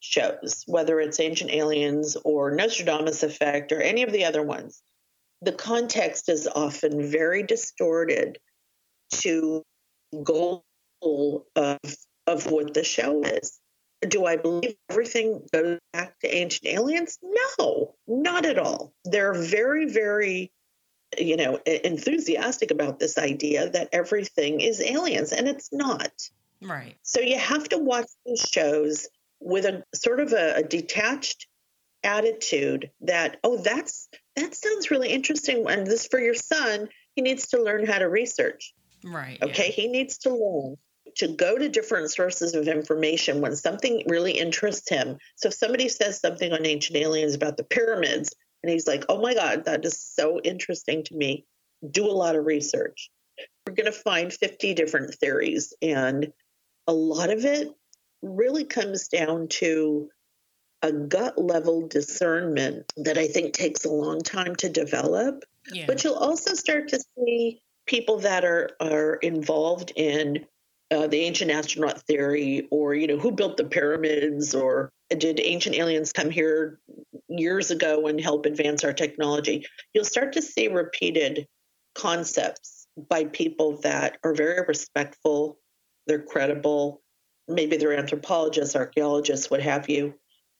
shows, 0.00 0.64
whether 0.66 0.98
it's 1.00 1.20
Ancient 1.20 1.50
Aliens 1.50 2.16
or 2.24 2.50
Nostradamus 2.52 3.22
Effect 3.22 3.72
or 3.72 3.80
any 3.80 4.02
of 4.02 4.12
the 4.12 4.24
other 4.24 4.42
ones. 4.42 4.82
The 5.42 5.52
context 5.52 6.28
is 6.28 6.46
often 6.46 7.10
very 7.10 7.42
distorted 7.42 8.38
to 9.22 9.62
goal 10.22 10.64
of, 11.02 11.78
of 12.26 12.50
what 12.50 12.74
the 12.74 12.84
show 12.84 13.22
is. 13.22 13.58
Do 14.06 14.24
I 14.24 14.36
believe 14.36 14.74
everything 14.90 15.46
goes 15.52 15.78
back 15.92 16.18
to 16.20 16.34
ancient 16.34 16.66
aliens? 16.66 17.18
No, 17.22 17.94
not 18.06 18.46
at 18.46 18.58
all. 18.58 18.94
They're 19.04 19.34
very, 19.34 19.86
very, 19.86 20.50
you 21.18 21.36
know, 21.36 21.58
enthusiastic 21.66 22.70
about 22.70 22.98
this 22.98 23.18
idea 23.18 23.68
that 23.70 23.88
everything 23.92 24.60
is 24.60 24.80
aliens, 24.80 25.32
and 25.32 25.48
it's 25.48 25.72
not. 25.72 26.12
Right. 26.62 26.96
So 27.02 27.20
you 27.20 27.38
have 27.38 27.68
to 27.70 27.78
watch 27.78 28.06
these 28.26 28.40
shows 28.40 29.08
with 29.40 29.64
a 29.64 29.84
sort 29.94 30.20
of 30.20 30.32
a, 30.32 30.56
a 30.56 30.62
detached 30.62 31.46
attitude 32.04 32.90
that, 33.02 33.38
oh, 33.42 33.56
that's 33.58 34.08
that 34.36 34.54
sounds 34.54 34.90
really 34.90 35.08
interesting. 35.08 35.68
And 35.68 35.86
this 35.86 36.06
for 36.06 36.20
your 36.20 36.34
son, 36.34 36.88
he 37.14 37.22
needs 37.22 37.48
to 37.48 37.62
learn 37.62 37.86
how 37.86 37.98
to 37.98 38.08
research. 38.08 38.74
Right. 39.04 39.38
Okay. 39.42 39.66
Yeah. 39.66 39.72
He 39.72 39.88
needs 39.88 40.18
to 40.18 40.30
learn 40.30 40.76
to 41.16 41.28
go 41.28 41.58
to 41.58 41.68
different 41.68 42.10
sources 42.10 42.54
of 42.54 42.68
information 42.68 43.40
when 43.40 43.56
something 43.56 44.02
really 44.06 44.32
interests 44.32 44.88
him. 44.88 45.18
So 45.36 45.48
if 45.48 45.54
somebody 45.54 45.88
says 45.88 46.20
something 46.20 46.52
on 46.52 46.64
ancient 46.64 46.96
aliens 46.96 47.34
about 47.34 47.56
the 47.56 47.64
pyramids 47.64 48.34
and 48.62 48.70
he's 48.70 48.86
like, 48.86 49.04
oh 49.08 49.20
my 49.20 49.34
God, 49.34 49.64
that 49.64 49.84
is 49.84 50.00
so 50.00 50.40
interesting 50.40 51.04
to 51.04 51.14
me, 51.14 51.46
do 51.88 52.06
a 52.06 52.12
lot 52.12 52.36
of 52.36 52.44
research. 52.44 53.10
We're 53.66 53.74
going 53.74 53.86
to 53.86 53.92
find 53.92 54.32
50 54.32 54.74
different 54.74 55.14
theories. 55.14 55.72
And 55.80 56.32
a 56.86 56.92
lot 56.92 57.30
of 57.30 57.44
it 57.44 57.68
really 58.22 58.64
comes 58.64 59.08
down 59.08 59.48
to 59.48 60.08
a 60.82 60.92
gut 60.92 61.38
level 61.38 61.86
discernment 61.86 62.92
that 62.96 63.18
I 63.18 63.28
think 63.28 63.52
takes 63.52 63.84
a 63.84 63.90
long 63.90 64.20
time 64.20 64.56
to 64.56 64.68
develop. 64.68 65.44
Yeah. 65.72 65.84
But 65.86 66.04
you'll 66.04 66.14
also 66.14 66.54
start 66.54 66.88
to 66.88 67.00
see 67.16 67.60
people 67.86 68.18
that 68.20 68.44
are 68.44 68.70
are 68.80 69.14
involved 69.16 69.92
in 69.96 70.46
uh, 70.90 71.06
the 71.06 71.20
ancient 71.20 71.50
astronaut 71.50 72.00
theory, 72.02 72.66
or 72.70 72.94
you 72.94 73.06
know, 73.06 73.18
who 73.18 73.30
built 73.30 73.56
the 73.56 73.64
pyramids, 73.64 74.54
or 74.54 74.90
did 75.10 75.38
ancient 75.40 75.76
aliens 75.76 76.12
come 76.12 76.30
here 76.30 76.80
years 77.30 77.70
ago 77.70 78.06
and 78.06 78.20
help 78.20 78.46
advance 78.46 78.84
our 78.84 78.92
technology? 78.92 79.66
You'll 79.94 80.04
start 80.04 80.34
to 80.34 80.42
see 80.42 80.68
repeated 80.68 81.46
concepts 81.94 82.86
by 83.08 83.24
people 83.24 83.78
that 83.82 84.18
are 84.22 84.34
very 84.34 84.64
respectful, 84.66 85.58
they're 86.06 86.22
credible, 86.22 87.02
maybe 87.48 87.76
they're 87.76 87.96
anthropologists, 87.96 88.76
archaeologists, 88.76 89.50
what 89.50 89.62
have 89.62 89.88
you. 89.88 90.14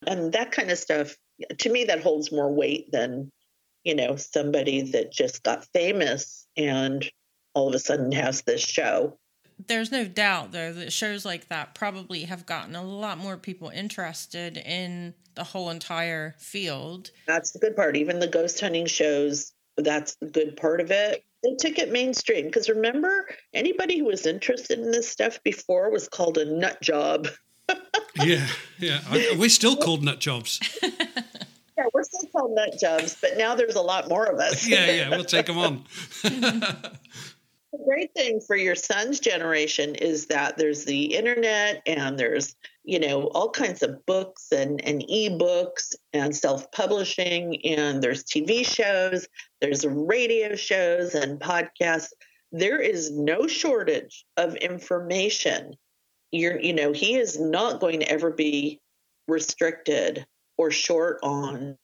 And 0.07 0.33
that 0.33 0.53
kind 0.53 0.71
of 0.71 0.79
stuff, 0.79 1.17
to 1.59 1.71
me, 1.71 1.85
that 1.85 2.03
holds 2.03 2.33
more 2.33 2.53
weight 2.53 2.91
than, 2.93 3.31
you 3.85 3.95
know, 3.95 4.17
somebody 4.17 4.93
that 4.93 5.13
just 5.13 5.43
got 5.43 5.67
famous 5.73 6.47
and 6.57 7.09
all 7.55 7.69
of 7.69 7.75
a 7.75 7.79
sudden 7.79 8.13
has 8.13 8.43
this 8.43 8.61
show. 8.61 9.19
There's 9.67 9.93
no 9.93 10.05
doubt, 10.05 10.53
though, 10.53 10.73
that 10.73 10.93
shows 10.93 11.25
like 11.25 11.49
that 11.49 11.75
probably 11.75 12.23
have 12.23 12.47
gotten 12.47 12.75
a 12.75 12.83
lot 12.83 13.19
more 13.19 13.37
people 13.37 13.69
interested 13.69 14.57
in 14.57 15.15
the 15.35 15.45
whole 15.45 15.71
entire 15.71 16.35
field. 16.39 17.11
That's 17.27 17.53
the 17.53 17.59
good 17.59 17.77
part. 17.77 17.97
Even 17.97 18.21
the 18.21 18.27
ghost 18.27 18.61
hunting 18.61 18.87
shows, 18.87 19.53
that's 19.77 20.17
the 20.17 20.27
good 20.27 20.57
part 20.57 20.81
of 20.81 20.91
it. 20.91 21.25
They 21.43 21.55
took 21.59 21.79
it 21.79 21.91
mainstream 21.91 22.47
because 22.47 22.69
remember 22.69 23.27
anybody 23.55 23.99
who 23.99 24.05
was 24.05 24.27
interested 24.27 24.79
in 24.79 24.91
this 24.91 25.09
stuff 25.09 25.43
before 25.43 25.91
was 25.91 26.09
called 26.09 26.39
a 26.39 26.45
nut 26.45 26.81
job. 26.81 27.29
Yeah 28.17 28.45
yeah. 28.81 29.01
I, 29.09 29.37
we're 29.39 29.49
still 29.49 29.77
called 29.77 30.03
nut 30.03 30.19
jobs? 30.19 30.59
Yeah 31.79 31.85
we're 31.95 32.03
still 32.03 32.29
called 32.33 32.51
nut 32.55 32.75
jobs 32.79 33.17
but 33.19 33.39
now 33.39 33.55
there's 33.55 33.77
a 33.77 33.81
lot 33.81 34.09
more 34.09 34.27
of 34.27 34.41
us. 34.41 34.67
Yeah 34.67 34.91
yeah 34.91 35.09
we'll 35.09 35.25
take 35.25 35.47
them 35.47 35.57
on 35.57 35.85
the 37.73 37.85
great 37.87 38.13
thing 38.15 38.41
for 38.41 38.57
your 38.57 38.75
son's 38.75 39.21
generation 39.21 39.95
is 39.95 40.27
that 40.27 40.57
there's 40.57 40.85
the 40.85 41.15
internet 41.15 41.83
and 41.87 42.19
there's 42.19 42.57
you 42.85 42.99
know 42.99 43.29
all 43.29 43.51
kinds 43.51 43.83
of 43.83 44.05
books 44.07 44.49
and, 44.51 44.85
and 44.85 45.03
ebooks 45.03 45.95
and 46.13 46.35
self-publishing 46.35 47.65
and 47.65 48.03
there's 48.03 48.25
tv 48.25 48.65
shows 48.67 49.29
there's 49.61 49.87
radio 49.87 50.57
shows 50.57 51.15
and 51.15 51.39
podcasts. 51.39 52.13
There 52.53 52.81
is 52.81 53.11
no 53.11 53.47
shortage 53.47 54.25
of 54.37 54.57
information. 54.57 55.75
You're 56.33 56.59
you 56.61 56.73
know 56.73 56.93
he 56.93 57.17
is 57.17 57.39
not 57.39 57.81
going 57.81 58.01
to 58.01 58.11
ever 58.11 58.31
be 58.31 58.81
restricted 59.29 60.27
or 60.57 60.71
short 60.71 61.19
on 61.23 61.77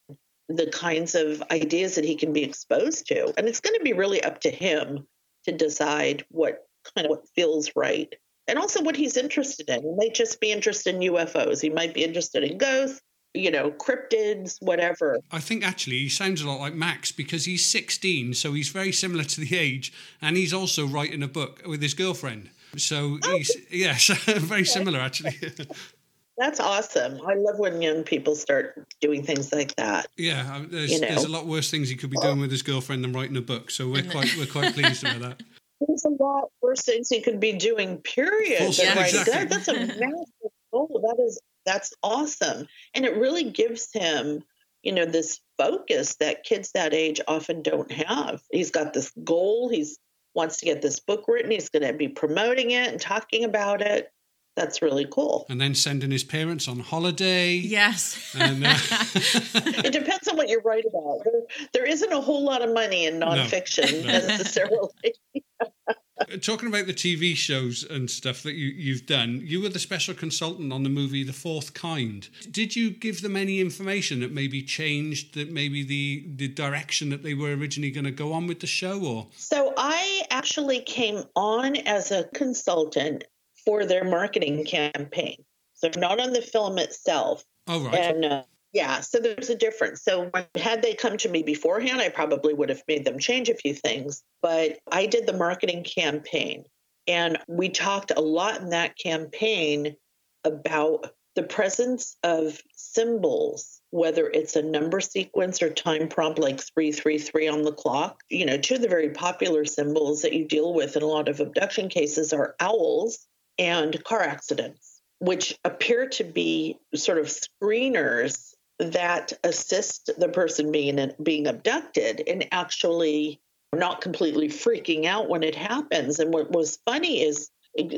the 0.48 0.66
kinds 0.70 1.14
of 1.14 1.42
ideas 1.50 1.96
that 1.96 2.04
he 2.04 2.14
can 2.14 2.32
be 2.32 2.44
exposed 2.44 3.06
to 3.08 3.32
and 3.36 3.48
it's 3.48 3.60
going 3.60 3.76
to 3.76 3.82
be 3.82 3.92
really 3.92 4.22
up 4.22 4.40
to 4.40 4.50
him 4.50 5.06
to 5.46 5.52
decide 5.52 6.24
what 6.30 6.66
kind 6.94 7.06
of 7.06 7.10
what 7.10 7.28
feels 7.34 7.70
right 7.74 8.14
and 8.48 8.58
also 8.58 8.82
what 8.82 8.96
he's 8.96 9.16
interested 9.16 9.68
in. 9.68 9.82
He 9.82 9.94
might 9.96 10.14
just 10.14 10.40
be 10.40 10.52
interested 10.52 10.94
in 10.94 11.00
UFOs. 11.00 11.60
He 11.60 11.70
might 11.70 11.94
be 11.94 12.04
interested 12.04 12.44
in 12.44 12.58
ghosts, 12.58 13.00
you 13.34 13.50
know, 13.50 13.70
cryptids, 13.72 14.56
whatever. 14.60 15.18
I 15.30 15.40
think 15.40 15.66
actually 15.66 15.98
he 15.98 16.08
sounds 16.08 16.42
a 16.42 16.48
lot 16.48 16.60
like 16.60 16.74
Max 16.74 17.12
because 17.12 17.44
he's 17.44 17.64
16, 17.64 18.34
so 18.34 18.52
he's 18.52 18.68
very 18.68 18.92
similar 18.92 19.24
to 19.24 19.40
the 19.40 19.56
age, 19.56 19.92
and 20.22 20.36
he's 20.36 20.52
also 20.52 20.86
writing 20.86 21.22
a 21.22 21.28
book 21.28 21.62
with 21.66 21.82
his 21.82 21.94
girlfriend. 21.94 22.50
So 22.76 23.18
oh. 23.22 23.36
he's 23.36 23.56
yes, 23.70 24.06
very 24.26 24.64
similar 24.64 25.00
actually. 25.00 25.36
That's 26.38 26.60
awesome. 26.60 27.20
I 27.26 27.34
love 27.34 27.58
when 27.58 27.80
young 27.80 28.02
people 28.02 28.34
start 28.34 28.86
doing 29.00 29.22
things 29.22 29.52
like 29.52 29.74
that. 29.76 30.06
Yeah, 30.18 30.54
um, 30.54 30.68
there's, 30.70 30.92
you 30.92 31.00
know? 31.00 31.08
there's 31.08 31.24
a 31.24 31.28
lot 31.28 31.46
worse 31.46 31.70
things 31.70 31.88
he 31.88 31.96
could 31.96 32.10
be 32.10 32.18
doing 32.20 32.40
with 32.40 32.50
his 32.50 32.62
girlfriend 32.62 33.02
than 33.02 33.12
writing 33.12 33.36
a 33.36 33.40
book. 33.40 33.70
So 33.70 33.88
we're 33.88 34.02
quite 34.02 34.36
we're 34.36 34.46
quite 34.46 34.74
pleased 34.74 35.04
about 35.04 35.20
that. 35.20 35.42
There's 35.86 36.06
a 36.06 36.22
lot 36.22 36.48
worse 36.62 36.86
things 36.86 37.10
he 37.10 37.20
could 37.20 37.38
be 37.38 37.52
doing. 37.52 37.98
Period. 37.98 38.60
Yeah, 38.78 38.98
exactly. 38.98 39.32
that, 39.32 39.50
that's 39.50 39.68
a 39.68 39.74
massive 39.74 40.52
goal. 40.72 41.00
That 41.02 41.22
is 41.22 41.38
that's 41.66 41.92
awesome, 42.02 42.66
and 42.94 43.04
it 43.04 43.16
really 43.16 43.50
gives 43.50 43.92
him, 43.92 44.42
you 44.82 44.92
know, 44.92 45.04
this 45.04 45.40
focus 45.58 46.16
that 46.16 46.44
kids 46.44 46.72
that 46.72 46.94
age 46.94 47.20
often 47.28 47.62
don't 47.62 47.92
have. 47.92 48.40
He's 48.50 48.70
got 48.70 48.94
this 48.94 49.12
goal. 49.22 49.68
He's 49.68 49.98
wants 50.34 50.58
to 50.58 50.66
get 50.66 50.82
this 50.82 51.00
book 51.00 51.24
written. 51.28 51.50
He's 51.50 51.70
going 51.70 51.86
to 51.86 51.92
be 51.92 52.08
promoting 52.08 52.70
it 52.70 52.88
and 52.88 53.00
talking 53.00 53.44
about 53.44 53.82
it 53.82 54.12
that's 54.56 54.80
really 54.80 55.06
cool. 55.10 55.46
And 55.48 55.60
then 55.60 55.74
sending 55.74 56.10
his 56.10 56.24
parents 56.24 56.66
on 56.66 56.80
holiday. 56.80 57.54
Yes. 57.54 58.34
And, 58.36 58.64
uh... 58.66 58.74
it 58.74 59.92
depends 59.92 60.26
on 60.28 60.36
what 60.36 60.48
you 60.48 60.60
write 60.64 60.84
about. 60.86 61.20
There, 61.24 61.42
there 61.74 61.84
isn't 61.86 62.12
a 62.12 62.20
whole 62.20 62.42
lot 62.42 62.62
of 62.62 62.72
money 62.72 63.04
in 63.06 63.20
nonfiction 63.20 63.92
no, 64.04 64.12
no. 64.12 64.26
necessarily. 64.26 64.88
Talking 66.40 66.68
about 66.70 66.86
the 66.86 66.94
TV 66.94 67.36
shows 67.36 67.84
and 67.84 68.10
stuff 68.10 68.42
that 68.44 68.54
you, 68.54 68.68
you've 68.68 69.04
done, 69.04 69.42
you 69.44 69.60
were 69.60 69.68
the 69.68 69.78
special 69.78 70.14
consultant 70.14 70.72
on 70.72 70.82
the 70.82 70.88
movie 70.88 71.22
The 71.22 71.34
Fourth 71.34 71.74
Kind. 71.74 72.30
Did 72.50 72.74
you 72.74 72.90
give 72.90 73.20
them 73.20 73.36
any 73.36 73.60
information 73.60 74.20
that 74.20 74.32
maybe 74.32 74.62
changed 74.62 75.34
that 75.34 75.52
maybe 75.52 75.84
the, 75.84 76.26
the 76.34 76.48
direction 76.48 77.10
that 77.10 77.22
they 77.22 77.34
were 77.34 77.54
originally 77.54 77.90
going 77.90 78.06
to 78.06 78.10
go 78.10 78.32
on 78.32 78.46
with 78.46 78.60
the 78.60 78.66
show 78.66 79.04
or? 79.04 79.26
So 79.36 79.74
I 79.76 80.22
actually 80.30 80.80
came 80.80 81.24
on 81.36 81.76
as 81.76 82.10
a 82.10 82.24
consultant 82.32 83.24
for 83.66 83.84
their 83.84 84.04
marketing 84.04 84.64
campaign. 84.64 85.44
So 85.74 85.90
not 85.96 86.20
on 86.20 86.32
the 86.32 86.40
film 86.40 86.78
itself. 86.78 87.44
Oh, 87.66 87.84
right. 87.84 87.94
And 87.94 88.24
uh, 88.24 88.42
yeah, 88.72 89.00
so 89.00 89.18
there's 89.18 89.50
a 89.50 89.54
difference. 89.54 90.02
So 90.02 90.30
had 90.54 90.80
they 90.80 90.94
come 90.94 91.18
to 91.18 91.28
me 91.28 91.42
beforehand, 91.42 92.00
I 92.00 92.08
probably 92.08 92.54
would 92.54 92.70
have 92.70 92.82
made 92.88 93.04
them 93.04 93.18
change 93.18 93.48
a 93.48 93.54
few 93.54 93.74
things. 93.74 94.22
But 94.40 94.78
I 94.90 95.06
did 95.06 95.26
the 95.26 95.36
marketing 95.36 95.84
campaign, 95.84 96.64
and 97.06 97.38
we 97.48 97.68
talked 97.68 98.12
a 98.16 98.20
lot 98.20 98.60
in 98.60 98.70
that 98.70 98.96
campaign 98.96 99.96
about 100.44 101.12
the 101.34 101.42
presence 101.42 102.16
of 102.22 102.62
symbols, 102.74 103.82
whether 103.90 104.26
it's 104.26 104.56
a 104.56 104.62
number 104.62 105.00
sequence 105.00 105.60
or 105.62 105.68
time 105.68 106.08
prompt 106.08 106.38
like 106.38 106.60
333 106.60 107.48
on 107.48 107.62
the 107.62 107.72
clock, 107.72 108.22
you 108.30 108.46
know, 108.46 108.56
two 108.56 108.76
of 108.76 108.80
the 108.80 108.88
very 108.88 109.10
popular 109.10 109.66
symbols 109.66 110.22
that 110.22 110.32
you 110.32 110.46
deal 110.46 110.72
with 110.72 110.96
in 110.96 111.02
a 111.02 111.06
lot 111.06 111.28
of 111.28 111.40
abduction 111.40 111.90
cases 111.90 112.32
are 112.32 112.56
owls 112.58 113.26
and 113.58 114.02
car 114.04 114.22
accidents, 114.22 115.00
which 115.18 115.58
appear 115.64 116.08
to 116.08 116.24
be 116.24 116.78
sort 116.94 117.18
of 117.18 117.26
screeners 117.26 118.54
that 118.78 119.32
assist 119.42 120.10
the 120.18 120.28
person 120.28 120.70
being 120.70 121.12
being 121.22 121.46
abducted 121.46 122.20
in 122.20 122.44
actually 122.52 123.40
not 123.74 124.00
completely 124.00 124.48
freaking 124.48 125.06
out 125.06 125.28
when 125.28 125.42
it 125.42 125.54
happens. 125.54 126.18
And 126.18 126.32
what 126.32 126.50
was 126.50 126.78
funny 126.84 127.22
is 127.22 127.50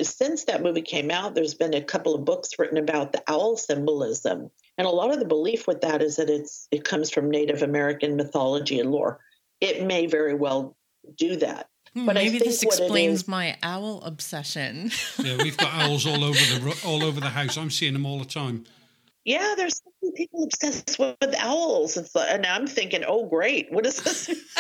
since 0.03 0.45
that 0.45 0.63
movie 0.63 0.83
came 0.83 1.11
out, 1.11 1.35
there's 1.35 1.55
been 1.55 1.75
a 1.75 1.83
couple 1.83 2.15
of 2.15 2.25
books 2.25 2.59
written 2.59 2.79
about 2.79 3.13
the 3.13 3.23
owl 3.29 3.57
symbolism. 3.57 4.51
And 4.77 4.87
a 4.87 4.91
lot 4.91 5.13
of 5.13 5.19
the 5.19 5.25
belief 5.25 5.67
with 5.67 5.81
that 5.83 6.03
is 6.03 6.17
that 6.17 6.31
it's 6.31 6.69
it 6.71 6.85
comes 6.85 7.11
from 7.11 7.31
Native 7.31 7.63
American 7.63 8.17
mythology 8.17 8.81
and 8.81 8.91
lore. 8.91 9.21
It 9.61 9.85
may 9.85 10.07
very 10.07 10.35
well 10.35 10.77
do 11.17 11.37
that. 11.37 11.69
But 11.95 12.15
maybe 12.15 12.39
this 12.39 12.63
explains 12.63 13.23
is, 13.23 13.29
my 13.29 13.57
owl 13.63 14.03
obsession. 14.03 14.91
yeah, 15.19 15.37
we've 15.39 15.57
got 15.57 15.73
owls 15.75 16.07
all 16.07 16.25
over 16.25 16.39
the 16.39 16.81
all 16.85 17.03
over 17.03 17.21
the 17.21 17.31
house. 17.31 17.57
I'm 17.57 17.71
seeing 17.71 17.93
them 17.93 18.07
all 18.07 18.19
the 18.19 18.25
time. 18.25 18.65
Yeah, 19.25 19.55
there's 19.57 19.77
so 19.77 19.91
many 20.03 20.17
people 20.17 20.45
obsessed 20.45 20.99
with, 20.99 21.17
with 21.21 21.35
owls. 21.39 21.99
It's 21.99 22.15
like, 22.15 22.31
and 22.31 22.47
I'm 22.47 22.67
thinking, 22.67 23.05
oh, 23.07 23.27
great, 23.27 23.71
what 23.71 23.85
is 23.85 24.01
this? 24.03 24.31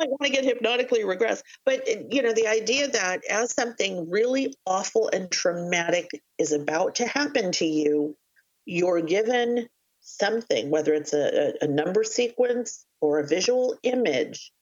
I 0.00 0.06
want 0.06 0.22
to 0.22 0.30
get 0.30 0.44
hypnotically 0.44 1.00
regressed. 1.00 1.42
But, 1.66 1.86
uh, 1.88 2.04
you 2.10 2.22
know, 2.22 2.32
the 2.32 2.46
idea 2.46 2.88
that 2.88 3.24
as 3.26 3.52
something 3.52 4.08
really 4.08 4.54
awful 4.64 5.10
and 5.12 5.30
traumatic 5.30 6.08
is 6.38 6.52
about 6.52 6.94
to 6.96 7.06
happen 7.06 7.52
to 7.52 7.66
you, 7.66 8.16
you're 8.64 9.02
given 9.02 9.68
something, 10.00 10.70
whether 10.70 10.94
it's 10.94 11.12
a, 11.12 11.52
a 11.60 11.66
number 11.66 12.04
sequence 12.04 12.86
or 13.00 13.18
a 13.18 13.26
visual 13.26 13.76
image, 13.82 14.52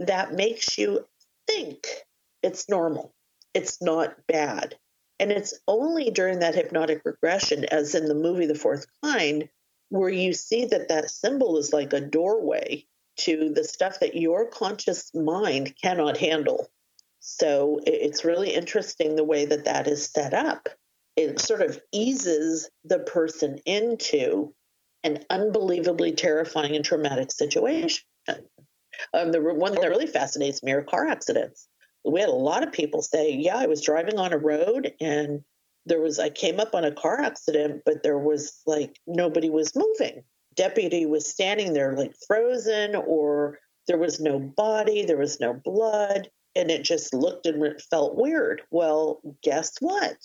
that 0.00 0.32
makes 0.32 0.78
you 0.78 1.06
think 1.46 1.86
it's 2.42 2.68
normal. 2.68 3.14
It's 3.54 3.80
not 3.80 4.26
bad. 4.26 4.76
And 5.18 5.32
it's 5.32 5.58
only 5.66 6.10
during 6.10 6.40
that 6.40 6.54
hypnotic 6.54 7.02
regression, 7.04 7.64
as 7.64 7.94
in 7.94 8.06
the 8.06 8.14
movie 8.14 8.46
The 8.46 8.54
Fourth 8.54 8.86
Kind, 9.02 9.48
where 9.88 10.10
you 10.10 10.32
see 10.34 10.66
that 10.66 10.88
that 10.88 11.10
symbol 11.10 11.56
is 11.56 11.72
like 11.72 11.92
a 11.92 12.00
doorway 12.00 12.84
to 13.18 13.50
the 13.54 13.64
stuff 13.64 14.00
that 14.00 14.16
your 14.16 14.46
conscious 14.46 15.14
mind 15.14 15.74
cannot 15.82 16.18
handle. 16.18 16.68
So 17.20 17.80
it's 17.86 18.24
really 18.24 18.52
interesting 18.52 19.16
the 19.16 19.24
way 19.24 19.46
that 19.46 19.64
that 19.64 19.88
is 19.88 20.06
set 20.06 20.34
up. 20.34 20.68
It 21.16 21.40
sort 21.40 21.62
of 21.62 21.80
eases 21.92 22.68
the 22.84 22.98
person 22.98 23.58
into 23.64 24.54
an 25.02 25.24
unbelievably 25.30 26.12
terrifying 26.12 26.76
and 26.76 26.84
traumatic 26.84 27.32
situation. 27.32 28.04
Um, 29.14 29.32
the 29.32 29.40
one 29.40 29.74
that 29.74 29.88
really 29.88 30.06
fascinates 30.06 30.62
me 30.62 30.72
are 30.72 30.82
car 30.82 31.06
accidents. 31.06 31.68
We 32.04 32.20
had 32.20 32.28
a 32.28 32.32
lot 32.32 32.62
of 32.62 32.72
people 32.72 33.02
say, 33.02 33.32
"Yeah, 33.32 33.56
I 33.56 33.66
was 33.66 33.82
driving 33.82 34.18
on 34.18 34.32
a 34.32 34.38
road 34.38 34.92
and 35.00 35.42
there 35.86 36.00
was 36.00 36.18
I 36.18 36.30
came 36.30 36.60
up 36.60 36.74
on 36.74 36.84
a 36.84 36.92
car 36.92 37.20
accident, 37.20 37.82
but 37.84 38.02
there 38.02 38.18
was 38.18 38.60
like 38.66 39.00
nobody 39.06 39.50
was 39.50 39.76
moving 39.76 40.22
deputy 40.56 41.06
was 41.06 41.28
standing 41.28 41.72
there 41.72 41.94
like 41.94 42.14
frozen 42.26 42.96
or 42.96 43.58
there 43.86 43.98
was 43.98 44.18
no 44.18 44.40
body, 44.40 45.04
there 45.04 45.18
was 45.18 45.38
no 45.38 45.52
blood, 45.52 46.28
and 46.56 46.70
it 46.70 46.82
just 46.82 47.14
looked 47.14 47.46
and 47.46 47.80
felt 47.82 48.16
weird. 48.16 48.62
Well, 48.70 49.20
guess 49.42 49.74
what? 49.78 50.16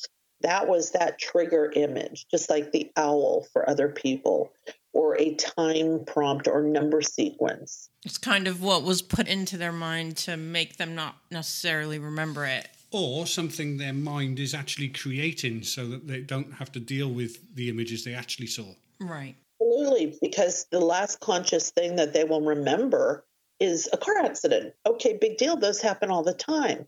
That 0.42 0.68
was 0.68 0.92
that 0.92 1.20
trigger 1.20 1.72
image, 1.76 2.26
just 2.32 2.50
like 2.50 2.72
the 2.72 2.90
owl 2.96 3.46
for 3.54 3.70
other 3.70 3.90
people, 3.90 4.52
or 4.94 5.20
a 5.20 5.36
time 5.36 6.04
prompt 6.06 6.48
or 6.48 6.64
number 6.64 7.02
sequence. 7.02 7.90
It's 8.04 8.18
kind 8.18 8.48
of 8.48 8.62
what 8.62 8.84
was 8.84 9.02
put 9.02 9.28
into 9.28 9.58
their 9.58 9.72
mind 9.72 10.18
to 10.18 10.38
make 10.38 10.78
them 10.78 10.96
not 10.96 11.16
necessarily 11.30 12.00
remember 12.00 12.46
it. 12.46 12.68
Or 12.92 13.26
something 13.26 13.78
their 13.78 13.94
mind 13.94 14.40
is 14.40 14.54
actually 14.54 14.90
creating 14.90 15.64
so 15.64 15.88
that 15.88 16.08
they 16.08 16.22
don't 16.22 16.54
have 16.54 16.72
to 16.74 16.80
deal 16.80 17.10
with 17.10 17.56
the 17.56 17.70
images 17.70 18.04
they 18.04 18.14
actually 18.14 18.48
saw. 18.48 18.66
Right. 19.00 19.36
Absolutely, 19.62 20.18
because 20.22 20.66
the 20.72 20.80
last 20.80 21.20
conscious 21.20 21.70
thing 21.70 21.96
that 21.96 22.14
they 22.14 22.24
will 22.24 22.42
remember 22.42 23.24
is 23.60 23.88
a 23.94 23.98
car 23.98 24.18
accident. 24.18 24.74
Okay, 24.86 25.18
big 25.22 25.38
deal. 25.38 25.56
Those 25.56 25.80
happen 25.80 26.10
all 26.10 26.24
the 26.24 26.34
time. 26.34 26.88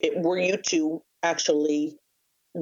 It, 0.00 0.18
were 0.18 0.38
you 0.38 0.56
to 0.56 1.02
actually 1.22 1.98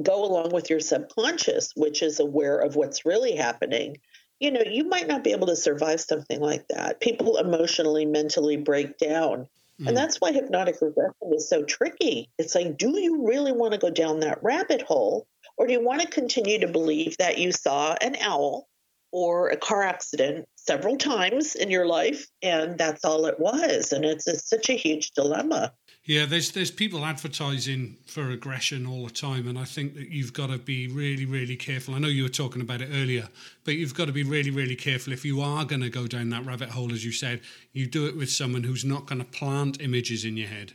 go 0.01 0.25
along 0.25 0.51
with 0.51 0.69
your 0.69 0.79
subconscious, 0.79 1.71
which 1.75 2.01
is 2.01 2.19
aware 2.19 2.59
of 2.59 2.75
what's 2.75 3.05
really 3.05 3.35
happening, 3.35 3.97
you 4.43 4.51
know, 4.51 4.61
you 4.69 4.83
might 4.83 5.07
not 5.07 5.23
be 5.23 5.31
able 5.31 5.47
to 5.47 5.55
survive 5.55 6.01
something 6.01 6.41
like 6.41 6.67
that. 6.67 6.99
People 6.99 7.37
emotionally, 7.37 8.05
mentally 8.05 8.57
break 8.57 8.97
down. 8.97 9.47
Mm. 9.81 9.87
And 9.87 9.97
that's 9.97 10.19
why 10.19 10.33
hypnotic 10.33 10.81
regression 10.81 11.33
is 11.33 11.47
so 11.47 11.63
tricky. 11.63 12.29
It's 12.37 12.53
like, 12.53 12.77
do 12.77 12.99
you 12.99 13.25
really 13.25 13.53
want 13.53 13.71
to 13.71 13.79
go 13.79 13.89
down 13.89 14.19
that 14.19 14.43
rabbit 14.43 14.81
hole? 14.81 15.27
Or 15.57 15.65
do 15.65 15.71
you 15.71 15.81
want 15.81 16.01
to 16.01 16.07
continue 16.07 16.59
to 16.59 16.67
believe 16.67 17.15
that 17.17 17.37
you 17.37 17.53
saw 17.53 17.95
an 18.01 18.17
owl 18.19 18.67
or 19.13 19.49
a 19.49 19.57
car 19.57 19.83
accident 19.83 20.45
several 20.55 20.97
times 20.97 21.55
in 21.55 21.69
your 21.69 21.85
life 21.85 22.27
and 22.41 22.77
that's 22.77 23.05
all 23.05 23.27
it 23.27 23.39
was 23.39 23.93
and 23.93 24.03
it's, 24.03 24.27
it's, 24.27 24.49
such 24.49 24.69
a 24.69 24.73
huge 24.73 25.11
dilemma 25.11 25.71
yeah 26.05 26.25
there's 26.25 26.51
there's 26.51 26.71
people 26.71 27.05
advertising 27.05 27.97
for 28.05 28.23
regression 28.23 28.85
all 28.85 29.05
the 29.05 29.11
time 29.11 29.47
and 29.47 29.57
i 29.57 29.63
think 29.63 29.95
that 29.95 30.09
you've 30.09 30.33
got 30.33 30.47
to 30.47 30.57
be 30.57 30.87
really 30.87 31.25
really 31.25 31.55
careful 31.55 31.95
i 31.95 31.99
know 31.99 32.07
you 32.07 32.23
were 32.23 32.29
talking 32.29 32.61
about 32.61 32.81
it 32.81 32.89
earlier 32.91 33.27
but 33.63 33.75
you've 33.75 33.95
got 33.95 34.05
to 34.05 34.11
be 34.11 34.23
really 34.23 34.51
really 34.51 34.75
careful 34.75 35.13
if 35.13 35.23
you 35.23 35.41
are 35.41 35.65
going 35.65 35.81
to 35.81 35.89
go 35.89 36.07
down 36.07 36.29
that 36.29 36.45
rabbit 36.45 36.69
hole 36.69 36.91
as 36.91 37.05
you 37.05 37.11
said 37.11 37.41
you 37.71 37.85
do 37.85 38.05
it 38.05 38.15
with 38.15 38.29
someone 38.29 38.63
who's 38.63 38.85
not 38.85 39.05
going 39.05 39.19
to 39.19 39.25
plant 39.25 39.81
images 39.81 40.25
in 40.25 40.37
your 40.37 40.47
head 40.47 40.73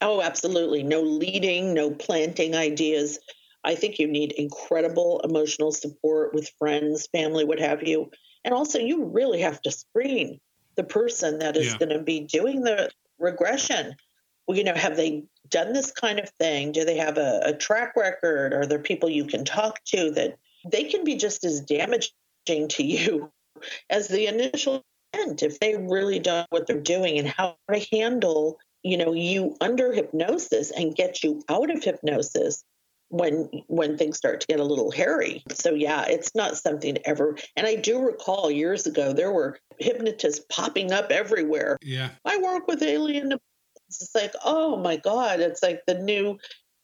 oh 0.00 0.22
absolutely 0.22 0.82
no 0.82 1.00
leading 1.00 1.74
no 1.74 1.90
planting 1.90 2.54
ideas 2.54 3.18
I 3.64 3.74
think 3.74 3.98
you 3.98 4.06
need 4.06 4.32
incredible 4.32 5.20
emotional 5.24 5.72
support 5.72 6.32
with 6.32 6.50
friends, 6.58 7.06
family, 7.08 7.44
what 7.44 7.58
have 7.58 7.82
you. 7.82 8.10
And 8.44 8.54
also, 8.54 8.78
you 8.78 9.04
really 9.04 9.40
have 9.40 9.60
to 9.62 9.70
screen 9.70 10.40
the 10.76 10.84
person 10.84 11.40
that 11.40 11.56
is 11.56 11.72
yeah. 11.72 11.78
going 11.78 11.90
to 11.90 12.02
be 12.02 12.20
doing 12.20 12.62
the 12.62 12.90
regression. 13.18 13.96
Well, 14.48 14.56
you 14.56 14.64
know, 14.64 14.74
have 14.74 14.96
they 14.96 15.24
done 15.50 15.74
this 15.74 15.92
kind 15.92 16.18
of 16.18 16.30
thing? 16.40 16.72
Do 16.72 16.84
they 16.84 16.96
have 16.96 17.18
a, 17.18 17.40
a 17.44 17.52
track 17.54 17.94
record? 17.96 18.54
Are 18.54 18.66
there 18.66 18.78
people 18.78 19.10
you 19.10 19.26
can 19.26 19.44
talk 19.44 19.84
to 19.86 20.10
that 20.12 20.38
they 20.66 20.84
can 20.84 21.04
be 21.04 21.16
just 21.16 21.44
as 21.44 21.60
damaging 21.60 22.68
to 22.68 22.82
you 22.82 23.30
as 23.90 24.08
the 24.08 24.26
initial 24.26 24.82
event 25.12 25.42
if 25.42 25.60
they 25.60 25.76
really 25.76 26.18
don't 26.18 26.38
know 26.38 26.46
what 26.50 26.66
they're 26.66 26.80
doing 26.80 27.18
and 27.18 27.28
how 27.28 27.56
to 27.72 27.86
handle, 27.92 28.58
you 28.82 28.96
know, 28.96 29.12
you 29.12 29.56
under 29.60 29.92
hypnosis 29.92 30.70
and 30.70 30.96
get 30.96 31.22
you 31.22 31.42
out 31.48 31.70
of 31.70 31.84
hypnosis 31.84 32.64
when 33.10 33.48
when 33.68 33.96
things 33.96 34.18
start 34.18 34.40
to 34.40 34.46
get 34.46 34.60
a 34.60 34.64
little 34.64 34.90
hairy. 34.90 35.42
So 35.50 35.74
yeah, 35.74 36.06
it's 36.06 36.34
not 36.34 36.56
something 36.56 36.94
to 36.94 37.08
ever. 37.08 37.36
And 37.56 37.66
I 37.66 37.74
do 37.74 38.00
recall 38.00 38.50
years 38.50 38.86
ago 38.86 39.12
there 39.12 39.32
were 39.32 39.58
hypnotists 39.78 40.44
popping 40.50 40.92
up 40.92 41.10
everywhere. 41.10 41.78
Yeah, 41.82 42.10
I 42.24 42.38
work 42.38 42.66
with 42.68 42.82
alien. 42.82 43.38
It's 43.88 44.14
like 44.14 44.34
oh 44.44 44.76
my 44.76 44.96
god, 44.96 45.40
it's 45.40 45.62
like 45.62 45.82
the 45.86 45.94
new 45.94 46.38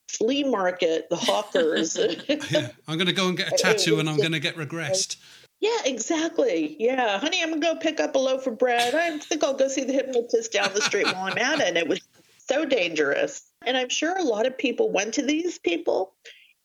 flea 0.08 0.44
market, 0.44 1.08
the 1.10 1.16
hawkers. 1.16 1.96
yeah, 2.28 2.68
I'm 2.86 2.96
going 2.96 3.06
to 3.06 3.12
go 3.12 3.28
and 3.28 3.36
get 3.36 3.52
a 3.52 3.56
tattoo, 3.56 3.98
and 3.98 4.08
I'm 4.08 4.16
going 4.16 4.32
to 4.32 4.40
get 4.40 4.56
regressed. 4.56 5.16
Yeah, 5.60 5.78
exactly. 5.86 6.76
Yeah, 6.78 7.18
honey, 7.18 7.42
I'm 7.42 7.48
gonna 7.48 7.60
go 7.60 7.76
pick 7.76 7.98
up 7.98 8.14
a 8.14 8.18
loaf 8.18 8.46
of 8.46 8.58
bread. 8.58 8.94
I 8.94 9.16
think 9.16 9.42
I'll 9.42 9.54
go 9.54 9.66
see 9.68 9.84
the 9.84 9.94
hypnotist 9.94 10.52
down 10.52 10.74
the 10.74 10.82
street 10.82 11.06
while 11.06 11.24
I'm 11.24 11.38
at 11.38 11.60
it. 11.60 11.68
And 11.68 11.78
it 11.78 11.88
was 11.88 12.00
so 12.36 12.66
dangerous. 12.66 13.50
And 13.64 13.74
I'm 13.74 13.88
sure 13.88 14.14
a 14.18 14.24
lot 14.24 14.44
of 14.44 14.58
people 14.58 14.92
went 14.92 15.14
to 15.14 15.22
these 15.22 15.58
people 15.58 16.12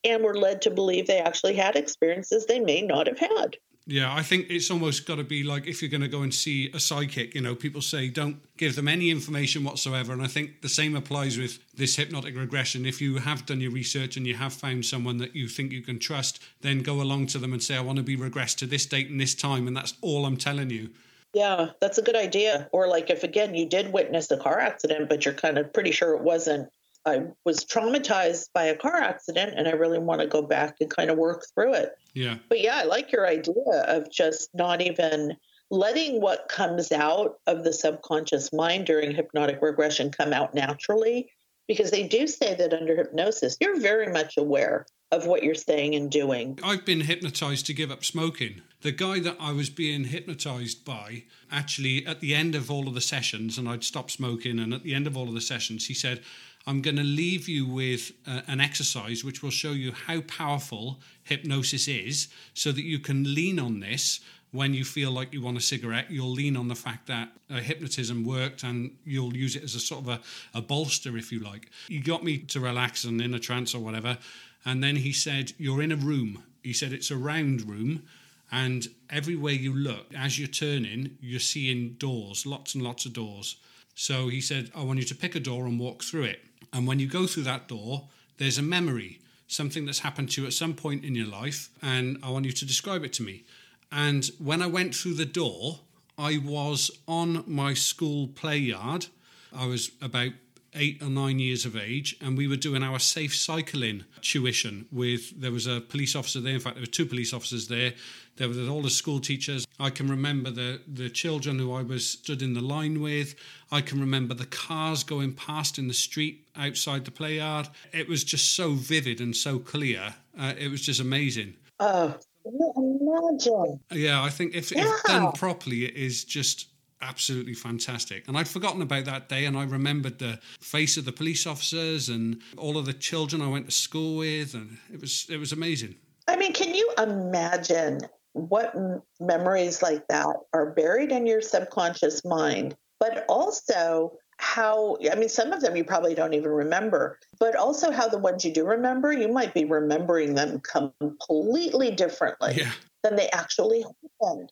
and 0.03 0.21
were 0.21 0.37
led 0.37 0.61
to 0.63 0.69
believe 0.69 1.07
they 1.07 1.19
actually 1.19 1.53
had 1.53 1.77
experiences 1.77 2.45
they 2.45 2.59
may 2.59 2.81
not 2.81 3.07
have 3.07 3.19
had. 3.19 3.55
Yeah, 3.91 4.13
I 4.13 4.21
think 4.21 4.51
it's 4.51 4.69
almost 4.69 5.07
got 5.07 5.15
to 5.15 5.23
be 5.23 5.43
like 5.43 5.65
if 5.65 5.81
you're 5.81 5.89
going 5.89 6.01
to 6.01 6.07
go 6.07 6.21
and 6.21 6.31
see 6.31 6.69
a 6.75 6.79
psychic, 6.79 7.33
you 7.33 7.41
know, 7.41 7.55
people 7.55 7.81
say 7.81 8.07
don't 8.07 8.37
give 8.55 8.75
them 8.75 8.87
any 8.87 9.09
information 9.09 9.63
whatsoever. 9.63 10.13
And 10.13 10.21
I 10.21 10.27
think 10.27 10.61
the 10.61 10.69
same 10.69 10.95
applies 10.95 11.39
with 11.39 11.57
this 11.73 11.95
hypnotic 11.95 12.37
regression. 12.37 12.85
If 12.85 13.01
you 13.01 13.17
have 13.17 13.47
done 13.47 13.59
your 13.59 13.71
research 13.71 14.15
and 14.15 14.27
you 14.27 14.35
have 14.35 14.53
found 14.53 14.85
someone 14.85 15.17
that 15.17 15.35
you 15.35 15.47
think 15.47 15.71
you 15.71 15.81
can 15.81 15.97
trust, 15.97 16.39
then 16.61 16.83
go 16.83 17.01
along 17.01 17.27
to 17.27 17.39
them 17.39 17.51
and 17.51 17.63
say, 17.63 17.77
I 17.77 17.81
want 17.81 17.97
to 17.97 18.03
be 18.03 18.15
regressed 18.15 18.57
to 18.57 18.67
this 18.67 18.85
date 18.85 19.09
and 19.09 19.19
this 19.19 19.33
time. 19.33 19.67
And 19.67 19.75
that's 19.75 19.95
all 20.01 20.27
I'm 20.27 20.37
telling 20.37 20.69
you. 20.69 20.91
Yeah, 21.33 21.69
that's 21.81 21.97
a 21.97 22.03
good 22.03 22.15
idea. 22.15 22.69
Or 22.71 22.87
like 22.87 23.09
if 23.09 23.23
again 23.23 23.55
you 23.55 23.67
did 23.67 23.91
witness 23.91 24.29
a 24.29 24.37
car 24.37 24.59
accident, 24.59 25.09
but 25.09 25.25
you're 25.25 25.33
kind 25.33 25.57
of 25.57 25.73
pretty 25.73 25.91
sure 25.91 26.13
it 26.13 26.21
wasn't. 26.21 26.69
I 27.09 27.23
was 27.45 27.65
traumatized 27.65 28.49
by 28.53 28.65
a 28.65 28.77
car 28.77 28.97
accident 28.97 29.53
and 29.57 29.67
I 29.67 29.71
really 29.71 29.99
want 29.99 30.21
to 30.21 30.27
go 30.27 30.41
back 30.41 30.77
and 30.79 30.89
kind 30.89 31.09
of 31.09 31.17
work 31.17 31.45
through 31.53 31.73
it. 31.73 31.91
Yeah. 32.13 32.37
But 32.47 32.61
yeah, 32.61 32.77
I 32.77 32.83
like 32.83 33.11
your 33.11 33.27
idea 33.27 33.83
of 33.87 34.11
just 34.11 34.49
not 34.53 34.81
even 34.81 35.35
letting 35.71 36.21
what 36.21 36.49
comes 36.49 36.91
out 36.91 37.39
of 37.47 37.63
the 37.63 37.73
subconscious 37.73 38.51
mind 38.53 38.85
during 38.85 39.11
hypnotic 39.11 39.61
regression 39.61 40.11
come 40.11 40.33
out 40.33 40.53
naturally 40.53 41.31
because 41.67 41.91
they 41.91 42.07
do 42.07 42.27
say 42.27 42.55
that 42.55 42.73
under 42.73 42.95
hypnosis 42.95 43.57
you're 43.59 43.79
very 43.79 44.11
much 44.11 44.37
aware 44.37 44.85
of 45.11 45.25
what 45.25 45.43
you're 45.43 45.55
saying 45.55 45.95
and 45.95 46.11
doing. 46.11 46.59
I've 46.63 46.85
been 46.85 47.01
hypnotized 47.01 47.65
to 47.67 47.73
give 47.73 47.89
up 47.89 48.05
smoking. 48.05 48.61
The 48.81 48.91
guy 48.91 49.19
that 49.19 49.37
I 49.39 49.51
was 49.51 49.69
being 49.69 50.05
hypnotized 50.05 50.85
by, 50.85 51.23
actually, 51.51 52.05
at 52.05 52.19
the 52.19 52.35
end 52.35 52.53
of 52.53 52.69
all 52.69 52.87
of 52.87 52.93
the 52.93 53.01
sessions, 53.01 53.57
and 53.57 53.67
I'd 53.67 53.83
stopped 53.83 54.11
smoking, 54.11 54.59
and 54.59 54.73
at 54.73 54.83
the 54.83 54.93
end 54.93 55.07
of 55.07 55.17
all 55.17 55.27
of 55.27 55.33
the 55.33 55.41
sessions, 55.41 55.87
he 55.87 55.93
said, 55.93 56.21
I'm 56.69 56.83
going 56.83 56.97
to 56.97 57.03
leave 57.03 57.49
you 57.49 57.65
with 57.65 58.11
uh, 58.27 58.41
an 58.47 58.61
exercise 58.61 59.23
which 59.23 59.41
will 59.41 59.49
show 59.49 59.71
you 59.71 59.91
how 59.91 60.21
powerful 60.21 60.99
hypnosis 61.23 61.87
is 61.87 62.27
so 62.53 62.71
that 62.71 62.83
you 62.83 62.99
can 62.99 63.33
lean 63.33 63.57
on 63.57 63.79
this 63.79 64.19
when 64.51 64.75
you 64.75 64.85
feel 64.85 65.09
like 65.09 65.33
you 65.33 65.41
want 65.41 65.57
a 65.57 65.61
cigarette, 65.61 66.11
you'll 66.11 66.29
lean 66.29 66.55
on 66.55 66.67
the 66.67 66.75
fact 66.75 67.07
that 67.07 67.29
uh, 67.49 67.55
hypnotism 67.55 68.23
worked 68.23 68.61
and 68.61 68.91
you'll 69.03 69.35
use 69.35 69.55
it 69.55 69.63
as 69.63 69.73
a 69.73 69.79
sort 69.79 70.01
of 70.01 70.09
a, 70.09 70.21
a 70.53 70.61
bolster, 70.61 71.17
if 71.17 71.31
you 71.31 71.39
like. 71.39 71.71
He 71.87 71.97
got 71.97 72.23
me 72.23 72.37
to 72.37 72.59
relax 72.59 73.03
and 73.03 73.19
in 73.19 73.33
a 73.33 73.39
trance 73.39 73.73
or 73.73 73.79
whatever. 73.79 74.19
And 74.63 74.83
then 74.83 74.97
he 74.97 75.11
said, 75.11 75.53
You're 75.57 75.81
in 75.81 75.91
a 75.91 75.95
room. 75.95 76.43
He 76.61 76.73
said, 76.73 76.93
It's 76.93 77.09
a 77.09 77.17
round 77.17 77.67
room. 77.67 78.03
And 78.51 78.87
everywhere 79.09 79.53
you 79.53 79.73
look, 79.73 80.13
as 80.15 80.37
you're 80.37 80.47
turning, 80.47 81.17
you're 81.19 81.39
seeing 81.39 81.93
doors, 81.93 82.45
lots 82.45 82.75
and 82.75 82.83
lots 82.83 83.07
of 83.07 83.13
doors. 83.13 83.55
So 83.95 84.27
he 84.27 84.39
said, 84.39 84.69
I 84.75 84.83
want 84.83 84.99
you 84.99 85.05
to 85.05 85.15
pick 85.15 85.33
a 85.33 85.39
door 85.39 85.65
and 85.65 85.79
walk 85.79 86.03
through 86.03 86.23
it. 86.23 86.41
And 86.73 86.87
when 86.87 86.99
you 86.99 87.07
go 87.07 87.27
through 87.27 87.43
that 87.43 87.67
door, 87.67 88.07
there's 88.37 88.57
a 88.57 88.63
memory, 88.63 89.19
something 89.47 89.85
that's 89.85 89.99
happened 89.99 90.31
to 90.31 90.41
you 90.41 90.47
at 90.47 90.53
some 90.53 90.73
point 90.73 91.03
in 91.03 91.15
your 91.15 91.27
life. 91.27 91.69
And 91.81 92.17
I 92.23 92.29
want 92.29 92.45
you 92.45 92.51
to 92.51 92.65
describe 92.65 93.03
it 93.03 93.13
to 93.13 93.23
me. 93.23 93.43
And 93.91 94.29
when 94.37 94.61
I 94.61 94.67
went 94.67 94.95
through 94.95 95.15
the 95.15 95.25
door, 95.25 95.79
I 96.17 96.37
was 96.37 96.91
on 97.07 97.43
my 97.47 97.73
school 97.73 98.27
play 98.27 98.57
yard. 98.57 99.07
I 99.55 99.65
was 99.65 99.91
about 100.01 100.31
eight 100.79 101.03
or 101.03 101.09
nine 101.09 101.37
years 101.37 101.65
of 101.65 101.75
age, 101.75 102.15
and 102.21 102.37
we 102.37 102.47
were 102.47 102.55
doing 102.55 102.81
our 102.81 102.97
safe 102.97 103.35
cycling 103.35 104.05
tuition 104.21 104.87
with 104.91 105.39
there 105.39 105.51
was 105.51 105.67
a 105.67 105.81
police 105.81 106.15
officer 106.15 106.39
there. 106.39 106.53
In 106.53 106.59
fact, 106.59 106.75
there 106.75 106.81
were 106.81 106.87
two 106.87 107.05
police 107.05 107.33
officers 107.33 107.67
there. 107.67 107.93
There 108.37 108.47
were 108.47 108.69
all 108.69 108.81
the 108.81 108.89
school 108.89 109.19
teachers. 109.19 109.67
I 109.79 109.89
can 109.89 110.07
remember 110.07 110.49
the 110.49 110.81
the 110.87 111.09
children 111.09 111.59
who 111.59 111.73
I 111.73 111.83
was 111.83 112.09
stood 112.09 112.41
in 112.41 112.53
the 112.53 112.61
line 112.61 113.01
with. 113.01 113.35
I 113.71 113.81
can 113.81 113.99
remember 113.99 114.33
the 114.33 114.45
cars 114.45 115.03
going 115.03 115.33
past 115.33 115.77
in 115.77 115.87
the 115.87 115.93
street 115.93 116.47
outside 116.55 117.05
the 117.05 117.11
play 117.11 117.35
yard. 117.35 117.67
It 117.91 118.07
was 118.07 118.23
just 118.23 118.55
so 118.55 118.73
vivid 118.73 119.19
and 119.21 119.35
so 119.35 119.59
clear. 119.59 120.15
Uh, 120.39 120.53
it 120.57 120.71
was 120.71 120.81
just 120.81 121.01
amazing. 121.01 121.55
Oh, 121.79 122.15
imagine. 122.45 123.79
Yeah, 123.91 124.23
I 124.23 124.29
think 124.29 124.55
if, 124.55 124.71
yeah. 124.71 124.83
if 124.83 125.03
done 125.03 125.31
properly, 125.33 125.85
it 125.85 125.95
is 125.95 126.23
just 126.23 126.67
absolutely 127.01 127.53
fantastic. 127.53 128.27
And 128.27 128.37
I'd 128.37 128.47
forgotten 128.47 128.81
about 128.81 129.05
that 129.05 129.29
day, 129.29 129.45
and 129.45 129.57
I 129.57 129.63
remembered 129.63 130.19
the 130.19 130.39
face 130.59 130.97
of 130.97 131.05
the 131.05 131.11
police 131.11 131.47
officers 131.47 132.09
and 132.09 132.41
all 132.57 132.77
of 132.77 132.85
the 132.85 132.93
children 132.93 133.41
I 133.41 133.47
went 133.47 133.65
to 133.67 133.71
school 133.71 134.17
with, 134.17 134.53
and 134.53 134.77
it 134.91 135.01
was 135.01 135.25
it 135.29 135.37
was 135.37 135.51
amazing. 135.51 135.95
I 136.27 136.35
mean, 136.35 136.53
can 136.53 136.73
you 136.73 136.93
imagine 136.97 138.01
what 138.33 138.75
memories 139.19 139.81
like 139.81 140.07
that 140.07 140.35
are 140.53 140.71
buried 140.71 141.11
in 141.11 141.25
your 141.25 141.41
subconscious 141.41 142.23
mind, 142.23 142.75
but 142.99 143.25
also 143.27 144.17
how 144.41 144.97
i 145.11 145.15
mean 145.15 145.27
some 145.27 145.51
of 145.51 145.59
them 145.59 145.75
you 145.75 145.83
probably 145.83 146.15
don't 146.15 146.33
even 146.33 146.49
remember 146.49 147.19
but 147.39 147.57
also 147.57 147.91
how 147.91 148.07
the 148.07 148.17
ones 148.17 148.45
you 148.45 148.53
do 148.53 148.65
remember 148.65 149.11
you 149.11 149.27
might 149.27 149.53
be 149.53 149.65
remembering 149.65 150.33
them 150.33 150.61
completely 150.61 151.91
differently 151.91 152.53
yeah. 152.55 152.71
than 153.03 153.17
they 153.17 153.29
actually 153.31 153.83
happened 154.21 154.49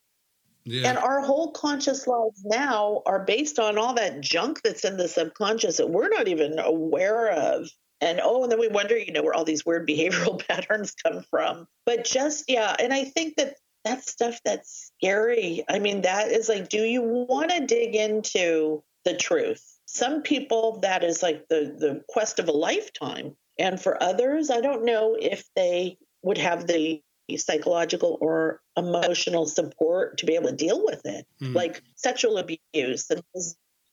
yeah. 0.68 0.89
and 0.89 0.97
our 0.97 1.22
whole 1.22 1.51
conscious 1.51 2.07
lives 2.07 2.43
now 2.43 3.01
are 3.05 3.24
based 3.24 3.57
on 3.57 3.78
all 3.78 3.93
that 3.93 4.20
junk 4.20 4.61
that's 4.63 4.84
in 4.84 4.97
the 4.97 5.07
subconscious 5.07 5.78
that 5.78 5.89
we're 5.89 6.09
not 6.09 6.28
even 6.28 6.59
aware 6.59 7.32
of. 7.32 7.70
And 8.01 8.20
oh 8.22 8.43
and 8.43 8.51
then 8.51 8.59
we 8.59 8.68
wonder 8.68 8.97
you 8.97 9.13
know 9.13 9.24
where 9.24 9.34
all 9.34 9.45
these 9.45 9.65
weird 9.65 9.88
behavioral 9.89 10.45
patterns 10.45 10.93
come 10.93 11.24
from. 11.30 11.68
But 11.86 12.03
just 12.03 12.45
yeah 12.49 12.76
and 12.80 12.93
i 12.93 13.05
think 13.05 13.38
that 13.38 13.55
that's 13.86 14.11
stuff 14.11 14.39
that's 14.43 14.91
scary 14.97 15.63
i 15.70 15.80
mean 15.80 16.01
that 16.01 16.30
is 16.30 16.49
like 16.49 16.68
do 16.68 16.80
you 16.80 17.01
want 17.01 17.51
to 17.51 17.65
dig 17.65 17.95
into 17.95 18.84
the 19.05 19.15
truth? 19.15 19.63
Some 19.86 20.22
people 20.22 20.80
that 20.82 21.03
is 21.03 21.24
like 21.24 21.47
the 21.47 21.74
the 21.78 22.03
quest 22.09 22.39
of 22.39 22.49
a 22.49 22.51
lifetime. 22.51 23.36
And 23.57 23.82
for 23.82 24.01
others 24.03 24.51
i 24.51 24.59
don't 24.59 24.84
know 24.84 25.15
if 25.20 25.45
they 25.55 25.97
would 26.24 26.38
have 26.38 26.68
the 26.68 27.01
psychological 27.36 28.17
or 28.21 28.61
emotional 28.78 29.45
support 29.45 30.17
to 30.17 30.25
be 30.25 30.36
able 30.36 30.49
to 30.49 30.55
deal 30.55 30.84
with 30.86 31.01
it 31.05 31.25
mm. 31.41 31.53
like 31.53 31.82
sexual 31.95 32.38
abuse 32.38 33.09
and 33.09 33.21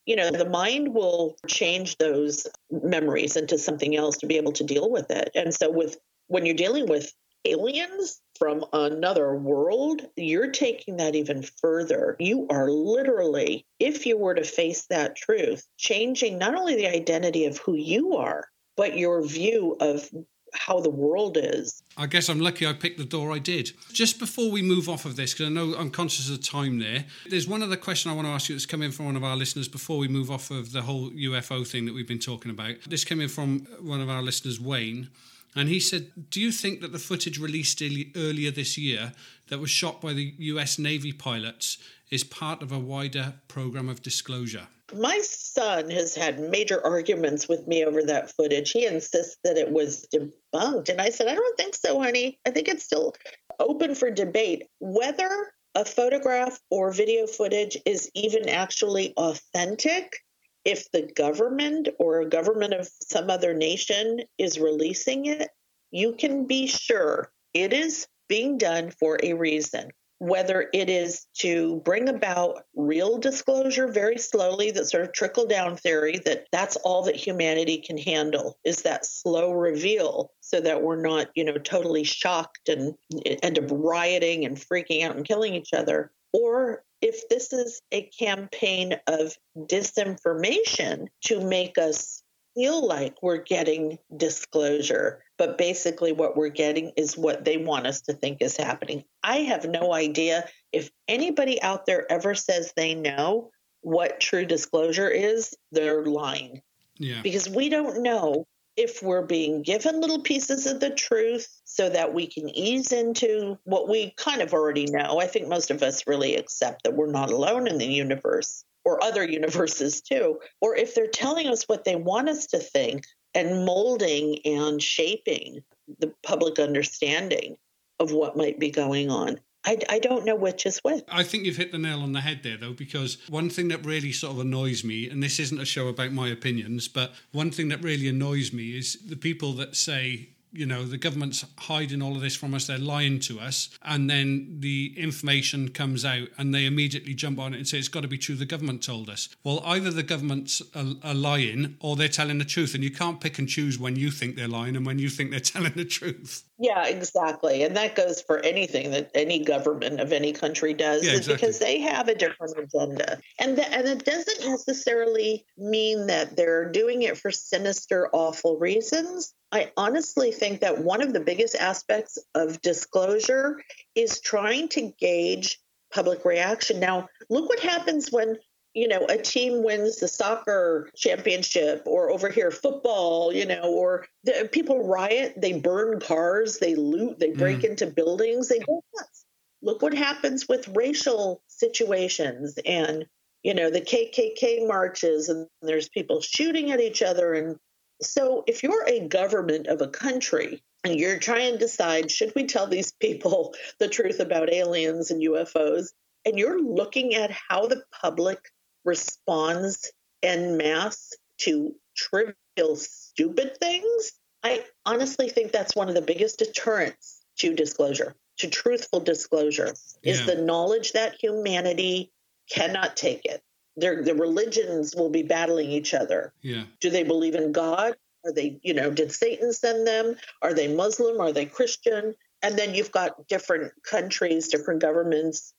you 0.05 0.15
know 0.15 0.31
the 0.31 0.49
mind 0.49 0.93
will 0.93 1.35
change 1.47 1.97
those 1.97 2.47
memories 2.71 3.35
into 3.35 3.57
something 3.57 3.95
else 3.95 4.17
to 4.17 4.27
be 4.27 4.37
able 4.37 4.53
to 4.53 4.63
deal 4.63 4.89
with 4.89 5.11
it 5.11 5.31
and 5.35 5.53
so 5.53 5.69
with 5.69 5.97
when 6.27 6.45
you're 6.45 6.55
dealing 6.55 6.87
with 6.87 7.11
aliens 7.45 8.21
from 8.37 8.65
another 8.73 9.35
world, 9.35 10.01
you're 10.15 10.51
taking 10.51 10.97
that 10.97 11.15
even 11.15 11.43
further. 11.43 12.15
You 12.19 12.47
are 12.49 12.69
literally, 12.69 13.65
if 13.79 14.05
you 14.05 14.17
were 14.17 14.33
to 14.33 14.43
face 14.43 14.87
that 14.87 15.15
truth, 15.15 15.65
changing 15.77 16.37
not 16.37 16.55
only 16.55 16.75
the 16.75 16.87
identity 16.87 17.45
of 17.45 17.57
who 17.59 17.75
you 17.75 18.17
are, 18.17 18.45
but 18.75 18.97
your 18.97 19.25
view 19.25 19.77
of 19.79 20.09
how 20.55 20.79
the 20.79 20.89
world 20.89 21.37
is. 21.39 21.83
I 21.97 22.07
guess 22.07 22.29
I'm 22.29 22.39
lucky 22.39 22.65
I 22.65 22.73
picked 22.73 22.97
the 22.97 23.05
door 23.05 23.31
I 23.31 23.39
did. 23.39 23.71
Just 23.91 24.19
before 24.19 24.51
we 24.51 24.61
move 24.61 24.89
off 24.89 25.05
of 25.05 25.15
this, 25.15 25.33
because 25.33 25.47
I 25.47 25.49
know 25.49 25.75
I'm 25.75 25.89
conscious 25.89 26.29
of 26.29 26.41
time 26.47 26.79
there, 26.79 27.05
there's 27.29 27.47
one 27.47 27.63
other 27.63 27.77
question 27.77 28.11
I 28.11 28.15
want 28.15 28.27
to 28.27 28.31
ask 28.31 28.49
you 28.49 28.55
that's 28.55 28.65
come 28.65 28.81
in 28.81 28.91
from 28.91 29.05
one 29.05 29.15
of 29.15 29.23
our 29.23 29.35
listeners 29.35 29.67
before 29.67 29.97
we 29.97 30.07
move 30.07 30.31
off 30.31 30.51
of 30.51 30.71
the 30.71 30.83
whole 30.83 31.09
UFO 31.11 31.67
thing 31.67 31.85
that 31.85 31.93
we've 31.93 32.07
been 32.07 32.19
talking 32.19 32.51
about. 32.51 32.75
This 32.87 33.03
came 33.03 33.21
in 33.21 33.29
from 33.29 33.67
one 33.81 34.01
of 34.01 34.09
our 34.09 34.21
listeners, 34.21 34.59
Wayne. 34.59 35.09
And 35.55 35.69
he 35.69 35.79
said, 35.79 36.11
Do 36.29 36.41
you 36.41 36.51
think 36.51 36.81
that 36.81 36.91
the 36.91 36.99
footage 36.99 37.39
released 37.39 37.81
earlier 37.81 38.51
this 38.51 38.77
year 38.77 39.13
that 39.47 39.59
was 39.59 39.69
shot 39.69 40.01
by 40.01 40.11
the 40.11 40.33
US 40.37 40.77
Navy 40.77 41.13
pilots 41.13 41.77
is 42.11 42.23
part 42.23 42.61
of 42.61 42.71
a 42.71 42.79
wider 42.79 43.33
program 43.47 43.89
of 43.89 44.01
disclosure? 44.01 44.67
My 44.93 45.19
son 45.21 45.89
has 45.89 46.15
had 46.15 46.39
major 46.39 46.85
arguments 46.85 47.47
with 47.47 47.67
me 47.67 47.83
over 47.83 48.03
that 48.03 48.31
footage. 48.31 48.71
He 48.71 48.85
insists 48.85 49.37
that 49.43 49.57
it 49.57 49.71
was 49.71 50.07
debunked. 50.13 50.89
And 50.89 51.01
I 51.01 51.09
said, 51.09 51.27
I 51.27 51.35
don't 51.35 51.57
think 51.57 51.75
so, 51.75 51.99
honey. 51.99 52.39
I 52.45 52.51
think 52.51 52.67
it's 52.67 52.83
still 52.83 53.15
open 53.59 53.95
for 53.95 54.11
debate. 54.11 54.63
Whether 54.79 55.53
a 55.73 55.83
photograph 55.83 56.59
or 56.69 56.91
video 56.91 57.25
footage 57.25 57.77
is 57.85 58.09
even 58.13 58.47
actually 58.47 59.13
authentic 59.17 60.17
if 60.65 60.91
the 60.91 61.03
government 61.15 61.89
or 61.99 62.21
a 62.21 62.29
government 62.29 62.73
of 62.73 62.89
some 63.01 63.29
other 63.29 63.53
nation 63.53 64.21
is 64.37 64.59
releasing 64.59 65.25
it, 65.25 65.49
you 65.91 66.13
can 66.13 66.47
be 66.47 66.67
sure 66.67 67.31
it 67.53 67.71
is 67.71 68.07
being 68.27 68.57
done 68.57 68.89
for 68.89 69.19
a 69.21 69.33
reason. 69.33 69.91
Whether 70.19 70.69
it 70.73 70.89
is 70.89 71.27
to 71.39 71.81
bring 71.83 72.07
about 72.07 72.63
real 72.75 73.17
disclosure 73.17 73.87
very 73.87 74.17
slowly, 74.17 74.71
that 74.71 74.85
sort 74.87 75.03
of 75.03 75.11
trickle 75.11 75.45
down 75.45 75.75
theory 75.75 76.19
that 76.25 76.47
that's 76.51 76.77
all 76.77 77.03
that 77.03 77.15
humanity 77.15 77.77
can 77.77 77.97
handle 77.97 78.57
is 78.63 78.83
that 78.83 79.05
slow 79.05 79.51
reveal 79.51 80.31
so 80.39 80.61
that 80.61 80.81
we're 80.81 81.01
not, 81.01 81.27
you 81.35 81.43
know, 81.43 81.57
totally 81.57 82.05
shocked 82.05 82.69
and 82.69 82.95
end 83.43 83.59
up 83.59 83.65
rioting 83.69 84.45
and 84.45 84.57
freaking 84.57 85.03
out 85.03 85.15
and 85.15 85.25
killing 85.25 85.53
each 85.53 85.73
other. 85.73 86.11
Or 86.31 86.83
if 87.01 87.27
this 87.29 87.53
is 87.53 87.81
a 87.91 88.03
campaign 88.03 88.97
of 89.07 89.35
disinformation 89.57 91.07
to 91.25 91.45
make 91.45 91.77
us 91.77 92.23
feel 92.55 92.85
like 92.85 93.21
we're 93.21 93.43
getting 93.43 93.99
disclosure, 94.15 95.24
but 95.37 95.57
basically 95.57 96.11
what 96.11 96.37
we're 96.37 96.49
getting 96.49 96.91
is 96.95 97.17
what 97.17 97.43
they 97.45 97.57
want 97.57 97.87
us 97.87 98.01
to 98.01 98.13
think 98.13 98.41
is 98.41 98.57
happening. 98.57 99.03
I 99.23 99.37
have 99.37 99.65
no 99.65 99.93
idea 99.93 100.47
if 100.71 100.89
anybody 101.07 101.61
out 101.61 101.85
there 101.85 102.09
ever 102.11 102.35
says 102.35 102.73
they 102.75 102.95
know 102.95 103.51
what 103.81 104.19
true 104.19 104.45
disclosure 104.45 105.09
is, 105.09 105.55
they're 105.71 106.05
lying. 106.05 106.61
Yeah. 106.97 107.21
Because 107.21 107.49
we 107.49 107.69
don't 107.69 108.01
know 108.01 108.47
if 108.75 109.01
we're 109.01 109.25
being 109.25 109.61
given 109.61 110.01
little 110.01 110.21
pieces 110.21 110.65
of 110.65 110.79
the 110.79 110.89
truth 110.89 111.61
so 111.63 111.89
that 111.89 112.13
we 112.13 112.27
can 112.27 112.49
ease 112.49 112.91
into 112.91 113.57
what 113.63 113.87
we 113.87 114.13
kind 114.17 114.41
of 114.41 114.53
already 114.53 114.85
know. 114.85 115.19
I 115.19 115.27
think 115.27 115.47
most 115.47 115.71
of 115.71 115.81
us 115.81 116.07
really 116.07 116.35
accept 116.35 116.83
that 116.83 116.93
we're 116.93 117.11
not 117.11 117.31
alone 117.31 117.67
in 117.67 117.77
the 117.77 117.85
universe 117.85 118.65
or 118.83 119.03
other 119.03 119.23
universes 119.23 120.01
too. 120.01 120.39
Or 120.61 120.75
if 120.75 120.93
they're 120.93 121.07
telling 121.07 121.47
us 121.47 121.63
what 121.63 121.85
they 121.85 121.95
want 121.95 122.29
us 122.29 122.47
to 122.47 122.59
think 122.59 123.05
and 123.35 123.65
molding 123.65 124.39
and 124.45 124.81
shaping 124.81 125.63
the 125.99 126.11
public 126.23 126.57
understanding 126.57 127.57
of 127.99 128.11
what 128.11 128.35
might 128.35 128.59
be 128.59 128.71
going 128.71 129.11
on. 129.11 129.39
I, 129.65 129.79
I 129.89 129.99
don't 129.99 130.25
know 130.25 130.35
which 130.35 130.65
is 130.65 130.79
which. 130.79 131.03
I 131.09 131.23
think 131.23 131.45
you've 131.45 131.57
hit 131.57 131.71
the 131.71 131.79
nail 131.79 132.01
on 132.01 132.13
the 132.13 132.21
head 132.21 132.41
there, 132.43 132.57
though, 132.57 132.73
because 132.73 133.17
one 133.29 133.49
thing 133.49 133.67
that 133.69 133.85
really 133.85 134.11
sort 134.11 134.33
of 134.33 134.39
annoys 134.39 134.83
me, 134.83 135.09
and 135.09 135.23
this 135.23 135.39
isn't 135.39 135.59
a 135.59 135.65
show 135.65 135.87
about 135.87 136.11
my 136.11 136.29
opinions, 136.29 136.87
but 136.87 137.13
one 137.31 137.51
thing 137.51 137.69
that 137.69 137.83
really 137.83 138.07
annoys 138.07 138.53
me 138.53 138.77
is 138.77 138.97
the 139.07 139.15
people 139.15 139.53
that 139.53 139.75
say 139.75 140.29
you 140.55 140.65
know, 140.65 140.83
the 140.83 140.97
government's 140.97 141.45
hiding 141.59 142.01
all 142.01 142.15
of 142.15 142.21
this 142.21 142.35
from 142.35 142.53
us, 142.53 142.67
they're 142.67 142.77
lying 142.77 143.19
to 143.21 143.39
us. 143.39 143.69
And 143.83 144.09
then 144.09 144.57
the 144.59 144.93
information 144.97 145.69
comes 145.69 146.05
out 146.05 146.29
and 146.37 146.53
they 146.53 146.65
immediately 146.65 147.13
jump 147.13 147.39
on 147.39 147.53
it 147.53 147.57
and 147.57 147.67
say, 147.67 147.77
it's 147.77 147.87
got 147.87 148.01
to 148.01 148.07
be 148.07 148.17
true, 148.17 148.35
the 148.35 148.45
government 148.45 148.83
told 148.83 149.09
us. 149.09 149.29
Well, 149.43 149.61
either 149.65 149.91
the 149.91 150.03
government's 150.03 150.61
are, 150.73 150.93
are 151.03 151.13
lying 151.13 151.75
or 151.79 151.95
they're 151.95 152.07
telling 152.07 152.37
the 152.37 152.45
truth. 152.45 152.73
And 152.73 152.83
you 152.83 152.91
can't 152.91 153.21
pick 153.21 153.39
and 153.39 153.47
choose 153.47 153.77
when 153.77 153.95
you 153.95 154.11
think 154.11 154.35
they're 154.35 154.47
lying 154.47 154.75
and 154.75 154.85
when 154.85 154.99
you 154.99 155.09
think 155.09 155.31
they're 155.31 155.39
telling 155.55 155.73
the 155.73 155.85
truth. 155.85 156.43
Yeah, 156.57 156.87
exactly. 156.87 157.63
And 157.63 157.75
that 157.75 157.95
goes 157.95 158.21
for 158.21 158.39
anything 158.39 158.91
that 158.91 159.11
any 159.13 159.43
government 159.43 159.99
of 159.99 160.13
any 160.13 160.31
country 160.31 160.73
does 160.73 161.05
Yeah, 161.05 161.15
exactly. 161.15 161.35
because 161.35 161.59
they 161.59 161.79
have 161.81 162.07
a 162.07 162.15
different 162.15 162.57
agenda. 162.57 163.19
And 163.39 163.57
the, 163.57 163.69
and 163.69 163.87
it 163.87 164.05
doesn't 164.05 164.49
necessarily 164.49 165.45
mean 165.57 166.07
that 166.07 166.37
they're 166.37 166.71
doing 166.71 167.01
it 167.01 167.17
for 167.17 167.29
sinister 167.29 168.09
awful 168.13 168.57
reasons. 168.57 169.33
I 169.51 169.71
honestly 169.75 170.31
think 170.31 170.61
that 170.61 170.79
one 170.79 171.01
of 171.01 171.11
the 171.11 171.19
biggest 171.19 171.55
aspects 171.55 172.17
of 172.33 172.61
disclosure 172.61 173.61
is 173.93 174.21
trying 174.21 174.69
to 174.69 174.93
gauge 174.97 175.59
public 175.93 176.23
reaction. 176.23 176.79
Now, 176.79 177.09
look 177.29 177.49
what 177.49 177.59
happens 177.59 178.11
when 178.11 178.37
you 178.75 178.89
know, 178.89 179.05
a 179.07 179.17
team 179.17 179.63
wins 179.63 179.95
the 179.97 180.07
soccer 180.07 180.89
championship 180.95 181.83
or 181.85 182.11
over 182.11 182.27
here 182.27 182.51
football, 182.51 183.31
you 183.31 183.45
know, 183.45 183.63
or 183.63 184.05
the, 184.25 184.49
people 184.51 184.85
riot, 184.85 185.33
they 185.37 185.53
burn 185.53 186.01
cars, 186.01 186.59
they 186.59 186.75
loot, 186.75 187.17
they 187.17 187.31
break 187.31 187.59
Mm. 187.59 187.69
into 187.69 187.87
buildings, 187.87 188.49
they 188.49 188.59
go 188.59 188.83
nuts. 188.93 189.25
Look 189.61 189.81
what 189.81 189.93
happens 189.93 190.49
with 190.49 190.67
racial 190.75 191.41
situations 191.47 192.59
and, 192.65 193.05
you 193.43 193.53
know, 193.53 193.69
the 193.69 193.79
KKK 193.79 194.67
marches 194.67 195.29
and 195.29 195.47
there's 195.61 195.87
people 195.87 196.19
shooting 196.19 196.71
at 196.71 196.81
each 196.81 197.01
other. 197.01 197.33
And 197.33 197.55
so 198.01 198.43
if 198.45 198.61
you're 198.61 198.85
a 198.87 199.07
government 199.07 199.67
of 199.67 199.81
a 199.81 199.87
country 199.87 200.61
and 200.83 200.99
you're 200.99 201.17
trying 201.17 201.53
to 201.53 201.59
decide, 201.59 202.11
should 202.11 202.33
we 202.35 202.45
tell 202.45 202.67
these 202.67 202.91
people 202.91 203.55
the 203.79 203.87
truth 203.87 204.19
about 204.19 204.51
aliens 204.51 205.11
and 205.11 205.21
UFOs? 205.21 205.93
And 206.25 206.37
you're 206.37 206.61
looking 206.61 207.15
at 207.15 207.31
how 207.31 207.67
the 207.67 207.83
public 208.01 208.51
responds 208.85 209.91
en 210.23 210.57
masse 210.57 211.13
to 211.39 211.75
trivial, 211.95 212.75
stupid 212.75 213.57
things, 213.57 214.13
I 214.43 214.63
honestly 214.85 215.29
think 215.29 215.51
that's 215.51 215.75
one 215.75 215.89
of 215.89 215.95
the 215.95 216.01
biggest 216.01 216.39
deterrents 216.39 217.21
to 217.39 217.53
disclosure, 217.53 218.15
to 218.37 218.47
truthful 218.47 218.99
disclosure, 218.99 219.73
is 220.03 220.25
the 220.25 220.35
knowledge 220.35 220.93
that 220.93 221.15
humanity 221.19 222.11
cannot 222.49 222.95
take 222.95 223.25
it. 223.25 223.41
Their, 223.75 224.03
the 224.03 224.15
religions 224.15 224.95
will 224.95 225.09
be 225.09 225.23
battling 225.23 225.71
each 225.71 225.93
other. 225.93 226.31
Yeah. 226.41 226.63
Do 226.79 226.89
they 226.89 227.03
believe 227.03 227.35
in 227.35 227.51
God? 227.51 227.95
Are 228.23 228.31
they, 228.31 228.59
you 228.63 228.73
know, 228.73 228.89
did 228.89 229.11
Satan 229.11 229.51
send 229.51 229.85
them? 229.85 230.15
Are 230.41 230.53
they 230.53 230.73
Muslim? 230.73 231.19
Are 231.19 231.33
they 231.33 231.45
Christian? 231.45 232.15
And 232.41 232.57
then 232.57 232.73
you've 232.75 232.91
got 232.91 233.27
different 233.27 233.73
countries, 233.83 234.47
different 234.47 234.81
governments 234.81 235.53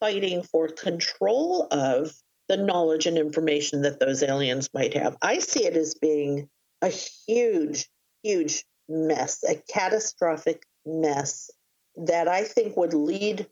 fighting 0.00 0.42
for 0.42 0.68
control 0.68 1.68
of 1.70 2.12
the 2.50 2.56
knowledge 2.56 3.06
and 3.06 3.16
information 3.16 3.82
that 3.82 4.00
those 4.00 4.24
aliens 4.24 4.70
might 4.74 4.94
have. 4.94 5.16
I 5.22 5.38
see 5.38 5.64
it 5.64 5.76
as 5.76 5.94
being 5.94 6.48
a 6.82 6.88
huge, 6.88 7.88
huge 8.24 8.64
mess, 8.88 9.44
a 9.48 9.54
catastrophic 9.54 10.66
mess 10.84 11.52
that 11.94 12.26
I 12.26 12.42
think 12.42 12.76
would 12.76 12.92
lead 12.92 13.46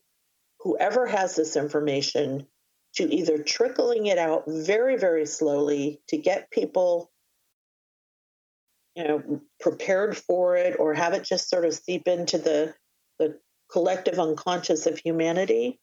whoever 0.58 1.06
has 1.06 1.36
this 1.36 1.54
information 1.54 2.48
to 2.96 3.04
either 3.04 3.38
trickling 3.38 4.06
it 4.06 4.18
out 4.18 4.42
very, 4.48 4.96
very 4.96 5.26
slowly 5.26 6.00
to 6.08 6.16
get 6.16 6.50
people 6.50 7.08
you 8.96 9.04
know 9.04 9.40
prepared 9.60 10.16
for 10.16 10.56
it 10.56 10.74
or 10.80 10.92
have 10.92 11.14
it 11.14 11.22
just 11.22 11.48
sort 11.48 11.64
of 11.64 11.72
seep 11.72 12.08
into 12.08 12.36
the 12.36 12.74
the 13.20 13.38
collective 13.70 14.18
unconscious 14.18 14.86
of 14.86 14.98
humanity 14.98 15.78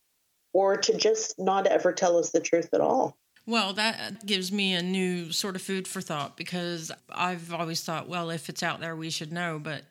or 0.55 0.77
to 0.77 0.97
just 0.97 1.37
not 1.37 1.67
ever 1.67 1.91
tell 1.91 2.17
us 2.17 2.29
the 2.29 2.39
truth 2.39 2.69
at 2.73 2.79
all 2.79 3.17
Well, 3.45 3.73
that 3.73 4.25
gives 4.25 4.53
me 4.53 4.73
a 4.73 4.81
new 4.81 5.33
sort 5.33 5.57
of 5.57 5.61
food 5.61 5.85
for 5.85 5.99
thought 5.99 6.37
because 6.37 6.91
I've 7.09 7.53
always 7.53 7.83
thought, 7.83 8.07
well, 8.07 8.29
if 8.29 8.47
it's 8.47 8.63
out 8.63 8.79
there, 8.79 8.95
we 8.95 9.09
should 9.09 9.33
know. 9.33 9.59
But 9.59 9.83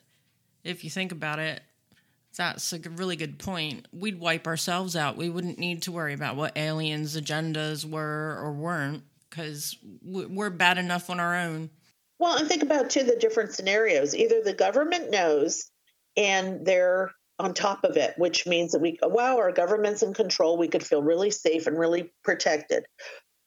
if 0.64 0.82
you 0.82 0.88
think 0.88 1.12
about 1.12 1.38
it, 1.38 1.62
that's 2.36 2.72
a 2.72 2.78
really 2.78 3.14
good 3.14 3.38
point. 3.38 3.86
We'd 3.92 4.18
wipe 4.18 4.46
ourselves 4.46 4.96
out. 4.96 5.18
We 5.18 5.28
wouldn't 5.28 5.58
need 5.58 5.82
to 5.82 5.92
worry 5.92 6.14
about 6.14 6.34
what 6.34 6.56
aliens' 6.56 7.14
agendas 7.14 7.88
were 7.88 8.40
or 8.42 8.52
weren't 8.52 9.04
because 9.28 9.76
we're 10.02 10.50
bad 10.50 10.78
enough 10.78 11.10
on 11.10 11.20
our 11.20 11.36
own. 11.36 11.68
well 12.18 12.38
and 12.38 12.48
think 12.48 12.62
about 12.62 12.88
too 12.88 13.02
the 13.02 13.16
different 13.16 13.52
scenarios 13.52 14.14
either 14.14 14.42
the 14.42 14.54
government 14.54 15.10
knows 15.10 15.70
and 16.16 16.64
they're 16.64 17.10
on 17.38 17.52
top 17.54 17.84
of 17.84 17.96
it 17.96 18.14
which 18.16 18.46
means 18.46 18.72
that 18.72 18.80
we 18.80 18.98
wow 19.02 19.36
our 19.38 19.52
government's 19.52 20.02
in 20.02 20.14
control 20.14 20.56
we 20.56 20.68
could 20.68 20.84
feel 20.86 21.02
really 21.02 21.30
safe 21.30 21.66
and 21.66 21.78
really 21.78 22.12
protected 22.22 22.84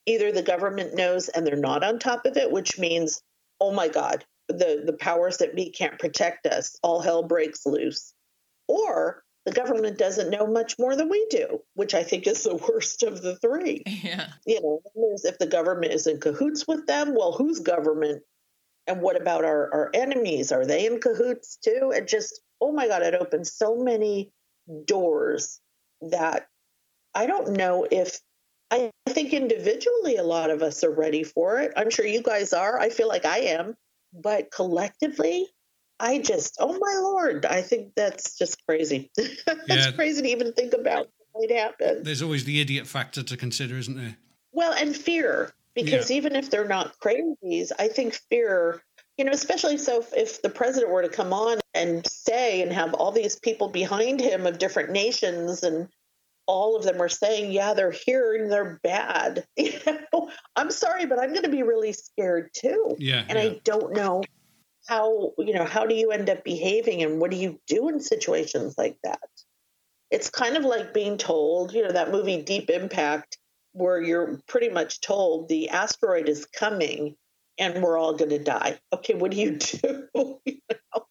either 0.06 0.32
the 0.32 0.42
government 0.44 0.94
knows 0.96 1.30
and 1.30 1.46
they're 1.48 1.56
not 1.56 1.84
on 1.84 1.98
top 2.00 2.26
of 2.26 2.36
it 2.38 2.52
which 2.52 2.78
means 2.78 3.22
oh 3.62 3.72
my 3.72 3.88
god 3.88 4.26
the 4.50 4.84
the 4.86 4.94
powers 4.94 5.38
that 5.38 5.56
be 5.56 5.70
can't 5.70 6.00
protect 6.00 6.46
us 6.46 6.78
all 6.84 7.00
hell 7.02 7.24
breaks 7.24 7.66
loose 7.66 8.14
or 8.68 9.24
the 9.46 9.54
government 9.54 9.98
doesn't 9.98 10.30
know 10.30 10.46
much 10.46 10.76
more 10.78 10.96
than 10.98 11.08
we 11.10 11.26
do 11.30 11.62
which 11.76 11.94
i 11.94 12.04
think 12.04 12.28
is 12.28 12.44
the 12.44 12.56
worst 12.70 13.04
of 13.04 13.22
the 13.22 13.38
three 13.38 13.84
Yeah. 13.86 14.28
you 14.46 14.62
know, 14.62 14.82
if 15.24 15.38
the 15.38 15.48
government 15.48 15.94
is 15.94 16.08
in 16.08 16.20
cahoots 16.20 16.68
with 16.68 16.86
them, 16.88 17.16
well, 17.16 17.32
whose 17.32 17.60
government? 17.60 18.24
And 18.88 19.02
what 19.02 19.20
about 19.20 19.44
our, 19.46 19.74
our 19.74 19.92
enemies? 19.94 20.52
Are 20.52 20.66
they 20.66 20.86
in 20.86 21.00
cahoots 21.00 21.58
too? 21.58 21.92
It 21.94 22.08
just, 22.08 22.40
oh 22.62 22.72
my 22.72 22.88
God, 22.88 23.04
it 23.04 23.16
opens 23.16 23.54
so 23.54 23.76
many 23.76 24.32
doors 24.86 25.60
that 26.02 26.48
I 27.14 27.26
don't 27.26 27.52
know 27.54 27.88
if 27.90 28.20
I 28.70 28.92
think 29.10 29.34
individually 29.34 30.18
a 30.18 30.24
lot 30.24 30.50
of 30.50 30.62
us 30.62 30.84
are 30.84 30.92
ready 30.92 31.24
for 31.24 31.60
it. 31.60 31.72
I'm 31.78 31.90
sure 31.90 32.06
you 32.06 32.22
guys 32.22 32.54
are. 32.54 32.80
I 32.80 32.90
feel 32.90 33.08
like 33.08 33.26
I 33.26 33.40
am. 33.40 33.76
But 34.14 34.52
collectively, 34.52 35.48
I 36.00 36.20
just, 36.20 36.58
oh 36.60 36.74
my 36.74 37.00
Lord, 37.02 37.46
I 37.46 37.62
think 37.62 37.94
that's 37.96 38.38
just 38.38 38.66
crazy. 38.66 39.10
that's 39.46 39.68
Yeah. 39.68 39.92
crazy 39.92 40.22
to 40.22 40.28
even 40.30 40.54
think 40.54 40.74
about 40.74 41.10
what 41.32 41.50
might 41.50 41.58
happen. 41.58 42.04
There's 42.04 42.22
always 42.22 42.46
the 42.46 42.62
idiot 42.62 42.88
factor 42.88 43.24
to 43.24 43.38
consider, 43.38 43.78
isn't 43.78 43.96
there? 43.96 44.18
Well, 44.52 44.74
and 44.74 44.96
fear, 44.96 45.54
because 45.76 46.12
even 46.12 46.36
if 46.36 46.50
they're 46.50 46.68
not 46.68 47.00
crazies, 47.00 47.72
I 47.78 47.88
think 47.88 48.16
fear, 48.30 48.82
you 49.18 49.26
know, 49.26 49.32
especially 49.32 49.78
so 49.78 50.00
if, 50.00 50.14
if 50.14 50.42
the 50.42 50.50
president 50.50 50.92
were 50.92 51.02
to 51.02 51.10
come 51.10 51.34
on 51.34 51.60
and 51.74 52.06
say 52.08 52.62
and 52.62 52.72
have 52.72 52.94
all 52.94 53.12
these 53.12 53.38
people 53.38 53.68
behind 53.68 54.20
him 54.20 54.46
of 54.46 54.60
different 54.60 54.92
nations 54.92 55.64
and 55.64 55.88
all 56.46 56.76
of 56.76 56.84
them 56.84 57.02
are 57.02 57.10
saying, 57.10 57.52
yeah, 57.52 57.74
they're 57.74 57.92
here 57.92 58.36
and 58.36 58.52
they're 58.52 58.80
bad. 58.84 59.46
You 59.58 59.74
know, 60.14 60.30
I'm 60.56 60.72
sorry, 60.72 61.06
but 61.06 61.20
I'm 61.20 61.32
going 61.32 61.44
to 61.44 61.50
be 61.50 61.64
really 61.64 61.94
scared 61.94 62.50
too. 62.54 62.96
Yeah. 63.00 63.26
And 63.28 63.38
yeah. 63.38 63.46
I 63.46 63.62
don't 63.64 63.94
know 63.94 64.24
how, 64.88 65.34
you 65.38 65.54
know, 65.54 65.66
how 65.66 65.86
do 65.86 65.96
you 65.96 66.12
end 66.12 66.30
up 66.30 66.44
behaving 66.44 67.04
and 67.04 67.20
what 67.20 67.32
do 67.32 67.38
you 67.38 67.60
do 67.68 67.90
in 67.90 68.00
situations 68.00 68.76
like 68.78 68.98
that? 69.04 69.20
It's 70.10 70.30
kind 70.30 70.56
of 70.56 70.64
like 70.64 70.94
being 70.94 71.18
told, 71.18 71.74
you 71.74 71.84
know, 71.84 71.92
that 71.92 72.12
movie 72.12 72.42
Deep 72.42 72.70
Impact, 72.70 73.38
where 73.74 74.02
you're 74.02 74.40
pretty 74.48 74.70
much 74.70 75.02
told 75.02 75.50
the 75.50 75.70
asteroid 75.70 76.30
is 76.30 76.46
coming 76.46 77.16
and 77.58 77.82
we're 77.82 77.98
all 77.98 78.14
going 78.14 78.30
to 78.32 78.40
die. 78.40 78.80
Okay, 78.94 79.14
what 79.14 79.32
do 79.32 79.38
you 79.38 79.52
mm. 79.54 79.82
do? 79.82 80.40
you 80.46 80.60
know? 80.70 81.06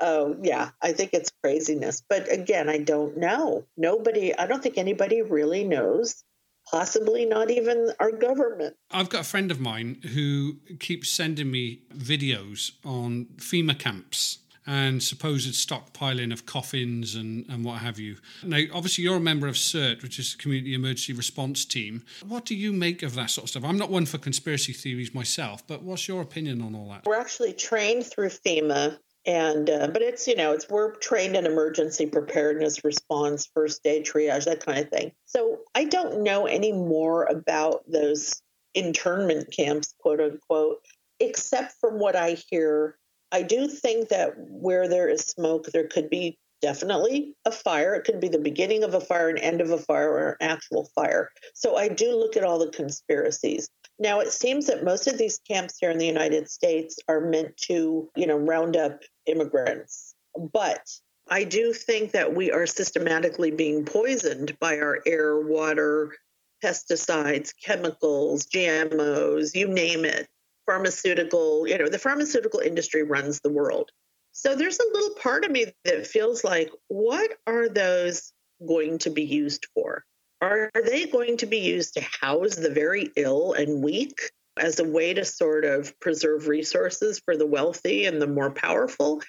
Oh, 0.00 0.36
yeah, 0.42 0.70
I 0.82 0.92
think 0.92 1.10
it's 1.12 1.32
craziness. 1.42 2.02
But 2.08 2.30
again, 2.30 2.68
I 2.68 2.78
don't 2.78 3.16
know. 3.16 3.64
Nobody, 3.76 4.36
I 4.36 4.46
don't 4.46 4.62
think 4.62 4.76
anybody 4.76 5.22
really 5.22 5.64
knows, 5.64 6.24
possibly 6.70 7.24
not 7.26 7.50
even 7.50 7.92
our 8.00 8.10
government. 8.10 8.76
I've 8.90 9.08
got 9.08 9.20
a 9.22 9.24
friend 9.24 9.50
of 9.50 9.60
mine 9.60 10.00
who 10.12 10.56
keeps 10.80 11.10
sending 11.10 11.50
me 11.50 11.82
videos 11.94 12.72
on 12.84 13.26
FEMA 13.36 13.78
camps 13.78 14.38
and 14.66 15.02
supposed 15.02 15.52
stockpiling 15.54 16.32
of 16.32 16.46
coffins 16.46 17.14
and, 17.14 17.44
and 17.48 17.64
what 17.64 17.78
have 17.80 17.98
you. 17.98 18.16
Now, 18.42 18.60
obviously, 18.72 19.04
you're 19.04 19.16
a 19.16 19.20
member 19.20 19.46
of 19.46 19.56
CERT, 19.56 20.02
which 20.02 20.18
is 20.18 20.32
the 20.32 20.42
Community 20.42 20.74
Emergency 20.74 21.12
Response 21.12 21.64
Team. 21.64 22.02
What 22.26 22.44
do 22.44 22.54
you 22.54 22.72
make 22.72 23.02
of 23.02 23.14
that 23.14 23.30
sort 23.30 23.44
of 23.44 23.50
stuff? 23.50 23.64
I'm 23.64 23.78
not 23.78 23.90
one 23.90 24.06
for 24.06 24.18
conspiracy 24.18 24.72
theories 24.72 25.14
myself, 25.14 25.66
but 25.66 25.82
what's 25.82 26.08
your 26.08 26.22
opinion 26.22 26.62
on 26.62 26.74
all 26.74 26.88
that? 26.90 27.04
We're 27.04 27.20
actually 27.20 27.52
trained 27.52 28.06
through 28.06 28.30
FEMA, 28.30 28.98
and 29.26 29.70
uh, 29.70 29.88
but 29.88 30.02
it's 30.02 30.26
you 30.26 30.36
know 30.36 30.52
it's 30.52 30.68
we're 30.68 30.94
trained 30.96 31.36
in 31.36 31.46
emergency 31.46 32.06
preparedness, 32.06 32.84
response, 32.84 33.48
first 33.54 33.80
aid, 33.86 34.04
triage, 34.04 34.44
that 34.44 34.64
kind 34.64 34.78
of 34.78 34.88
thing. 34.90 35.12
So 35.24 35.60
I 35.74 35.84
don't 35.84 36.22
know 36.22 36.46
any 36.46 36.72
more 36.72 37.24
about 37.24 37.84
those 37.90 38.42
internment 38.74 39.50
camps, 39.50 39.94
quote 39.98 40.20
unquote, 40.20 40.78
except 41.20 41.74
from 41.80 41.98
what 41.98 42.16
I 42.16 42.32
hear. 42.50 42.96
I 43.34 43.42
do 43.42 43.66
think 43.66 44.10
that 44.10 44.34
where 44.36 44.86
there 44.86 45.08
is 45.08 45.22
smoke, 45.22 45.66
there 45.66 45.88
could 45.88 46.08
be 46.08 46.38
definitely 46.62 47.34
a 47.44 47.50
fire. 47.50 47.96
It 47.96 48.04
could 48.04 48.20
be 48.20 48.28
the 48.28 48.38
beginning 48.38 48.84
of 48.84 48.94
a 48.94 49.00
fire, 49.00 49.28
an 49.28 49.38
end 49.38 49.60
of 49.60 49.72
a 49.72 49.78
fire, 49.78 50.08
or 50.08 50.28
an 50.30 50.36
actual 50.48 50.88
fire. 50.94 51.32
So 51.52 51.76
I 51.76 51.88
do 51.88 52.14
look 52.16 52.36
at 52.36 52.44
all 52.44 52.60
the 52.60 52.70
conspiracies. 52.70 53.68
Now, 53.98 54.20
it 54.20 54.30
seems 54.30 54.66
that 54.66 54.84
most 54.84 55.08
of 55.08 55.18
these 55.18 55.40
camps 55.50 55.78
here 55.80 55.90
in 55.90 55.98
the 55.98 56.06
United 56.06 56.48
States 56.48 56.96
are 57.08 57.22
meant 57.22 57.56
to, 57.62 58.08
you 58.14 58.26
know, 58.28 58.36
round 58.36 58.76
up 58.76 59.00
immigrants. 59.26 60.14
But 60.52 60.88
I 61.28 61.42
do 61.42 61.72
think 61.72 62.12
that 62.12 62.36
we 62.36 62.52
are 62.52 62.66
systematically 62.66 63.50
being 63.50 63.84
poisoned 63.84 64.56
by 64.60 64.78
our 64.78 65.00
air, 65.06 65.40
water, 65.40 66.14
pesticides, 66.62 67.52
chemicals, 67.60 68.46
GMOs, 68.46 69.56
you 69.56 69.66
name 69.66 70.04
it, 70.04 70.28
pharmaceutical, 70.66 71.66
you 71.66 71.78
know, 71.78 71.88
the 71.88 71.98
pharmaceutical 71.98 72.60
industry 72.60 73.02
runs 73.02 73.40
the 73.40 73.52
world. 73.52 73.90
So 74.32 74.56
there's 74.56 74.80
a 74.80 74.92
little 74.92 75.14
part 75.16 75.44
of 75.44 75.50
me 75.50 75.66
that 75.84 76.06
feels 76.06 76.42
like, 76.42 76.70
what 76.88 77.30
are 77.46 77.68
those 77.68 78.32
going 78.66 78.98
to 78.98 79.10
be 79.10 79.22
used 79.22 79.66
for? 79.74 80.04
Are 80.40 80.70
they 80.74 81.06
going 81.06 81.36
to 81.38 81.46
be 81.46 81.58
used 81.58 81.94
to 81.94 82.04
house 82.20 82.56
the 82.56 82.70
very 82.70 83.10
ill 83.16 83.52
and 83.52 83.82
weak 83.82 84.18
as 84.58 84.78
a 84.78 84.84
way 84.84 85.14
to 85.14 85.24
sort 85.24 85.64
of 85.64 85.98
preserve 86.00 86.48
resources 86.48 87.20
for 87.24 87.36
the 87.36 87.46
wealthy 87.46 88.06
and 88.06 88.20
the 88.20 88.26
more 88.26 88.50
powerful? 88.50 89.22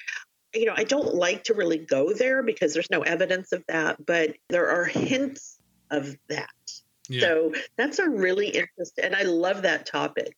You 0.53 0.65
know, 0.65 0.73
I 0.75 0.83
don't 0.83 1.13
like 1.13 1.43
to 1.45 1.53
really 1.53 1.77
go 1.77 2.13
there 2.13 2.41
because 2.41 2.73
there's 2.73 2.89
no 2.89 3.01
evidence 3.01 3.51
of 3.51 3.63
that, 3.67 4.03
but 4.05 4.35
there 4.49 4.69
are 4.69 4.85
hints 4.85 5.57
of 5.91 6.15
that. 6.29 6.49
Yeah. 7.07 7.21
So 7.21 7.53
that's 7.77 7.99
a 7.99 8.09
really 8.09 8.47
interesting, 8.47 9.05
and 9.05 9.15
I 9.15 9.23
love 9.23 9.61
that 9.61 9.85
topic 9.85 10.35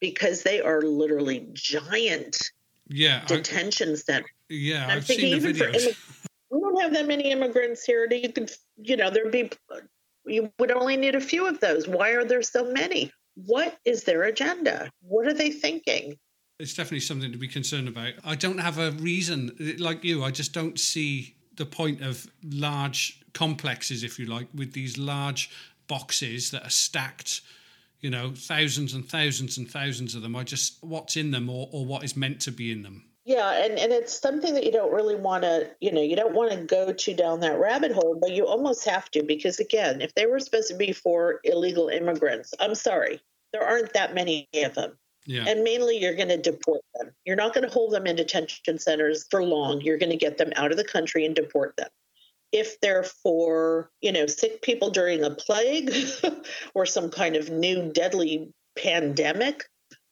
because 0.00 0.42
they 0.42 0.60
are 0.60 0.82
literally 0.82 1.48
giant 1.52 2.50
yeah 2.88 3.24
detention 3.26 3.92
I, 3.92 3.94
centers. 3.94 4.30
Yeah, 4.48 4.84
I'm 4.84 4.98
I've 4.98 5.06
thinking 5.06 5.40
seen 5.40 5.52
the 5.52 5.64
videos. 5.64 5.96
We 6.50 6.60
don't 6.60 6.80
have 6.80 6.92
that 6.92 7.06
many 7.08 7.32
immigrants 7.32 7.84
here. 7.84 8.06
You 8.10 8.32
could, 8.32 8.52
you 8.76 8.96
know, 8.96 9.10
there'd 9.10 9.32
be 9.32 9.50
you 10.26 10.52
would 10.58 10.70
only 10.70 10.96
need 10.96 11.14
a 11.14 11.20
few 11.20 11.46
of 11.46 11.60
those. 11.60 11.88
Why 11.88 12.10
are 12.10 12.24
there 12.24 12.42
so 12.42 12.70
many? 12.72 13.12
What 13.34 13.78
is 13.84 14.04
their 14.04 14.24
agenda? 14.24 14.90
What 15.00 15.26
are 15.26 15.34
they 15.34 15.50
thinking? 15.50 16.18
It's 16.58 16.74
definitely 16.74 17.00
something 17.00 17.32
to 17.32 17.38
be 17.38 17.48
concerned 17.48 17.88
about. 17.88 18.14
I 18.24 18.34
don't 18.34 18.58
have 18.58 18.78
a 18.78 18.92
reason, 18.92 19.76
like 19.78 20.04
you, 20.04 20.24
I 20.24 20.30
just 20.30 20.52
don't 20.52 20.80
see 20.80 21.36
the 21.56 21.66
point 21.66 22.00
of 22.00 22.26
large 22.42 23.20
complexes, 23.34 24.02
if 24.02 24.18
you 24.18 24.26
like, 24.26 24.48
with 24.54 24.72
these 24.72 24.96
large 24.96 25.50
boxes 25.86 26.50
that 26.52 26.64
are 26.64 26.70
stacked 26.70 27.42
you 28.06 28.10
know, 28.10 28.30
thousands 28.36 28.94
and 28.94 29.04
thousands 29.04 29.58
and 29.58 29.68
thousands 29.68 30.14
of 30.14 30.22
them. 30.22 30.36
I 30.36 30.44
just 30.44 30.78
what's 30.80 31.16
in 31.16 31.32
them 31.32 31.50
or, 31.50 31.68
or 31.72 31.84
what 31.84 32.04
is 32.04 32.16
meant 32.16 32.40
to 32.42 32.52
be 32.52 32.70
in 32.70 32.84
them. 32.84 33.02
Yeah, 33.24 33.64
and, 33.64 33.76
and 33.80 33.92
it's 33.92 34.16
something 34.16 34.54
that 34.54 34.62
you 34.62 34.70
don't 34.70 34.92
really 34.92 35.16
want 35.16 35.42
to, 35.42 35.68
you 35.80 35.90
know, 35.90 36.00
you 36.00 36.14
don't 36.14 36.32
want 36.32 36.52
to 36.52 36.58
go 36.58 36.92
to 36.92 37.14
down 37.14 37.40
that 37.40 37.58
rabbit 37.58 37.90
hole, 37.90 38.16
but 38.20 38.30
you 38.30 38.46
almost 38.46 38.88
have 38.88 39.10
to 39.10 39.24
because 39.24 39.58
again, 39.58 40.00
if 40.00 40.14
they 40.14 40.26
were 40.26 40.38
supposed 40.38 40.68
to 40.68 40.76
be 40.76 40.92
for 40.92 41.40
illegal 41.42 41.88
immigrants, 41.88 42.54
I'm 42.60 42.76
sorry, 42.76 43.20
there 43.52 43.66
aren't 43.66 43.92
that 43.94 44.14
many 44.14 44.46
of 44.54 44.76
them. 44.76 44.96
Yeah. 45.24 45.46
And 45.48 45.64
mainly 45.64 45.98
you're 45.98 46.14
going 46.14 46.28
to 46.28 46.36
deport 46.36 46.82
them. 46.94 47.10
You're 47.24 47.34
not 47.34 47.54
going 47.54 47.66
to 47.66 47.74
hold 47.74 47.92
them 47.92 48.06
in 48.06 48.14
detention 48.14 48.78
centers 48.78 49.26
for 49.28 49.42
long. 49.42 49.80
You're 49.80 49.98
going 49.98 50.12
to 50.12 50.16
get 50.16 50.38
them 50.38 50.52
out 50.54 50.70
of 50.70 50.76
the 50.76 50.84
country 50.84 51.26
and 51.26 51.34
deport 51.34 51.76
them 51.76 51.88
if 52.52 52.80
they're 52.80 53.02
for, 53.02 53.90
you 54.00 54.12
know, 54.12 54.26
sick 54.26 54.62
people 54.62 54.90
during 54.90 55.24
a 55.24 55.30
plague 55.30 55.92
or 56.74 56.86
some 56.86 57.10
kind 57.10 57.36
of 57.36 57.50
new 57.50 57.90
deadly 57.92 58.52
pandemic, 58.78 59.64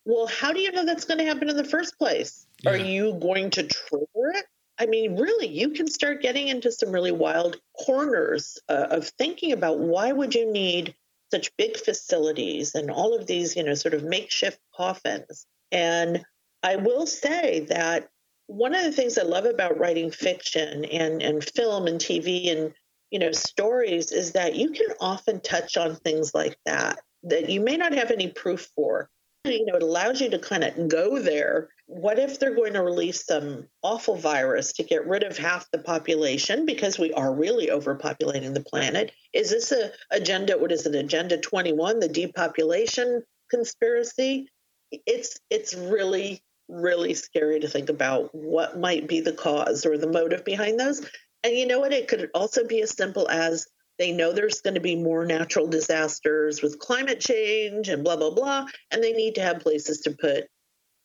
well, 0.05 0.27
how 0.27 0.53
do 0.53 0.61
you 0.61 0.73
know 0.73 0.85
that's 0.85 1.05
going 1.05 1.19
to 1.19 1.25
happen 1.25 1.49
in 1.49 1.57
the 1.57 1.65
first 1.65 1.99
place? 1.99 2.47
Yeah. 2.63 2.73
Are 2.73 2.77
you 2.77 3.15
going 3.15 3.51
to 3.51 3.63
trigger 3.63 4.31
it? 4.35 4.45
I 4.79 4.87
mean, 4.87 5.17
really, 5.17 5.47
you 5.47 5.71
can 5.71 5.87
start 5.87 6.21
getting 6.21 6.49
into 6.49 6.73
some 6.73 6.91
really 6.91 7.13
wild 7.13 7.57
corners 7.85 8.59
uh, 8.69 8.87
of 8.91 9.07
thinking 9.07 9.53
about 9.53 9.79
why 9.79 10.11
would 10.11 10.35
you 10.35 10.51
need 10.51 10.95
such 11.31 11.57
big 11.57 11.77
facilities 11.77 12.75
and 12.75 12.91
all 12.91 13.15
of 13.15 13.27
these, 13.27 13.57
you 13.57 13.63
know, 13.63 13.75
sort 13.75 13.95
of 13.95 14.05
makeshift 14.05 14.59
coffins. 14.77 15.47
And 15.71 16.25
I 16.63 16.77
will 16.77 17.07
say 17.07 17.67
that 17.71 18.09
one 18.47 18.75
of 18.75 18.85
the 18.85 18.93
things 18.93 19.19
I 19.19 19.23
love 19.23 19.47
about 19.47 19.79
writing 19.79 20.11
fiction 20.11 20.85
and, 20.85 21.23
and 21.23 21.43
film 21.43 21.87
and 21.87 22.01
TV 22.01 22.51
and 22.51 22.73
you 23.11 23.19
know 23.19 23.33
stories 23.33 24.13
is 24.13 24.33
that 24.33 24.57
you 24.57 24.71
can 24.71 24.89
often 25.01 25.41
touch 25.41 25.77
on 25.77 25.97
things 25.97 26.35
like 26.35 26.57
that 26.67 26.99
that 27.25 27.49
you 27.49 27.61
may 27.61 27.77
not 27.77 27.93
have 27.93 28.11
any 28.11 28.29
proof 28.29 28.69
for. 28.75 29.09
You 29.45 29.67
know, 29.67 29.77
it 29.77 29.83
allows 29.83 30.23
you 30.23 30.31
to 30.31 30.39
kind 30.39 30.65
of 30.65 30.89
go 30.89 31.19
there. 31.19 31.69
What 31.87 32.19
if 32.19 32.39
they're 32.39 32.55
going 32.55 32.73
to 32.75 32.83
release 32.83 33.27
some 33.27 33.67
awful 33.83 34.17
virus 34.17 34.73
to 34.75 34.83
get 34.83 35.07
rid 35.07 35.23
of 35.23 35.37
half 35.37 35.71
the 35.71 35.79
population 35.79 36.65
because 36.65 36.99
we 36.99 37.13
are 37.13 37.35
really 37.35 37.67
overpopulating 37.67 38.55
the 38.55 38.63
planet? 38.63 39.13
Is 39.35 39.51
this 39.51 39.71
a 39.71 39.91
agenda? 40.11 40.57
What 40.57 40.73
is 40.73 40.87
it? 40.87 40.95
Agenda 40.95 41.37
21, 41.37 42.01
the 42.01 42.09
depopulation 42.09 43.23
conspiracy? 43.51 44.49
It's 44.91 45.39
it's 45.51 45.75
really 45.75 46.43
really 46.69 47.15
scary 47.15 47.61
to 47.61 47.69
think 47.69 47.89
about 47.89 48.35
what 48.35 48.79
might 48.79 49.07
be 49.07 49.21
the 49.21 49.33
cause 49.33 49.85
or 49.85 49.99
the 49.99 50.07
motive 50.07 50.45
behind 50.45 50.79
those. 50.79 51.05
And 51.43 51.55
you 51.55 51.67
know 51.67 51.81
what? 51.81 51.93
It 51.93 52.09
could 52.09 52.31
also 52.35 52.67
be 52.67 52.81
as 52.81 52.97
simple 52.97 53.29
as 53.29 53.67
they 53.99 54.13
know 54.13 54.33
there's 54.33 54.61
going 54.61 54.75
to 54.75 54.81
be 54.81 54.97
more 54.97 55.25
natural 55.25 55.67
disasters 55.67 56.63
with 56.63 56.79
climate 56.79 57.21
change 57.21 57.89
and 57.89 58.03
blah, 58.03 58.17
blah, 58.17 58.31
blah. 58.31 58.67
And 58.91 59.03
they 59.03 59.13
need 59.13 59.37
to 59.37 59.43
have 59.43 59.61
places 59.61 60.01
to 60.01 60.13
put 60.13 60.49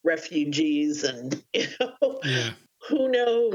refugees 0.03 1.03
and, 1.03 1.43
you 1.53 1.67
know, 1.79 2.19
yeah. 2.23 2.51
who 2.87 3.09
knows? 3.09 3.53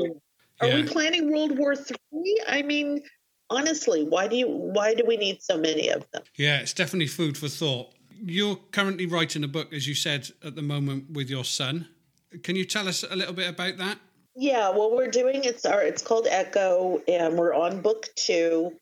Are 0.60 0.68
yeah. 0.68 0.76
we 0.76 0.82
planning 0.84 1.32
World 1.32 1.58
War 1.58 1.74
Three? 1.74 2.42
I 2.46 2.62
mean, 2.62 3.02
honestly, 3.50 4.04
why 4.04 4.28
do 4.28 4.36
you 4.36 4.46
why 4.48 4.94
do 4.94 5.04
we 5.04 5.16
need 5.16 5.42
so 5.42 5.58
many 5.58 5.88
of 5.88 6.08
them? 6.12 6.22
Yeah, 6.36 6.58
it's 6.58 6.72
definitely 6.72 7.08
food 7.08 7.36
for 7.36 7.48
thought. 7.48 7.92
You're 8.10 8.56
currently 8.70 9.06
writing 9.06 9.42
a 9.42 9.48
book, 9.48 9.72
as 9.72 9.88
you 9.88 9.94
said, 9.94 10.30
at 10.44 10.54
the 10.54 10.62
moment 10.62 11.10
with 11.10 11.28
your 11.28 11.44
son. 11.44 11.88
Can 12.42 12.56
you 12.56 12.64
tell 12.64 12.88
us 12.88 13.04
a 13.08 13.14
little 13.14 13.34
bit 13.34 13.48
about 13.48 13.76
that? 13.78 13.98
Yeah, 14.36 14.70
well, 14.70 14.94
we're 14.94 15.10
doing 15.10 15.44
it's 15.44 15.64
our 15.64 15.82
it's 15.82 16.02
called 16.02 16.26
Echo, 16.28 17.00
and 17.06 17.38
we're 17.38 17.54
on 17.54 17.80
book 17.82 18.08
two, 18.16 18.72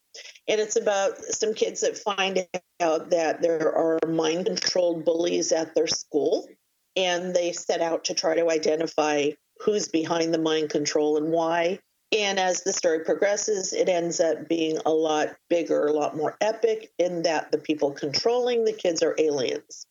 and 0.48 0.60
it's 0.60 0.76
about 0.76 1.18
some 1.18 1.52
kids 1.52 1.82
that 1.82 1.98
find 1.98 2.46
out 2.80 3.10
that 3.10 3.42
there 3.42 3.74
are 3.74 3.98
mind 4.08 4.46
controlled 4.46 5.04
bullies 5.04 5.52
at 5.52 5.74
their 5.74 5.86
school, 5.86 6.48
and 6.96 7.34
they 7.34 7.52
set 7.52 7.82
out 7.82 8.04
to 8.04 8.14
try 8.14 8.34
to 8.34 8.50
identify 8.50 9.30
who's 9.60 9.88
behind 9.88 10.32
the 10.32 10.38
mind 10.38 10.70
control 10.70 11.16
and 11.16 11.30
why. 11.30 11.78
And 12.12 12.38
as 12.38 12.62
the 12.62 12.72
story 12.72 13.04
progresses, 13.04 13.72
it 13.72 13.88
ends 13.88 14.20
up 14.20 14.48
being 14.48 14.78
a 14.84 14.90
lot 14.90 15.34
bigger, 15.48 15.86
a 15.86 15.92
lot 15.92 16.16
more 16.16 16.36
epic 16.40 16.92
in 16.98 17.22
that 17.22 17.52
the 17.52 17.58
people 17.58 17.90
controlling 17.90 18.64
the 18.64 18.72
kids 18.72 19.02
are 19.02 19.14
aliens. 19.18 19.86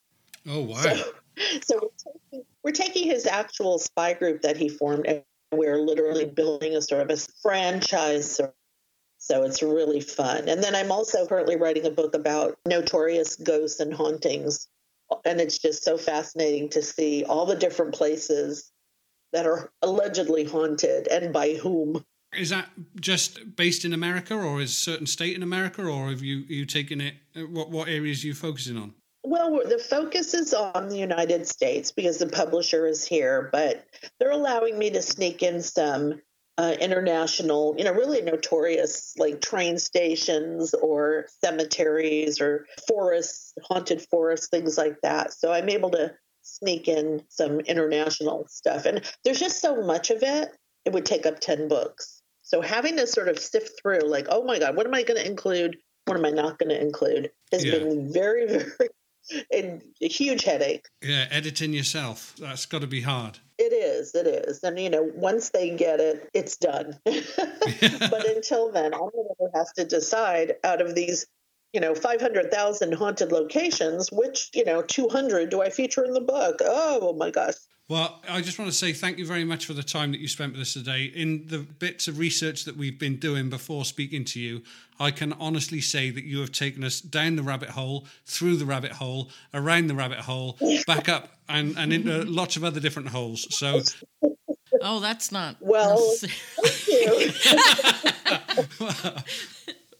Oh, 0.47 0.61
wow. 0.61 0.75
So, 0.75 1.13
so 1.63 1.79
we're 1.81 2.13
taking, 2.13 2.45
we're 2.63 2.71
taking 2.71 3.07
his 3.07 3.25
actual 3.25 3.79
spy 3.79 4.13
group 4.13 4.41
that 4.41 4.57
he 4.57 4.69
formed 4.69 5.05
and 5.05 5.23
we're 5.51 5.79
literally 5.79 6.25
building 6.25 6.75
a 6.75 6.81
sort 6.81 7.01
of 7.01 7.09
a 7.09 7.21
franchise 7.41 8.39
so 9.23 9.43
it's 9.43 9.61
really 9.61 10.01
fun. 10.01 10.49
And 10.49 10.63
then 10.63 10.73
i'm 10.73 10.91
also 10.91 11.27
currently 11.27 11.55
writing 11.55 11.85
a 11.85 11.91
book 11.91 12.15
about 12.15 12.57
notorious 12.65 13.35
ghosts 13.35 13.79
and 13.79 13.93
hauntings. 13.93 14.67
And 15.25 15.39
it's 15.39 15.59
just 15.59 15.83
so 15.83 15.97
fascinating 15.97 16.69
to 16.69 16.81
see 16.81 17.23
all 17.25 17.45
the 17.45 17.55
different 17.55 17.93
places 17.93 18.71
that 19.31 19.45
are 19.45 19.71
allegedly 19.81 20.43
haunted 20.43 21.07
and 21.07 21.31
by 21.31 21.53
whom. 21.53 22.03
Is 22.33 22.49
that 22.49 22.69
just 22.99 23.55
based 23.57 23.83
in 23.85 23.93
america 23.93 24.33
or 24.33 24.61
is 24.61 24.75
certain 24.75 25.05
state 25.05 25.35
in 25.35 25.43
america 25.43 25.83
or 25.83 26.09
have 26.09 26.23
you 26.23 26.37
you 26.47 26.65
taken 26.65 27.01
it 27.01 27.15
what 27.49 27.69
what 27.69 27.89
areas 27.89 28.23
are 28.23 28.27
you 28.27 28.33
focusing 28.33 28.77
on 28.77 28.93
well, 29.23 29.61
the 29.67 29.77
focus 29.77 30.33
is 30.33 30.53
on 30.53 30.89
the 30.89 30.97
United 30.97 31.47
States 31.47 31.91
because 31.91 32.17
the 32.17 32.27
publisher 32.27 32.87
is 32.87 33.05
here, 33.05 33.49
but 33.51 33.85
they're 34.19 34.31
allowing 34.31 34.77
me 34.77 34.89
to 34.91 35.01
sneak 35.01 35.43
in 35.43 35.61
some 35.61 36.21
uh, 36.57 36.75
international, 36.79 37.75
you 37.77 37.83
know, 37.83 37.93
really 37.93 38.21
notorious 38.21 39.13
like 39.17 39.41
train 39.41 39.77
stations 39.77 40.73
or 40.73 41.25
cemeteries 41.43 42.41
or 42.41 42.65
forests, 42.87 43.53
haunted 43.63 44.01
forests, 44.09 44.47
things 44.47 44.77
like 44.77 44.97
that. 45.01 45.33
So 45.33 45.51
I'm 45.51 45.69
able 45.69 45.91
to 45.91 46.13
sneak 46.41 46.87
in 46.87 47.23
some 47.29 47.59
international 47.61 48.47
stuff. 48.49 48.85
And 48.85 49.01
there's 49.23 49.39
just 49.39 49.61
so 49.61 49.83
much 49.83 50.09
of 50.09 50.23
it, 50.23 50.49
it 50.85 50.93
would 50.93 51.05
take 51.05 51.25
up 51.25 51.39
10 51.39 51.67
books. 51.67 52.21
So 52.41 52.61
having 52.61 52.97
to 52.97 53.07
sort 53.07 53.29
of 53.29 53.39
sift 53.39 53.79
through, 53.81 54.01
like, 54.01 54.27
oh 54.29 54.43
my 54.43 54.59
God, 54.59 54.75
what 54.75 54.85
am 54.85 54.93
I 54.93 55.03
going 55.03 55.19
to 55.19 55.25
include? 55.25 55.77
What 56.05 56.17
am 56.17 56.25
I 56.25 56.31
not 56.31 56.59
going 56.59 56.69
to 56.69 56.81
include? 56.81 57.31
Has 57.51 57.63
yeah. 57.63 57.77
been 57.77 58.11
very, 58.11 58.45
very 58.47 58.89
and 59.51 59.81
a 60.01 60.07
huge 60.07 60.43
headache. 60.43 60.85
Yeah, 61.01 61.27
editing 61.31 61.73
yourself. 61.73 62.35
That's 62.39 62.65
got 62.65 62.81
to 62.81 62.87
be 62.87 63.01
hard. 63.01 63.39
It 63.57 63.73
is. 63.73 64.15
It 64.15 64.27
is. 64.27 64.63
And, 64.63 64.79
you 64.79 64.89
know, 64.89 65.03
once 65.13 65.49
they 65.49 65.75
get 65.75 65.99
it, 65.99 66.29
it's 66.33 66.57
done. 66.57 66.97
but 67.05 68.27
until 68.27 68.71
then, 68.71 68.93
all 68.93 69.11
editor 69.13 69.51
has 69.55 69.71
to 69.73 69.85
decide 69.85 70.55
out 70.63 70.81
of 70.81 70.95
these, 70.95 71.27
you 71.73 71.79
know, 71.79 71.93
500,000 71.93 72.93
haunted 72.93 73.31
locations, 73.31 74.11
which, 74.11 74.49
you 74.53 74.65
know, 74.65 74.81
200 74.81 75.49
do 75.49 75.61
I 75.61 75.69
feature 75.69 76.03
in 76.03 76.13
the 76.13 76.21
book? 76.21 76.57
Oh, 76.61 77.13
my 77.13 77.29
gosh. 77.29 77.53
Well, 77.91 78.21
I 78.29 78.39
just 78.39 78.57
want 78.57 78.71
to 78.71 78.77
say 78.77 78.93
thank 78.93 79.17
you 79.17 79.25
very 79.25 79.43
much 79.43 79.65
for 79.65 79.73
the 79.73 79.83
time 79.83 80.13
that 80.13 80.21
you 80.21 80.29
spent 80.29 80.53
with 80.53 80.61
us 80.61 80.71
today. 80.71 81.11
In 81.13 81.47
the 81.47 81.57
bits 81.57 82.07
of 82.07 82.19
research 82.19 82.63
that 82.63 82.77
we've 82.77 82.97
been 82.97 83.17
doing 83.17 83.49
before 83.49 83.83
speaking 83.83 84.23
to 84.23 84.39
you, 84.39 84.61
I 84.97 85.11
can 85.11 85.33
honestly 85.33 85.81
say 85.81 86.09
that 86.09 86.23
you 86.23 86.39
have 86.39 86.53
taken 86.53 86.85
us 86.85 87.01
down 87.01 87.35
the 87.35 87.43
rabbit 87.43 87.71
hole, 87.71 88.05
through 88.25 88.55
the 88.55 88.65
rabbit 88.65 88.93
hole, 88.93 89.29
around 89.53 89.87
the 89.87 89.93
rabbit 89.93 90.19
hole, 90.19 90.57
back 90.87 91.09
up, 91.09 91.33
and, 91.49 91.77
and 91.77 91.91
into 91.91 92.23
lots 92.23 92.55
of 92.55 92.63
other 92.63 92.79
different 92.79 93.09
holes. 93.09 93.53
So, 93.53 93.81
Oh, 94.81 95.01
that's 95.01 95.29
not. 95.33 95.57
Well, 95.59 95.99
necessary. 95.99 97.27
thank 97.27 98.71
you. 98.95 99.11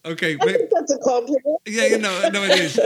okay. 0.14 0.38
I 0.40 0.46
think 0.46 0.70
that's 0.72 0.94
a 0.94 0.98
compliment. 1.00 1.60
Yeah, 1.66 1.88
you 1.88 1.98
know, 1.98 2.30
no, 2.32 2.44
it 2.46 2.58
is. 2.58 2.80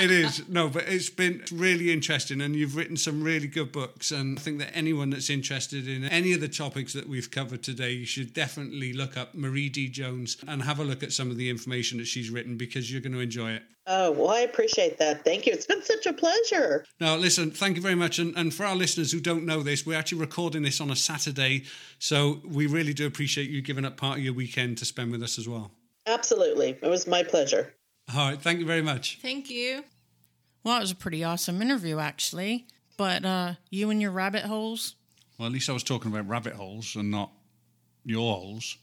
It 0.00 0.10
is. 0.10 0.48
No, 0.48 0.68
but 0.68 0.84
it's 0.88 1.10
been 1.10 1.42
really 1.52 1.92
interesting 1.92 2.40
and 2.40 2.56
you've 2.56 2.76
written 2.76 2.96
some 2.96 3.22
really 3.22 3.46
good 3.46 3.72
books. 3.72 4.10
And 4.10 4.38
I 4.38 4.40
think 4.40 4.58
that 4.58 4.74
anyone 4.74 5.10
that's 5.10 5.30
interested 5.30 5.86
in 5.86 6.04
any 6.04 6.32
of 6.32 6.40
the 6.40 6.48
topics 6.48 6.92
that 6.94 7.08
we've 7.08 7.30
covered 7.30 7.62
today, 7.62 7.90
you 7.92 8.06
should 8.06 8.32
definitely 8.32 8.92
look 8.92 9.16
up 9.16 9.34
Marie 9.34 9.68
D. 9.68 9.88
Jones 9.88 10.36
and 10.48 10.62
have 10.62 10.78
a 10.78 10.84
look 10.84 11.02
at 11.02 11.12
some 11.12 11.30
of 11.30 11.36
the 11.36 11.50
information 11.50 11.98
that 11.98 12.06
she's 12.06 12.30
written 12.30 12.56
because 12.56 12.90
you're 12.90 13.00
going 13.00 13.12
to 13.12 13.20
enjoy 13.20 13.52
it. 13.52 13.62
Oh, 13.86 14.12
well, 14.12 14.30
I 14.30 14.40
appreciate 14.40 14.98
that. 14.98 15.24
Thank 15.24 15.46
you. 15.46 15.52
It's 15.52 15.66
been 15.66 15.82
such 15.82 16.06
a 16.06 16.12
pleasure. 16.12 16.84
Now, 17.00 17.16
listen, 17.16 17.50
thank 17.50 17.76
you 17.76 17.82
very 17.82 17.94
much. 17.94 18.18
And, 18.18 18.36
and 18.36 18.54
for 18.54 18.64
our 18.64 18.76
listeners 18.76 19.10
who 19.10 19.20
don't 19.20 19.44
know 19.44 19.62
this, 19.62 19.84
we're 19.84 19.98
actually 19.98 20.20
recording 20.20 20.62
this 20.62 20.80
on 20.80 20.90
a 20.90 20.96
Saturday. 20.96 21.64
So 21.98 22.40
we 22.44 22.66
really 22.66 22.94
do 22.94 23.06
appreciate 23.06 23.50
you 23.50 23.62
giving 23.62 23.84
up 23.84 23.96
part 23.96 24.18
of 24.18 24.24
your 24.24 24.34
weekend 24.34 24.78
to 24.78 24.84
spend 24.84 25.10
with 25.10 25.22
us 25.22 25.38
as 25.38 25.48
well. 25.48 25.72
Absolutely. 26.06 26.78
It 26.80 26.88
was 26.88 27.06
my 27.06 27.22
pleasure. 27.22 27.74
All 28.14 28.30
right. 28.30 28.40
Thank 28.40 28.60
you 28.60 28.66
very 28.66 28.82
much. 28.82 29.18
Thank 29.22 29.50
you. 29.50 29.84
Well, 30.64 30.76
it 30.78 30.80
was 30.80 30.90
a 30.90 30.96
pretty 30.96 31.22
awesome 31.24 31.62
interview, 31.62 31.98
actually. 31.98 32.66
But 32.96 33.24
uh, 33.24 33.54
you 33.70 33.90
and 33.90 34.00
your 34.02 34.10
rabbit 34.10 34.42
holes, 34.44 34.94
Well, 35.38 35.46
at 35.46 35.52
least 35.52 35.70
I 35.70 35.72
was 35.72 35.82
talking 35.82 36.10
about 36.12 36.28
rabbit 36.28 36.52
holes 36.54 36.96
and 36.96 37.10
not 37.10 37.30
your 38.04 38.34
holes. 38.34 38.76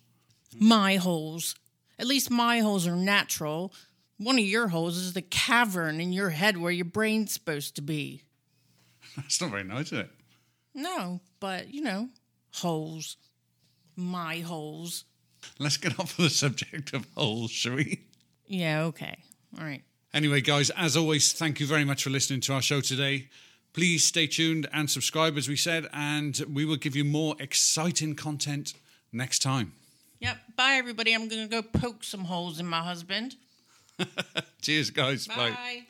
my 0.60 0.96
holes. 0.96 1.56
At 2.00 2.08
least 2.08 2.32
my 2.32 2.60
holes 2.60 2.88
are 2.88 2.96
natural. 2.96 3.74
One 4.18 4.40
of 4.40 4.46
your 4.46 4.70
holes 4.70 4.98
is 4.98 5.14
the 5.14 5.22
cavern 5.22 6.00
in 6.02 6.12
your 6.14 6.30
head 6.32 6.58
where 6.58 6.72
your 6.72 6.86
brain's 6.86 7.32
supposed 7.34 7.76
to 7.76 7.82
be. 7.82 8.24
That's 9.16 9.40
not 9.42 9.52
very 9.52 9.64
nice, 9.64 9.88
is 9.92 10.00
it? 10.00 10.10
No, 10.74 11.22
but 11.40 11.72
you 11.74 11.82
know, 11.82 12.10
holes. 12.54 13.18
My 13.96 14.40
holes. 14.40 15.06
Let's 15.60 15.78
get 15.78 16.00
off 16.00 16.18
of 16.18 16.24
the 16.26 16.30
subject 16.32 16.94
of 16.94 17.06
holes, 17.16 17.52
shall 17.52 17.76
we? 17.76 18.06
Yeah, 18.48 18.84
okay. 18.84 19.18
All 19.58 19.66
right. 19.66 19.82
Anyway, 20.14 20.42
guys, 20.42 20.70
as 20.72 20.96
always, 20.98 21.34
thank 21.34 21.60
you 21.60 21.68
very 21.68 21.86
much 21.86 22.04
for 22.04 22.10
listening 22.10 22.42
to 22.42 22.54
our 22.54 22.62
show 22.62 22.82
today. 22.82 23.28
Please 23.74 24.04
stay 24.04 24.26
tuned 24.26 24.68
and 24.74 24.90
subscribe, 24.90 25.38
as 25.38 25.48
we 25.48 25.56
said, 25.56 25.88
and 25.94 26.42
we 26.52 26.66
will 26.66 26.78
give 26.78 26.96
you 26.96 27.04
more 27.04 27.36
exciting 27.40 28.16
content 28.16 28.74
next 29.12 29.40
time. 29.40 29.74
Yep. 30.20 30.38
Bye, 30.56 30.74
everybody. 30.74 31.14
I'm 31.14 31.28
going 31.28 31.48
to 31.48 31.62
go 31.62 31.62
poke 31.62 32.04
some 32.04 32.26
holes 32.26 32.60
in 32.60 32.66
my 32.66 32.80
husband. 32.82 33.36
Cheers, 34.62 34.90
guys. 34.90 35.28
Bye. 35.28 35.52
Bye. 35.52 35.84